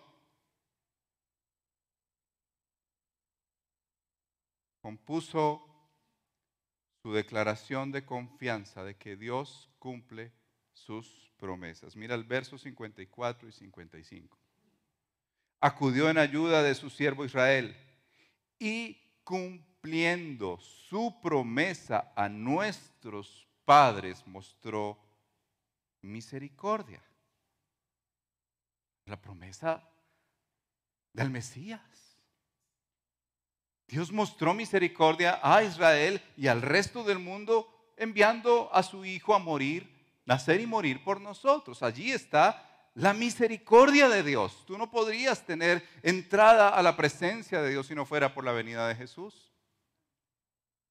compuso 4.80 5.68
su 7.02 7.12
declaración 7.12 7.90
de 7.90 8.04
confianza 8.04 8.84
de 8.84 8.96
que 8.96 9.16
Dios 9.16 9.70
cumple 9.78 10.32
sus 10.72 11.32
promesas. 11.36 11.96
Mira 11.96 12.14
el 12.14 12.24
verso 12.24 12.58
54 12.58 13.48
y 13.48 13.52
55. 13.52 14.41
Acudió 15.64 16.10
en 16.10 16.18
ayuda 16.18 16.60
de 16.64 16.74
su 16.74 16.90
siervo 16.90 17.24
Israel 17.24 17.76
y 18.58 18.96
cumpliendo 19.22 20.58
su 20.58 21.20
promesa 21.22 22.12
a 22.16 22.28
nuestros 22.28 23.46
padres, 23.64 24.26
mostró 24.26 24.98
misericordia. 26.00 27.00
La 29.06 29.20
promesa 29.20 29.88
del 31.12 31.30
Mesías. 31.30 31.80
Dios 33.86 34.10
mostró 34.10 34.54
misericordia 34.54 35.38
a 35.44 35.62
Israel 35.62 36.20
y 36.36 36.48
al 36.48 36.60
resto 36.60 37.04
del 37.04 37.20
mundo 37.20 37.92
enviando 37.96 38.68
a 38.74 38.82
su 38.82 39.04
Hijo 39.04 39.32
a 39.32 39.38
morir, 39.38 39.88
nacer 40.24 40.60
y 40.60 40.66
morir 40.66 41.04
por 41.04 41.20
nosotros. 41.20 41.84
Allí 41.84 42.10
está 42.10 42.71
la 42.94 43.14
misericordia 43.14 44.08
de 44.08 44.22
Dios. 44.22 44.64
Tú 44.66 44.76
no 44.76 44.90
podrías 44.90 45.44
tener 45.44 45.86
entrada 46.02 46.68
a 46.68 46.82
la 46.82 46.96
presencia 46.96 47.62
de 47.62 47.70
Dios 47.70 47.86
si 47.86 47.94
no 47.94 48.04
fuera 48.04 48.34
por 48.34 48.44
la 48.44 48.52
venida 48.52 48.86
de 48.88 48.94
Jesús. 48.94 49.52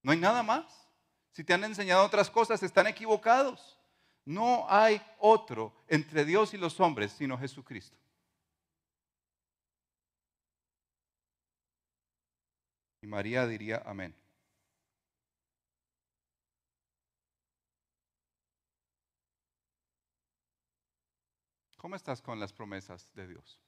No 0.02 0.12
hay 0.12 0.18
nada 0.18 0.44
más. 0.44 0.88
Si 1.32 1.44
te 1.44 1.54
han 1.54 1.64
enseñado 1.64 2.06
otras 2.06 2.30
cosas, 2.30 2.62
están 2.64 2.88
equivocados. 2.88 3.78
No 4.26 4.66
hay 4.70 5.02
otro 5.20 5.74
entre 5.88 6.26
Dios 6.26 6.54
y 6.54 6.58
los 6.58 6.80
hombres 6.80 7.12
sino 7.12 7.38
Jesucristo. 7.38 7.98
Y 13.02 13.08
María 13.08 13.48
diría 13.48 13.82
amén. 13.86 14.21
¿Cómo 21.82 21.96
estás 21.96 22.22
con 22.22 22.40
las 22.40 22.54
promesas 22.54 23.10
de 23.16 23.28
Dios? 23.28 23.60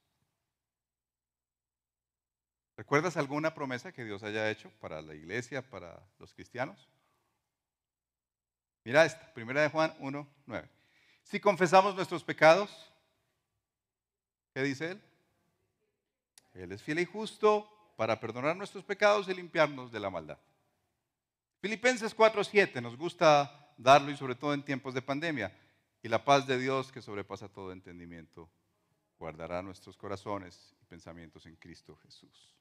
¿Recuerdas 2.76 3.16
alguna 3.16 3.52
promesa 3.52 3.90
que 3.90 4.04
Dios 4.04 4.22
haya 4.22 4.48
hecho 4.52 4.70
para 4.78 5.02
la 5.02 5.16
iglesia, 5.16 5.68
para 5.68 6.00
los 6.20 6.32
cristianos? 6.32 6.88
Mira 8.84 9.04
esta, 9.04 9.34
primera 9.34 9.62
de 9.62 9.68
Juan 9.68 9.92
1, 9.98 10.28
9. 10.46 10.68
Si 11.24 11.40
confesamos 11.40 11.96
nuestros 11.96 12.22
pecados, 12.22 12.70
¿qué 14.54 14.62
dice 14.62 14.92
él? 14.92 15.02
Él 16.52 16.70
es 16.70 16.84
fiel 16.84 17.00
y 17.00 17.06
justo 17.06 17.68
para 17.96 18.20
perdonar 18.20 18.54
nuestros 18.54 18.84
pecados 18.84 19.28
y 19.28 19.34
limpiarnos 19.34 19.90
de 19.90 19.98
la 19.98 20.10
maldad. 20.10 20.38
Filipenses 21.60 22.16
4:7 22.16 22.80
nos 22.80 22.96
gusta 22.96 23.74
darlo 23.76 24.12
y 24.12 24.16
sobre 24.16 24.36
todo 24.36 24.54
en 24.54 24.64
tiempos 24.64 24.94
de 24.94 25.02
pandemia. 25.02 25.63
Y 26.04 26.08
la 26.08 26.24
paz 26.24 26.46
de 26.46 26.58
Dios 26.58 26.92
que 26.92 27.02
sobrepasa 27.02 27.48
todo 27.48 27.72
entendimiento 27.72 28.48
guardará 29.18 29.60
nuestros 29.62 29.96
corazones 29.96 30.76
y 30.80 30.84
pensamientos 30.84 31.46
en 31.46 31.56
Cristo 31.56 31.96
Jesús 31.96 32.54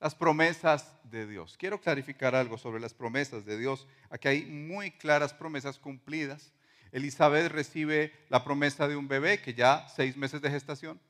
las 0.00 0.14
promesas 0.14 0.92
de 1.04 1.26
Dios. 1.26 1.56
Quiero 1.56 1.80
clarificar 1.80 2.34
algo 2.34 2.58
sobre 2.58 2.78
las 2.78 2.92
promesas 2.92 3.46
de 3.46 3.56
Dios. 3.56 3.86
Aquí 4.10 4.28
hay 4.28 4.44
muy 4.44 4.90
claras 4.90 5.32
promesas 5.32 5.78
cumplidas. 5.78 6.52
Elizabeth 6.92 7.50
recibe 7.50 8.12
la 8.28 8.44
promesa 8.44 8.86
de 8.86 8.96
un 8.96 9.08
bebé 9.08 9.40
que 9.40 9.54
ya 9.54 9.88
seis 9.88 10.14
meses 10.14 10.42
de 10.42 10.50
gestación. 10.50 11.00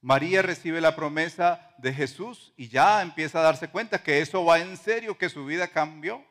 María 0.00 0.40
recibe 0.40 0.80
la 0.80 0.96
promesa 0.96 1.74
de 1.76 1.92
Jesús 1.92 2.54
y 2.56 2.68
ya 2.68 3.02
empieza 3.02 3.40
a 3.40 3.42
darse 3.42 3.68
cuenta 3.68 4.02
que 4.02 4.20
eso 4.20 4.42
va 4.44 4.60
en 4.60 4.78
serio, 4.78 5.18
que 5.18 5.28
su 5.28 5.44
vida 5.44 5.68
cambió. 5.68 6.24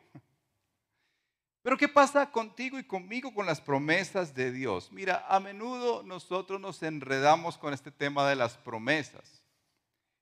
Pero 1.68 1.78
¿qué 1.78 1.90
pasa 1.90 2.32
contigo 2.32 2.80
y 2.80 2.86
conmigo 2.86 3.34
con 3.34 3.46
las 3.46 3.60
promesas 3.60 4.34
de 4.34 4.54
Dios? 4.54 4.90
Mira, 4.90 5.26
a 5.28 5.38
menudo 5.42 6.02
nosotros 6.02 6.62
nos 6.62 6.82
enredamos 6.82 7.58
con 7.58 7.74
este 7.74 7.92
tema 7.92 8.26
de 8.30 8.38
las 8.38 8.56
promesas. 8.56 9.44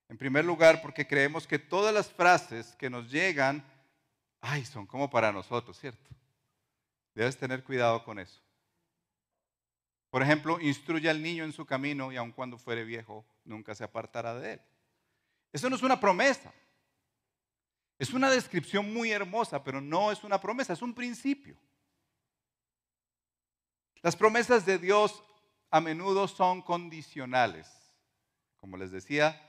En 0.10 0.18
primer 0.18 0.44
lugar, 0.44 0.82
porque 0.82 1.06
creemos 1.06 1.46
que 1.46 1.60
todas 1.60 1.94
las 1.94 2.12
frases 2.12 2.76
que 2.78 2.90
nos 2.90 3.12
llegan, 3.12 3.64
ay, 4.42 4.66
son 4.66 4.88
como 4.88 5.08
para 5.08 5.32
nosotros, 5.32 5.78
¿cierto? 5.80 6.10
Debes 7.14 7.38
tener 7.38 7.64
cuidado 7.64 8.04
con 8.04 8.18
eso. 8.18 8.42
Por 10.10 10.24
ejemplo, 10.24 10.60
instruye 10.60 11.12
al 11.12 11.22
niño 11.22 11.44
en 11.44 11.54
su 11.54 11.64
camino 11.64 12.12
y 12.12 12.16
aun 12.16 12.32
cuando 12.32 12.58
fuere 12.58 12.84
viejo, 12.84 13.24
nunca 13.44 13.76
se 13.76 13.84
apartará 13.84 14.34
de 14.34 14.54
él. 14.54 14.62
Eso 15.54 15.70
no 15.70 15.76
es 15.76 15.84
una 15.84 16.00
promesa. 16.00 16.52
Es 17.98 18.14
una 18.14 18.30
descripción 18.30 18.94
muy 18.94 19.12
hermosa, 19.12 19.64
pero 19.64 19.80
no 19.80 20.12
es 20.12 20.24
una 20.24 20.40
promesa, 20.40 20.74
es 20.74 20.82
un 20.82 20.94
principio. 20.94 21.58
Las 24.02 24.16
promesas 24.16 24.66
de 24.66 24.78
Dios 24.78 25.24
a 25.72 25.82
menudo 25.82 26.28
son 26.28 26.62
condicionales. 26.62 27.68
Como 28.58 28.78
les 28.78 28.92
decía, 28.92 29.42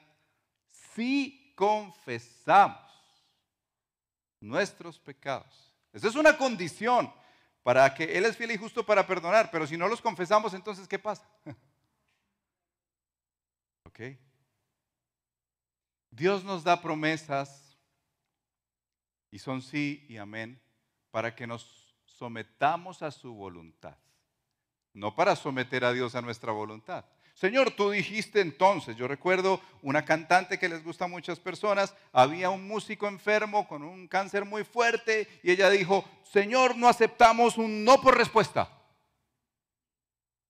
si 0.95 1.53
confesamos 1.57 2.81
nuestros 4.41 5.01
pecados. 5.01 5.75
Esa 5.93 6.09
es 6.09 6.15
una 6.15 6.37
condición 6.37 7.13
para 7.63 7.93
que 7.95 8.17
Él 8.17 8.27
es 8.27 8.37
fiel 8.37 8.53
y 8.53 8.57
justo 8.57 8.87
para 8.87 9.07
perdonar, 9.07 9.51
pero 9.51 9.67
si 9.67 9.77
no 9.77 9.89
los 9.89 10.01
confesamos, 10.01 10.55
entonces, 10.55 10.87
¿qué 10.87 10.99
pasa? 10.99 11.29
¿Ok? 13.85 14.01
Dios 16.11 16.45
nos 16.45 16.63
da 16.63 16.81
promesas 16.81 17.66
y 19.31 19.39
son 19.39 19.63
sí 19.63 20.05
y 20.09 20.17
amén 20.17 20.61
para 21.11 21.35
que 21.35 21.47
nos 21.47 21.95
sometamos 22.05 23.03
a 23.03 23.11
su 23.11 23.35
voluntad, 23.35 23.97
no 24.93 25.15
para 25.15 25.37
someter 25.37 25.85
a 25.85 25.93
Dios 25.93 26.15
a 26.15 26.23
nuestra 26.23 26.53
voluntad. 26.53 27.05
Señor, 27.35 27.71
tú 27.71 27.91
dijiste 27.91 28.41
entonces, 28.41 28.97
yo 28.97 29.07
recuerdo 29.07 29.61
una 29.83 30.07
cantante 30.07 30.59
que 30.59 30.71
les 30.71 30.83
gusta 30.83 31.05
a 31.05 31.09
muchas 31.09 31.39
personas, 31.39 31.95
había 32.11 32.49
un 32.49 32.67
músico 32.67 33.07
enfermo 33.09 33.69
con 33.69 33.83
un 33.83 34.09
cáncer 34.09 34.47
muy 34.47 34.65
fuerte 34.65 35.29
y 35.43 35.51
ella 35.51 35.69
dijo, 35.69 36.03
Señor, 36.25 36.79
no 36.79 36.89
aceptamos 36.89 37.59
un 37.59 37.85
no 37.85 38.01
por 38.01 38.17
respuesta. 38.17 38.71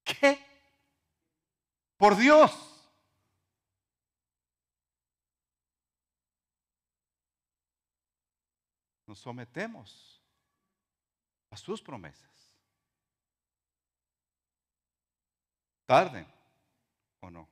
¿Qué? 0.05 0.39
Por 1.97 2.17
Dios. 2.17 2.76
Nos 9.17 9.23
sometemos 9.23 10.21
a 11.49 11.57
sus 11.57 11.81
promesas. 11.81 12.53
Tarden 15.87 16.27
o 17.21 17.31
no. 17.31 17.49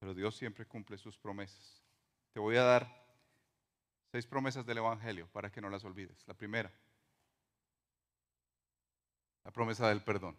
Pero 0.00 0.14
Dios 0.14 0.34
siempre 0.34 0.66
cumple 0.66 0.98
sus 0.98 1.16
promesas. 1.16 1.80
Te 2.32 2.40
voy 2.40 2.56
a 2.56 2.64
dar 2.64 3.06
seis 4.10 4.26
promesas 4.26 4.66
del 4.66 4.78
Evangelio 4.78 5.28
para 5.28 5.52
que 5.52 5.60
no 5.60 5.70
las 5.70 5.84
olvides. 5.84 6.26
La 6.26 6.34
primera, 6.34 6.72
la 9.44 9.52
promesa 9.52 9.88
del 9.90 10.02
perdón. 10.02 10.36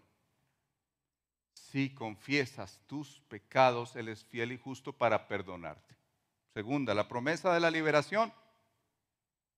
Si 1.54 1.96
confiesas 1.96 2.82
tus 2.88 3.22
pecados, 3.22 3.96
Él 3.96 4.10
es 4.10 4.26
fiel 4.26 4.52
y 4.52 4.58
justo 4.58 4.92
para 4.92 5.30
perdonarte. 5.30 5.97
Segunda, 6.58 6.96
la 6.96 7.08
promesa 7.08 7.54
de 7.54 7.60
la 7.60 7.70
liberación, 7.70 8.34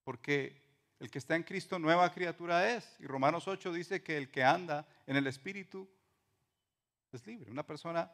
porque 0.04 0.62
el 1.00 1.10
que 1.10 1.18
está 1.18 1.38
en 1.38 1.44
Cristo 1.44 1.80
nueva 1.80 2.12
criatura 2.12 2.76
es. 2.76 2.98
Y 3.00 3.06
Romanos 3.08 3.48
8 3.48 3.72
dice 3.72 4.04
que 4.04 4.18
el 4.18 4.30
que 4.30 4.44
anda 4.44 4.86
en 5.08 5.16
el 5.16 5.26
Espíritu 5.26 5.90
es 7.14 7.26
libre. 7.26 7.52
Una 7.52 7.66
persona 7.66 8.12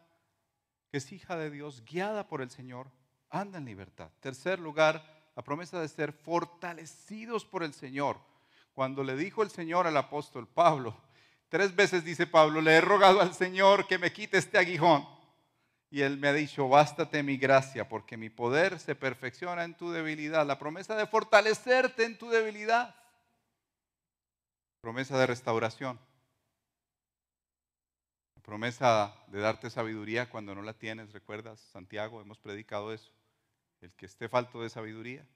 que 0.91 0.99
es 0.99 1.11
hija 1.11 1.35
de 1.35 1.49
Dios, 1.49 1.83
guiada 1.83 2.27
por 2.27 2.43
el 2.43 2.51
Señor, 2.51 2.91
anda 3.31 3.57
en 3.57 3.65
libertad. 3.65 4.11
Tercer 4.19 4.59
lugar, 4.59 5.03
la 5.35 5.43
promesa 5.43 5.81
de 5.81 5.87
ser 5.87 6.13
fortalecidos 6.13 7.43
por 7.43 7.63
el 7.63 7.73
Señor. 7.73 8.19
Cuando 8.75 9.03
le 9.03 9.15
dijo 9.15 9.41
el 9.41 9.49
Señor 9.49 9.87
al 9.87 9.97
apóstol 9.97 10.47
Pablo, 10.47 10.95
tres 11.49 11.75
veces 11.75 12.05
dice 12.05 12.27
Pablo, 12.27 12.61
le 12.61 12.73
he 12.73 12.81
rogado 12.81 13.19
al 13.19 13.33
Señor 13.33 13.87
que 13.87 13.97
me 13.97 14.13
quite 14.13 14.37
este 14.37 14.59
aguijón. 14.59 15.14
Y 15.89 16.01
él 16.01 16.17
me 16.17 16.27
ha 16.27 16.33
dicho, 16.33 16.67
bástate 16.67 17.23
mi 17.23 17.37
gracia, 17.37 17.87
porque 17.87 18.17
mi 18.17 18.29
poder 18.29 18.79
se 18.79 18.95
perfecciona 18.95 19.63
en 19.63 19.75
tu 19.75 19.91
debilidad. 19.91 20.45
La 20.45 20.57
promesa 20.57 20.95
de 20.95 21.07
fortalecerte 21.07 22.05
en 22.05 22.17
tu 22.17 22.29
debilidad. 22.29 22.95
Promesa 24.81 25.17
de 25.17 25.27
restauración. 25.27 25.99
Promesa 28.41 29.15
de 29.27 29.39
darte 29.39 29.69
sabiduría 29.69 30.29
cuando 30.29 30.53
no 30.53 30.61
la 30.61 30.73
tienes. 30.73 31.13
¿Recuerdas, 31.13 31.59
Santiago? 31.71 32.21
Hemos 32.21 32.39
predicado 32.39 32.93
eso. 32.93 33.11
El 33.81 33.95
que 33.95 34.05
esté 34.05 34.29
falto 34.29 34.61
de 34.61 34.69
sabiduría, 34.69 35.27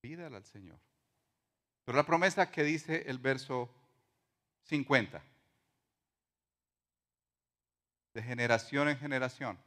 pídala 0.00 0.38
al 0.38 0.44
Señor. 0.44 0.78
Pero 1.84 1.96
la 1.96 2.06
promesa 2.06 2.50
que 2.50 2.62
dice 2.62 3.04
el 3.06 3.18
verso 3.18 3.70
50 4.64 5.22
de 8.16 8.22
generación 8.22 8.88
en 8.88 8.96
generación, 8.96 9.58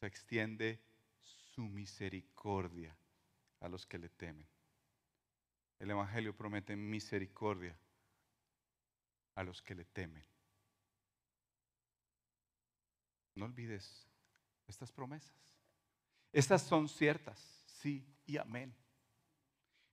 se 0.00 0.06
extiende 0.06 0.82
su 1.20 1.60
misericordia 1.60 2.96
a 3.60 3.68
los 3.68 3.84
que 3.84 3.98
le 3.98 4.08
temen. 4.08 4.48
El 5.78 5.90
Evangelio 5.90 6.34
promete 6.34 6.74
misericordia 6.74 7.76
a 9.34 9.44
los 9.44 9.60
que 9.60 9.74
le 9.74 9.84
temen. 9.84 10.24
No 13.34 13.44
olvides 13.44 14.08
estas 14.66 14.90
promesas. 14.90 15.36
Estas 16.32 16.62
son 16.62 16.88
ciertas, 16.88 17.38
sí 17.66 18.06
y 18.24 18.38
amén. 18.38 18.74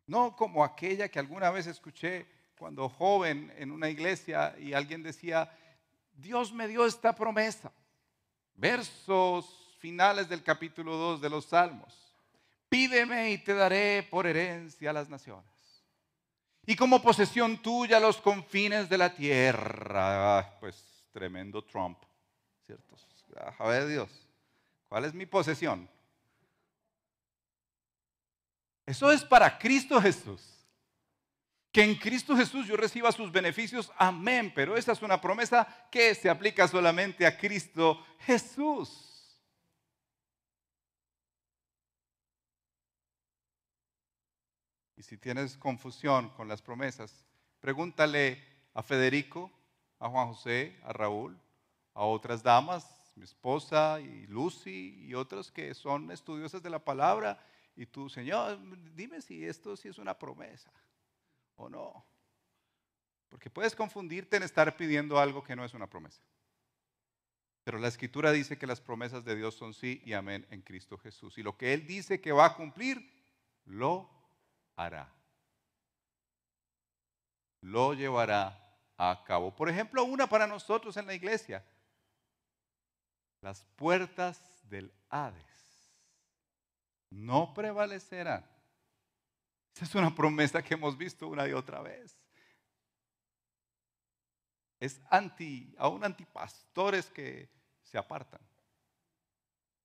No 0.08 0.38
como 0.38 0.64
aquella 0.64 1.10
que 1.10 1.20
alguna 1.20 1.52
vez 1.52 1.68
escuché 1.68 2.28
cuando 2.58 2.88
joven 2.88 3.52
en 3.58 3.72
una 3.72 3.90
iglesia 3.90 4.58
y 4.58 4.72
alguien 4.72 5.04
decía, 5.04 5.52
Dios 6.14 6.54
me 6.54 6.68
dio 6.68 6.86
esta 6.86 7.14
promesa. 7.14 7.72
Versos 8.56 9.76
finales 9.80 10.30
del 10.30 10.44
capítulo 10.44 10.96
2 10.96 11.22
de 11.22 11.30
los 11.30 11.46
Salmos. 11.46 12.16
Pídeme 12.70 13.32
y 13.32 13.38
te 13.38 13.54
daré 13.54 14.04
por 14.04 14.28
herencia 14.28 14.92
a 14.92 14.94
las 14.94 15.10
naciones. 15.10 15.46
Y 16.66 16.76
como 16.76 17.02
posesión 17.02 17.62
tuya 17.62 18.00
los 18.00 18.18
confines 18.18 18.88
de 18.88 18.98
la 18.98 19.14
tierra. 19.14 20.58
Pues 20.60 21.06
tremendo 21.12 21.64
Trump, 21.64 21.98
¿cierto? 22.66 22.96
A 23.58 23.68
ver 23.68 23.88
Dios, 23.88 24.10
¿cuál 24.88 25.06
es 25.06 25.14
mi 25.14 25.26
posesión? 25.26 25.90
Eso 28.86 29.12
es 29.12 29.24
para 29.24 29.58
Cristo 29.58 30.02
Jesús 30.02 30.61
que 31.72 31.84
en 31.84 31.96
Cristo 31.96 32.36
Jesús 32.36 32.68
yo 32.68 32.76
reciba 32.76 33.12
sus 33.12 33.32
beneficios, 33.32 33.92
amén, 33.98 34.52
pero 34.54 34.76
esa 34.76 34.92
es 34.92 35.02
una 35.02 35.22
promesa 35.22 35.88
que 35.90 36.14
se 36.14 36.30
aplica 36.30 36.68
solamente 36.68 37.26
a 37.26 37.38
Cristo 37.38 38.06
Jesús. 38.20 39.08
Y 44.98 45.04
si 45.04 45.18
tienes 45.18 45.58
confusión 45.58 46.30
con 46.30 46.48
las 46.48 46.62
promesas, 46.62 47.26
pregúntale 47.62 48.44
a 48.74 48.84
Federico, 48.84 49.50
a 49.98 50.10
Juan 50.10 50.28
José, 50.28 50.78
a 50.84 50.92
Raúl, 50.92 51.40
a 51.94 52.04
otras 52.04 52.44
damas, 52.44 52.86
mi 53.16 53.24
esposa 53.24 54.00
y 54.02 54.28
Lucy 54.28 55.06
y 55.06 55.14
otras 55.14 55.52
que 55.52 55.74
son 55.74 56.12
estudiosas 56.12 56.62
de 56.62 56.70
la 56.70 56.80
palabra. 56.80 57.42
Y 57.76 57.86
tú, 57.86 58.10
Señor, 58.10 58.60
dime 58.94 59.22
si 59.22 59.46
esto 59.46 59.76
sí 59.78 59.88
es 59.88 59.98
una 59.98 60.18
promesa 60.20 60.72
o 61.62 61.70
no. 61.70 62.06
Porque 63.30 63.50
puedes 63.50 63.76
confundirte 63.76 64.38
en 64.38 64.44
estar 64.44 64.76
pidiendo 64.76 65.20
algo 65.20 65.44
que 65.44 65.56
no 65.56 65.64
es 65.64 65.74
una 65.74 65.88
promesa. 65.88 66.22
Pero 67.64 67.78
la 67.78 67.88
escritura 67.88 68.32
dice 68.32 68.58
que 68.58 68.68
las 68.68 68.82
promesas 68.82 69.24
de 69.24 69.36
Dios 69.36 69.56
son 69.56 69.74
sí 69.74 70.02
y 70.04 70.14
amén 70.14 70.46
en 70.50 70.62
Cristo 70.62 70.98
Jesús. 70.98 71.38
Y 71.38 71.44
lo 71.44 71.58
que 71.58 71.74
Él 71.74 71.86
dice 71.86 72.20
que 72.20 72.32
va 72.32 72.46
a 72.48 72.56
cumplir, 72.56 73.10
lo 73.66 74.10
hará. 74.76 75.14
Lo 77.62 77.94
llevará 77.94 78.58
a 78.98 79.24
cabo. 79.26 79.56
Por 79.56 79.70
ejemplo, 79.70 80.04
una 80.04 80.28
para 80.28 80.48
nosotros 80.48 80.98
en 80.98 81.06
la 81.06 81.14
iglesia. 81.14 81.64
Las 83.42 83.64
puertas 83.76 84.44
del 84.70 84.92
Hades 85.10 85.94
no 87.12 87.54
prevalecerán 87.54 88.46
Es 89.82 89.96
una 89.96 90.14
promesa 90.14 90.62
que 90.62 90.76
hemos 90.76 90.96
visto 90.96 91.28
una 91.28 91.48
y 91.48 91.54
otra 91.54 91.82
vez. 91.82 92.16
Es 94.80 95.02
anti, 95.10 95.74
aún 95.78 96.04
antipastores 96.04 97.08
que 97.08 97.50
se 97.82 97.98
apartan. 97.98 98.42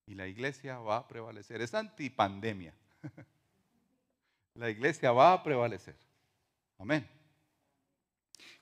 Y 0.04 0.14
la 0.14 0.26
iglesia 0.26 0.78
va 0.78 0.98
a 0.98 1.08
prevalecer. 1.08 1.62
Es 1.62 1.74
antipandemia. 1.74 2.74
La 4.54 4.70
iglesia 4.70 5.12
va 5.12 5.34
a 5.34 5.42
prevalecer. 5.42 5.96
Amén. 6.78 7.06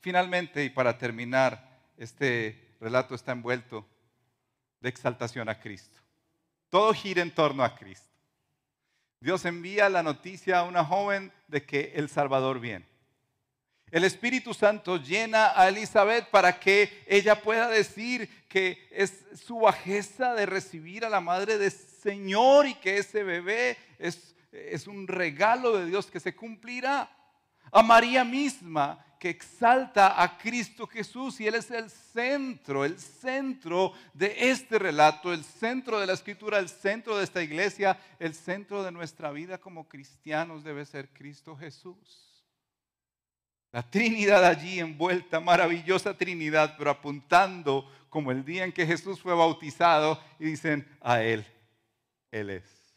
Finalmente, 0.01 0.63
y 0.63 0.69
para 0.69 0.97
terminar, 0.97 1.89
este 1.95 2.75
relato 2.81 3.15
está 3.15 3.31
envuelto 3.31 3.87
de 4.81 4.89
exaltación 4.89 5.47
a 5.47 5.57
Cristo. 5.57 5.99
Todo 6.69 6.93
gira 6.93 7.21
en 7.21 7.33
torno 7.33 7.63
a 7.63 7.73
Cristo. 7.73 8.14
Dios 9.25 9.43
envía 9.45 9.89
la 9.89 10.03
noticia 10.03 10.59
a 10.59 10.63
una 10.65 10.85
joven 10.85 11.33
de 11.47 11.65
que 11.65 11.93
el 11.95 12.09
Salvador 12.09 12.59
viene. 12.59 12.85
El 13.89 14.03
Espíritu 14.03 14.53
Santo 14.53 14.97
llena 14.97 15.59
a 15.59 15.67
Elizabeth 15.67 16.29
para 16.29 16.59
que 16.59 17.03
ella 17.07 17.41
pueda 17.41 17.67
decir 17.67 18.29
que 18.47 18.87
es 18.91 19.25
su 19.33 19.61
bajeza 19.61 20.35
de 20.35 20.45
recibir 20.45 21.03
a 21.03 21.09
la 21.09 21.21
madre 21.21 21.57
del 21.57 21.71
Señor 21.71 22.67
y 22.67 22.75
que 22.75 22.99
ese 22.99 23.23
bebé 23.23 23.79
es, 23.97 24.35
es 24.51 24.85
un 24.85 25.07
regalo 25.07 25.75
de 25.75 25.87
Dios 25.87 26.11
que 26.11 26.19
se 26.19 26.35
cumplirá. 26.35 27.09
A 27.71 27.81
María 27.81 28.23
misma 28.23 29.03
que 29.25 29.31
exalta 29.31 30.21
a 30.21 30.37
Cristo 30.37 30.85
Jesús 30.85 31.41
y 31.41 31.47
Él 31.47 31.55
es 31.55 31.71
el 31.71 31.89
centro, 31.89 32.85
el 32.85 32.99
centro 32.99 33.91
de 34.13 34.51
este 34.51 34.77
relato, 34.77 35.33
el 35.33 35.43
centro 35.43 35.99
de 35.99 36.05
la 36.05 36.13
escritura, 36.13 36.59
el 36.59 36.69
centro 36.69 37.17
de 37.17 37.23
esta 37.23 37.41
iglesia, 37.41 37.99
el 38.19 38.35
centro 38.35 38.83
de 38.83 38.91
nuestra 38.91 39.31
vida 39.31 39.57
como 39.57 39.89
cristianos 39.89 40.63
debe 40.63 40.85
ser 40.85 41.09
Cristo 41.09 41.57
Jesús. 41.57 42.45
La 43.71 43.81
Trinidad 43.81 44.45
allí 44.45 44.79
envuelta, 44.79 45.39
maravillosa 45.39 46.15
Trinidad, 46.15 46.75
pero 46.77 46.91
apuntando 46.91 47.91
como 48.09 48.31
el 48.31 48.45
día 48.45 48.63
en 48.63 48.73
que 48.73 48.85
Jesús 48.85 49.19
fue 49.19 49.33
bautizado 49.33 50.21
y 50.37 50.45
dicen, 50.45 50.87
a 51.01 51.23
Él, 51.23 51.43
Él 52.29 52.51
es, 52.51 52.95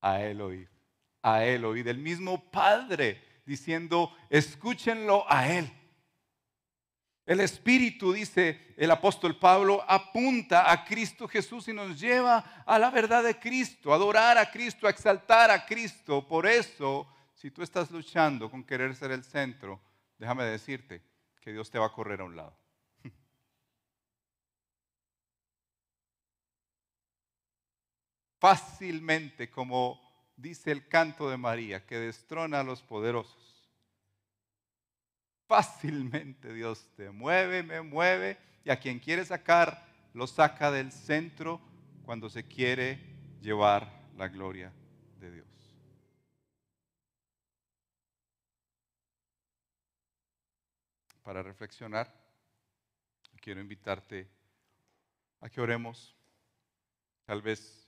a 0.00 0.24
Él 0.24 0.40
oír, 0.40 0.68
a 1.22 1.44
Él 1.44 1.64
oír, 1.64 1.84
del 1.84 1.98
mismo 1.98 2.50
Padre 2.50 3.30
diciendo, 3.44 4.14
escúchenlo 4.30 5.24
a 5.28 5.48
Él. 5.48 5.72
El 7.24 7.40
Espíritu, 7.40 8.12
dice 8.12 8.74
el 8.76 8.90
apóstol 8.90 9.38
Pablo, 9.38 9.84
apunta 9.86 10.72
a 10.72 10.84
Cristo 10.84 11.28
Jesús 11.28 11.68
y 11.68 11.72
nos 11.72 12.00
lleva 12.00 12.64
a 12.66 12.78
la 12.80 12.90
verdad 12.90 13.22
de 13.22 13.38
Cristo, 13.38 13.92
a 13.92 13.94
adorar 13.94 14.36
a 14.38 14.50
Cristo, 14.50 14.88
a 14.88 14.90
exaltar 14.90 15.48
a 15.50 15.64
Cristo. 15.64 16.26
Por 16.26 16.46
eso, 16.46 17.06
si 17.32 17.52
tú 17.52 17.62
estás 17.62 17.92
luchando 17.92 18.50
con 18.50 18.64
querer 18.64 18.96
ser 18.96 19.12
el 19.12 19.22
centro, 19.22 19.80
déjame 20.18 20.42
decirte 20.44 21.00
que 21.40 21.52
Dios 21.52 21.70
te 21.70 21.78
va 21.78 21.86
a 21.86 21.92
correr 21.92 22.20
a 22.22 22.24
un 22.24 22.34
lado. 22.34 22.58
Fácilmente, 28.40 29.48
como 29.48 30.01
dice 30.42 30.72
el 30.72 30.88
canto 30.88 31.30
de 31.30 31.36
María, 31.36 31.86
que 31.86 31.98
destrona 31.98 32.60
a 32.60 32.64
los 32.64 32.82
poderosos. 32.82 33.70
Fácilmente 35.46 36.52
Dios 36.52 36.86
te 36.96 37.10
mueve, 37.10 37.62
me 37.62 37.80
mueve, 37.80 38.38
y 38.64 38.70
a 38.70 38.78
quien 38.78 38.98
quiere 38.98 39.24
sacar, 39.24 39.86
lo 40.12 40.26
saca 40.26 40.70
del 40.70 40.92
centro 40.92 41.60
cuando 42.04 42.28
se 42.28 42.44
quiere 42.44 42.98
llevar 43.40 43.90
la 44.16 44.28
gloria 44.28 44.72
de 45.18 45.30
Dios. 45.30 45.52
para 51.22 51.42
reflexionar, 51.42 52.12
quiero 53.40 53.60
invitarte 53.60 54.28
a 55.40 55.48
que 55.48 55.60
oremos. 55.60 56.14
Tal 57.24 57.42
vez 57.42 57.81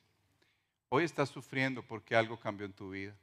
hoy 0.94 1.04
estás 1.04 1.28
sufriendo 1.28 1.82
porque 1.82 2.14
algo 2.14 2.38
cambió 2.38 2.66
en 2.66 2.72
tu 2.72 2.90
vida. 2.90 3.16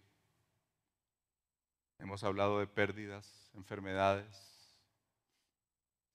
Hemos 2.00 2.24
hablado 2.24 2.60
de 2.60 2.68
pérdidas, 2.68 3.50
enfermedades, 3.54 4.36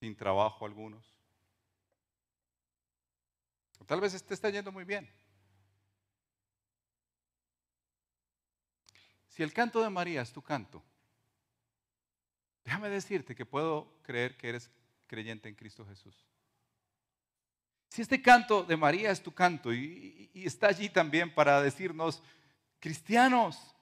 sin 0.01 0.15
trabajo 0.15 0.67
algunos. 0.67 1.07
tal 3.87 4.01
vez 4.01 4.21
te 4.25 4.35
está 4.35 4.51
yendo 4.51 4.73
muy 4.73 4.85
bien. 4.85 5.09
Si 9.29 9.43
el 9.43 9.53
canto 9.53 9.83
de 9.83 9.91
María 9.91 10.23
es 10.23 10.33
tu 10.33 10.43
canto, 10.43 10.83
Déjame 12.67 12.89
decirte 12.89 13.37
que 13.37 13.47
puedo 13.47 13.97
creer 14.03 14.37
que 14.37 14.49
eres 14.49 14.73
creyente 15.07 15.49
en 15.49 15.55
Cristo 15.55 15.87
Jesús. 15.87 16.27
Si 17.97 18.03
este 18.03 18.21
canto 18.21 18.63
de 18.63 18.77
María 18.77 19.11
es 19.11 19.23
tu 19.23 19.33
canto 19.33 19.73
y, 19.73 20.31
está 20.35 20.67
allí 20.67 20.91
también 20.91 21.33
para 21.33 21.63
decirnos, 21.63 22.23
cristianos, 22.79 23.75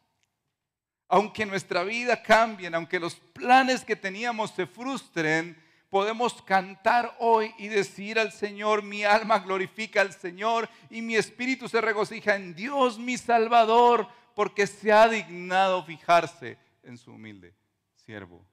aunque 1.08 1.44
nuestra 1.44 1.82
vida 1.82 2.22
cambie, 2.22 2.70
aunque 2.72 3.00
los 3.00 3.16
planes 3.16 3.82
que 3.84 3.96
teníamos 3.96 4.52
se 4.52 4.68
frustren, 4.68 5.60
podemos 5.90 6.40
cantar 6.42 7.16
hoy 7.18 7.52
y 7.58 7.66
decir 7.66 8.20
al 8.20 8.30
Señor, 8.30 8.84
mi 8.84 9.02
alma 9.02 9.40
glorifica 9.40 10.02
al 10.02 10.12
Señor 10.12 10.68
y 10.90 11.02
mi 11.02 11.16
espíritu 11.16 11.68
se 11.68 11.80
regocija 11.80 12.36
en 12.36 12.54
Dios 12.54 13.00
mi 13.00 13.18
Salvador, 13.18 14.06
porque 14.36 14.68
se 14.68 14.92
ha 14.92 15.08
dignado 15.08 15.84
fijarse 15.84 16.56
en 16.84 16.98
su 16.98 17.10
humilde 17.10 17.52
siervo 17.96 18.46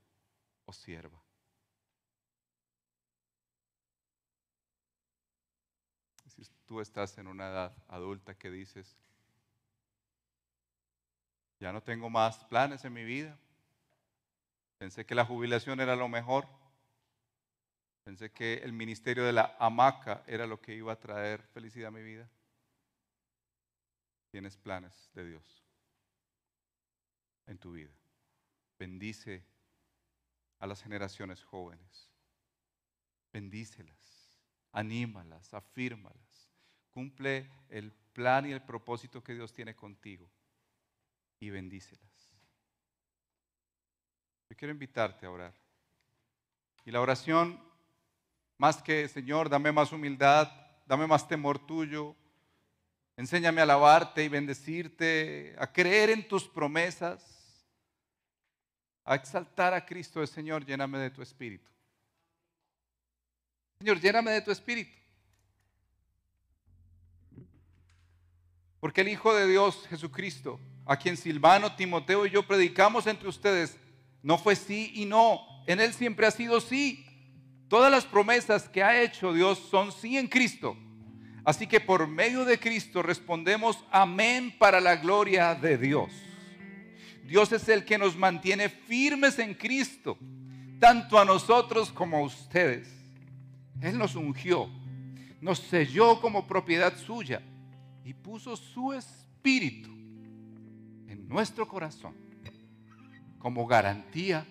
sierva. 0.73 1.21
Si 6.35 6.41
tú 6.71 6.79
estás 6.79 7.17
en 7.17 7.27
una 7.27 7.49
edad 7.49 7.75
adulta 7.89 8.33
que 8.33 8.49
dices, 8.49 8.95
ya 11.59 11.73
no 11.73 11.83
tengo 11.83 12.09
más 12.09 12.45
planes 12.45 12.85
en 12.85 12.93
mi 12.93 13.03
vida, 13.03 13.37
pensé 14.77 15.05
que 15.05 15.13
la 15.13 15.25
jubilación 15.25 15.81
era 15.81 15.97
lo 15.97 16.07
mejor, 16.07 16.47
pensé 18.05 18.31
que 18.31 18.53
el 18.63 18.71
ministerio 18.71 19.25
de 19.25 19.33
la 19.33 19.53
hamaca 19.59 20.23
era 20.27 20.47
lo 20.47 20.61
que 20.61 20.73
iba 20.73 20.93
a 20.93 20.99
traer 21.01 21.43
felicidad 21.53 21.89
a 21.89 21.91
mi 21.91 22.03
vida, 22.03 22.29
tienes 24.29 24.55
planes 24.55 25.11
de 25.13 25.25
Dios 25.25 25.65
en 27.47 27.57
tu 27.57 27.73
vida. 27.73 27.91
Bendice 28.79 29.43
a 30.59 30.67
las 30.67 30.81
generaciones 30.81 31.43
jóvenes. 31.43 32.09
Bendícelas, 33.33 34.39
anímalas, 34.71 35.53
afírmalas. 35.53 36.30
Cumple 36.93 37.49
el 37.69 37.91
plan 38.13 38.45
y 38.45 38.51
el 38.51 38.61
propósito 38.61 39.23
que 39.23 39.33
Dios 39.33 39.53
tiene 39.53 39.75
contigo 39.75 40.29
y 41.39 41.49
bendícelas. 41.49 42.01
Yo 44.49 44.55
quiero 44.57 44.73
invitarte 44.73 45.25
a 45.25 45.31
orar. 45.31 45.53
Y 46.83 46.91
la 46.91 47.01
oración, 47.01 47.59
más 48.57 48.81
que 48.83 49.07
Señor, 49.07 49.49
dame 49.49 49.71
más 49.71 49.91
humildad, 49.91 50.51
dame 50.85 51.07
más 51.07 51.27
temor 51.27 51.65
tuyo, 51.65 52.15
enséñame 53.15 53.61
a 53.61 53.63
alabarte 53.63 54.23
y 54.23 54.29
bendecirte, 54.29 55.55
a 55.57 55.71
creer 55.71 56.09
en 56.09 56.27
tus 56.27 56.47
promesas 56.47 57.31
a 59.03 59.15
exaltar 59.15 59.73
a 59.73 59.85
Cristo, 59.85 60.21
el 60.21 60.27
Señor, 60.27 60.65
lléname 60.65 60.99
de 60.99 61.09
tu 61.09 61.21
espíritu. 61.21 61.69
Señor, 63.79 63.99
lléname 63.99 64.31
de 64.31 64.41
tu 64.41 64.51
espíritu. 64.51 65.00
Porque 68.81 69.01
el 69.01 69.09
Hijo 69.09 69.33
de 69.33 69.47
Dios, 69.47 69.85
Jesucristo, 69.89 70.59
a 70.87 70.97
quien 70.97 71.15
Silvano, 71.15 71.75
Timoteo 71.75 72.25
y 72.25 72.31
yo 72.31 72.45
predicamos 72.45 73.05
entre 73.05 73.29
ustedes, 73.29 73.77
no 74.23 74.39
fue 74.39 74.55
sí 74.55 74.91
y 74.95 75.05
no. 75.05 75.39
En 75.67 75.79
Él 75.79 75.93
siempre 75.93 76.25
ha 76.25 76.31
sido 76.31 76.59
sí. 76.59 77.05
Todas 77.69 77.91
las 77.91 78.05
promesas 78.05 78.67
que 78.67 78.83
ha 78.83 78.99
hecho 78.99 79.33
Dios 79.33 79.59
son 79.69 79.91
sí 79.91 80.17
en 80.17 80.27
Cristo. 80.27 80.75
Así 81.45 81.67
que 81.67 81.79
por 81.79 82.07
medio 82.07 82.43
de 82.43 82.59
Cristo 82.59 83.03
respondemos 83.03 83.83
amén 83.91 84.53
para 84.57 84.81
la 84.81 84.95
gloria 84.95 85.53
de 85.53 85.77
Dios. 85.77 86.11
Dios 87.23 87.51
es 87.51 87.69
el 87.69 87.85
que 87.85 87.99
nos 87.99 88.17
mantiene 88.17 88.67
firmes 88.67 89.37
en 89.37 89.53
Cristo, 89.53 90.17
tanto 90.79 91.19
a 91.19 91.25
nosotros 91.25 91.91
como 91.91 92.17
a 92.17 92.21
ustedes. 92.23 92.91
Él 93.79 93.99
nos 93.99 94.15
ungió, 94.15 94.69
nos 95.39 95.59
selló 95.59 96.19
como 96.19 96.47
propiedad 96.47 96.97
suya 96.97 97.43
y 98.03 98.13
puso 98.13 98.55
su 98.55 98.93
espíritu 98.93 99.89
en 101.07 101.27
nuestro 101.27 101.67
corazón 101.67 102.15
como 103.39 103.65
garantía 103.65 104.45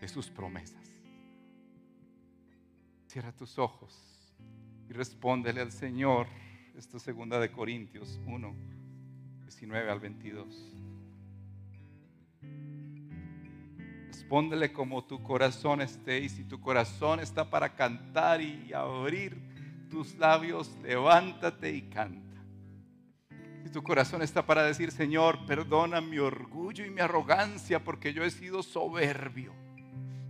de 0.00 0.08
sus 0.08 0.28
promesas. 0.28 0.82
Cierra 3.06 3.32
tus 3.32 3.58
ojos 3.58 4.34
y 4.88 4.92
respóndele 4.92 5.60
al 5.60 5.72
Señor. 5.72 6.26
Esta 6.76 6.98
segunda 6.98 7.40
de 7.40 7.50
Corintios 7.50 8.20
1, 8.26 8.54
19 9.44 9.90
al 9.90 10.00
22. 10.00 10.72
Respóndele 14.08 14.72
como 14.72 15.04
tu 15.04 15.22
corazón 15.22 15.80
esté 15.80 16.18
y 16.20 16.28
si 16.28 16.44
tu 16.44 16.60
corazón 16.60 17.20
está 17.20 17.48
para 17.48 17.74
cantar 17.74 18.42
y 18.42 18.72
abrir 18.72 19.40
tus 19.88 20.16
labios, 20.16 20.76
levántate 20.82 21.72
y 21.72 21.82
canta. 21.82 22.25
Si 23.66 23.72
tu 23.72 23.82
corazón 23.82 24.22
está 24.22 24.46
para 24.46 24.62
decir, 24.62 24.92
Señor, 24.92 25.44
perdona 25.44 26.00
mi 26.00 26.18
orgullo 26.18 26.84
y 26.84 26.90
mi 26.90 27.00
arrogancia 27.00 27.82
porque 27.82 28.12
yo 28.12 28.22
he 28.22 28.30
sido 28.30 28.62
soberbio. 28.62 29.52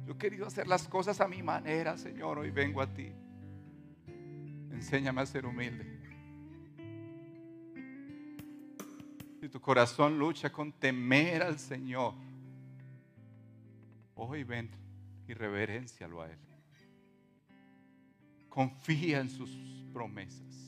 Yo 0.07 0.15
he 0.15 0.17
querido 0.17 0.47
hacer 0.47 0.67
las 0.67 0.89
cosas 0.89 1.21
a 1.21 1.29
mi 1.29 1.43
manera, 1.43 1.99
Señor, 1.99 2.39
hoy 2.39 2.51
vengo 2.51 2.81
a 2.81 2.87
ti. 2.87 3.13
Enséñame 4.73 5.21
a 5.21 5.27
ser 5.27 5.45
humilde. 5.45 5.85
Si 9.39 9.51
tu 9.51 9.61
corazón 9.61 10.19
lucha 10.19 10.51
con 10.51 10.73
temer 10.73 11.43
al 11.43 11.59
Señor, 11.59 12.15
hoy 14.15 14.45
ven 14.45 14.71
y 15.29 15.35
reverencialo 15.35 16.23
a 16.23 16.31
Él. 16.31 16.39
Confía 18.49 19.21
en 19.21 19.29
sus 19.29 19.51
promesas. 19.93 20.66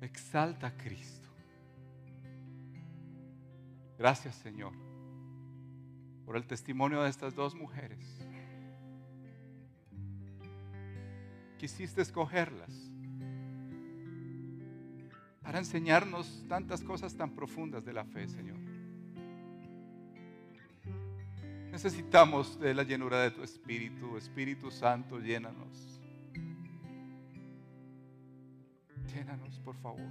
Exalta 0.00 0.68
a 0.68 0.76
Cristo. 0.76 1.28
Gracias 3.98 4.34
Señor 4.36 4.72
por 6.26 6.36
el 6.36 6.46
testimonio 6.46 7.02
de 7.02 7.08
estas 7.08 7.34
dos 7.34 7.54
mujeres. 7.54 8.18
Quisiste 11.56 12.02
escogerlas 12.02 12.70
para 15.40 15.60
enseñarnos 15.60 16.44
tantas 16.48 16.82
cosas 16.82 17.16
tan 17.16 17.30
profundas 17.30 17.84
de 17.84 17.92
la 17.92 18.04
fe, 18.04 18.26
Señor. 18.28 18.58
Necesitamos 21.70 22.58
de 22.58 22.74
la 22.74 22.82
llenura 22.82 23.22
de 23.22 23.30
tu 23.30 23.42
Espíritu, 23.42 24.16
Espíritu 24.16 24.70
Santo, 24.70 25.20
llénanos. 25.20 25.95
Por 29.66 29.76
favor. 29.78 30.08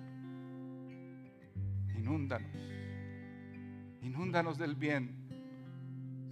Inúndanos. 1.98 2.52
Inúndanos 4.02 4.58
del 4.58 4.76
bien 4.76 5.16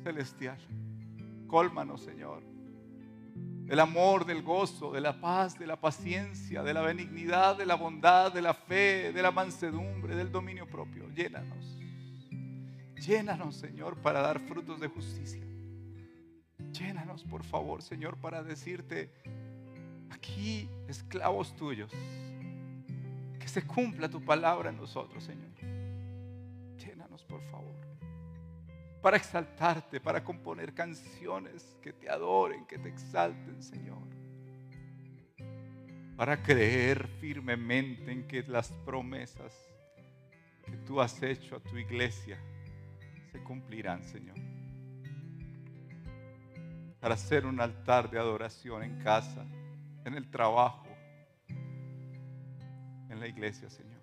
celestial. 0.03 0.57
Cólmanos, 1.47 2.01
Señor. 2.01 2.43
Del 3.33 3.79
amor, 3.79 4.25
del 4.25 4.43
gozo, 4.43 4.91
de 4.91 4.99
la 4.99 5.21
paz, 5.21 5.57
de 5.57 5.65
la 5.65 5.79
paciencia, 5.79 6.63
de 6.63 6.73
la 6.73 6.81
benignidad, 6.81 7.57
de 7.57 7.65
la 7.65 7.75
bondad, 7.75 8.33
de 8.33 8.41
la 8.41 8.53
fe, 8.53 9.13
de 9.13 9.21
la 9.21 9.31
mansedumbre, 9.31 10.17
del 10.17 10.29
dominio 10.29 10.67
propio. 10.67 11.07
Llénanos. 11.15 11.79
Llénanos, 12.97 13.55
Señor, 13.55 14.01
para 14.01 14.19
dar 14.19 14.41
frutos 14.41 14.81
de 14.81 14.89
justicia. 14.89 15.47
Llénanos, 16.73 17.23
por 17.23 17.45
favor, 17.45 17.81
Señor, 17.81 18.17
para 18.17 18.43
decirte, 18.43 19.13
aquí, 20.09 20.69
esclavos 20.89 21.55
tuyos, 21.55 21.89
se 23.53 23.67
cumpla 23.67 24.09
tu 24.09 24.19
palabra 24.19 24.71
en 24.71 24.77
nosotros, 24.77 25.23
Señor. 25.23 25.51
Llénanos, 26.75 27.23
por 27.23 27.39
favor, 27.51 27.75
para 28.99 29.15
exaltarte, 29.15 30.01
para 30.01 30.23
componer 30.23 30.73
canciones 30.73 31.77
que 31.79 31.93
te 31.93 32.09
adoren, 32.09 32.65
que 32.65 32.79
te 32.79 32.89
exalten, 32.89 33.61
Señor. 33.61 34.07
Para 36.17 36.41
creer 36.41 37.07
firmemente 37.21 38.11
en 38.11 38.27
que 38.27 38.41
las 38.41 38.71
promesas 38.85 39.53
que 40.65 40.77
tú 40.77 40.99
has 40.99 41.21
hecho 41.21 41.57
a 41.57 41.59
tu 41.59 41.77
iglesia 41.77 42.39
se 43.31 43.43
cumplirán, 43.43 44.03
Señor. 44.03 44.37
Para 46.99 47.13
hacer 47.13 47.45
un 47.45 47.59
altar 47.61 48.09
de 48.09 48.17
adoración 48.17 48.81
en 48.81 48.97
casa, 48.97 49.45
en 50.05 50.15
el 50.15 50.31
trabajo, 50.31 50.92
la 53.23 53.29
iglesia, 53.29 53.69
Señor. 53.69 54.01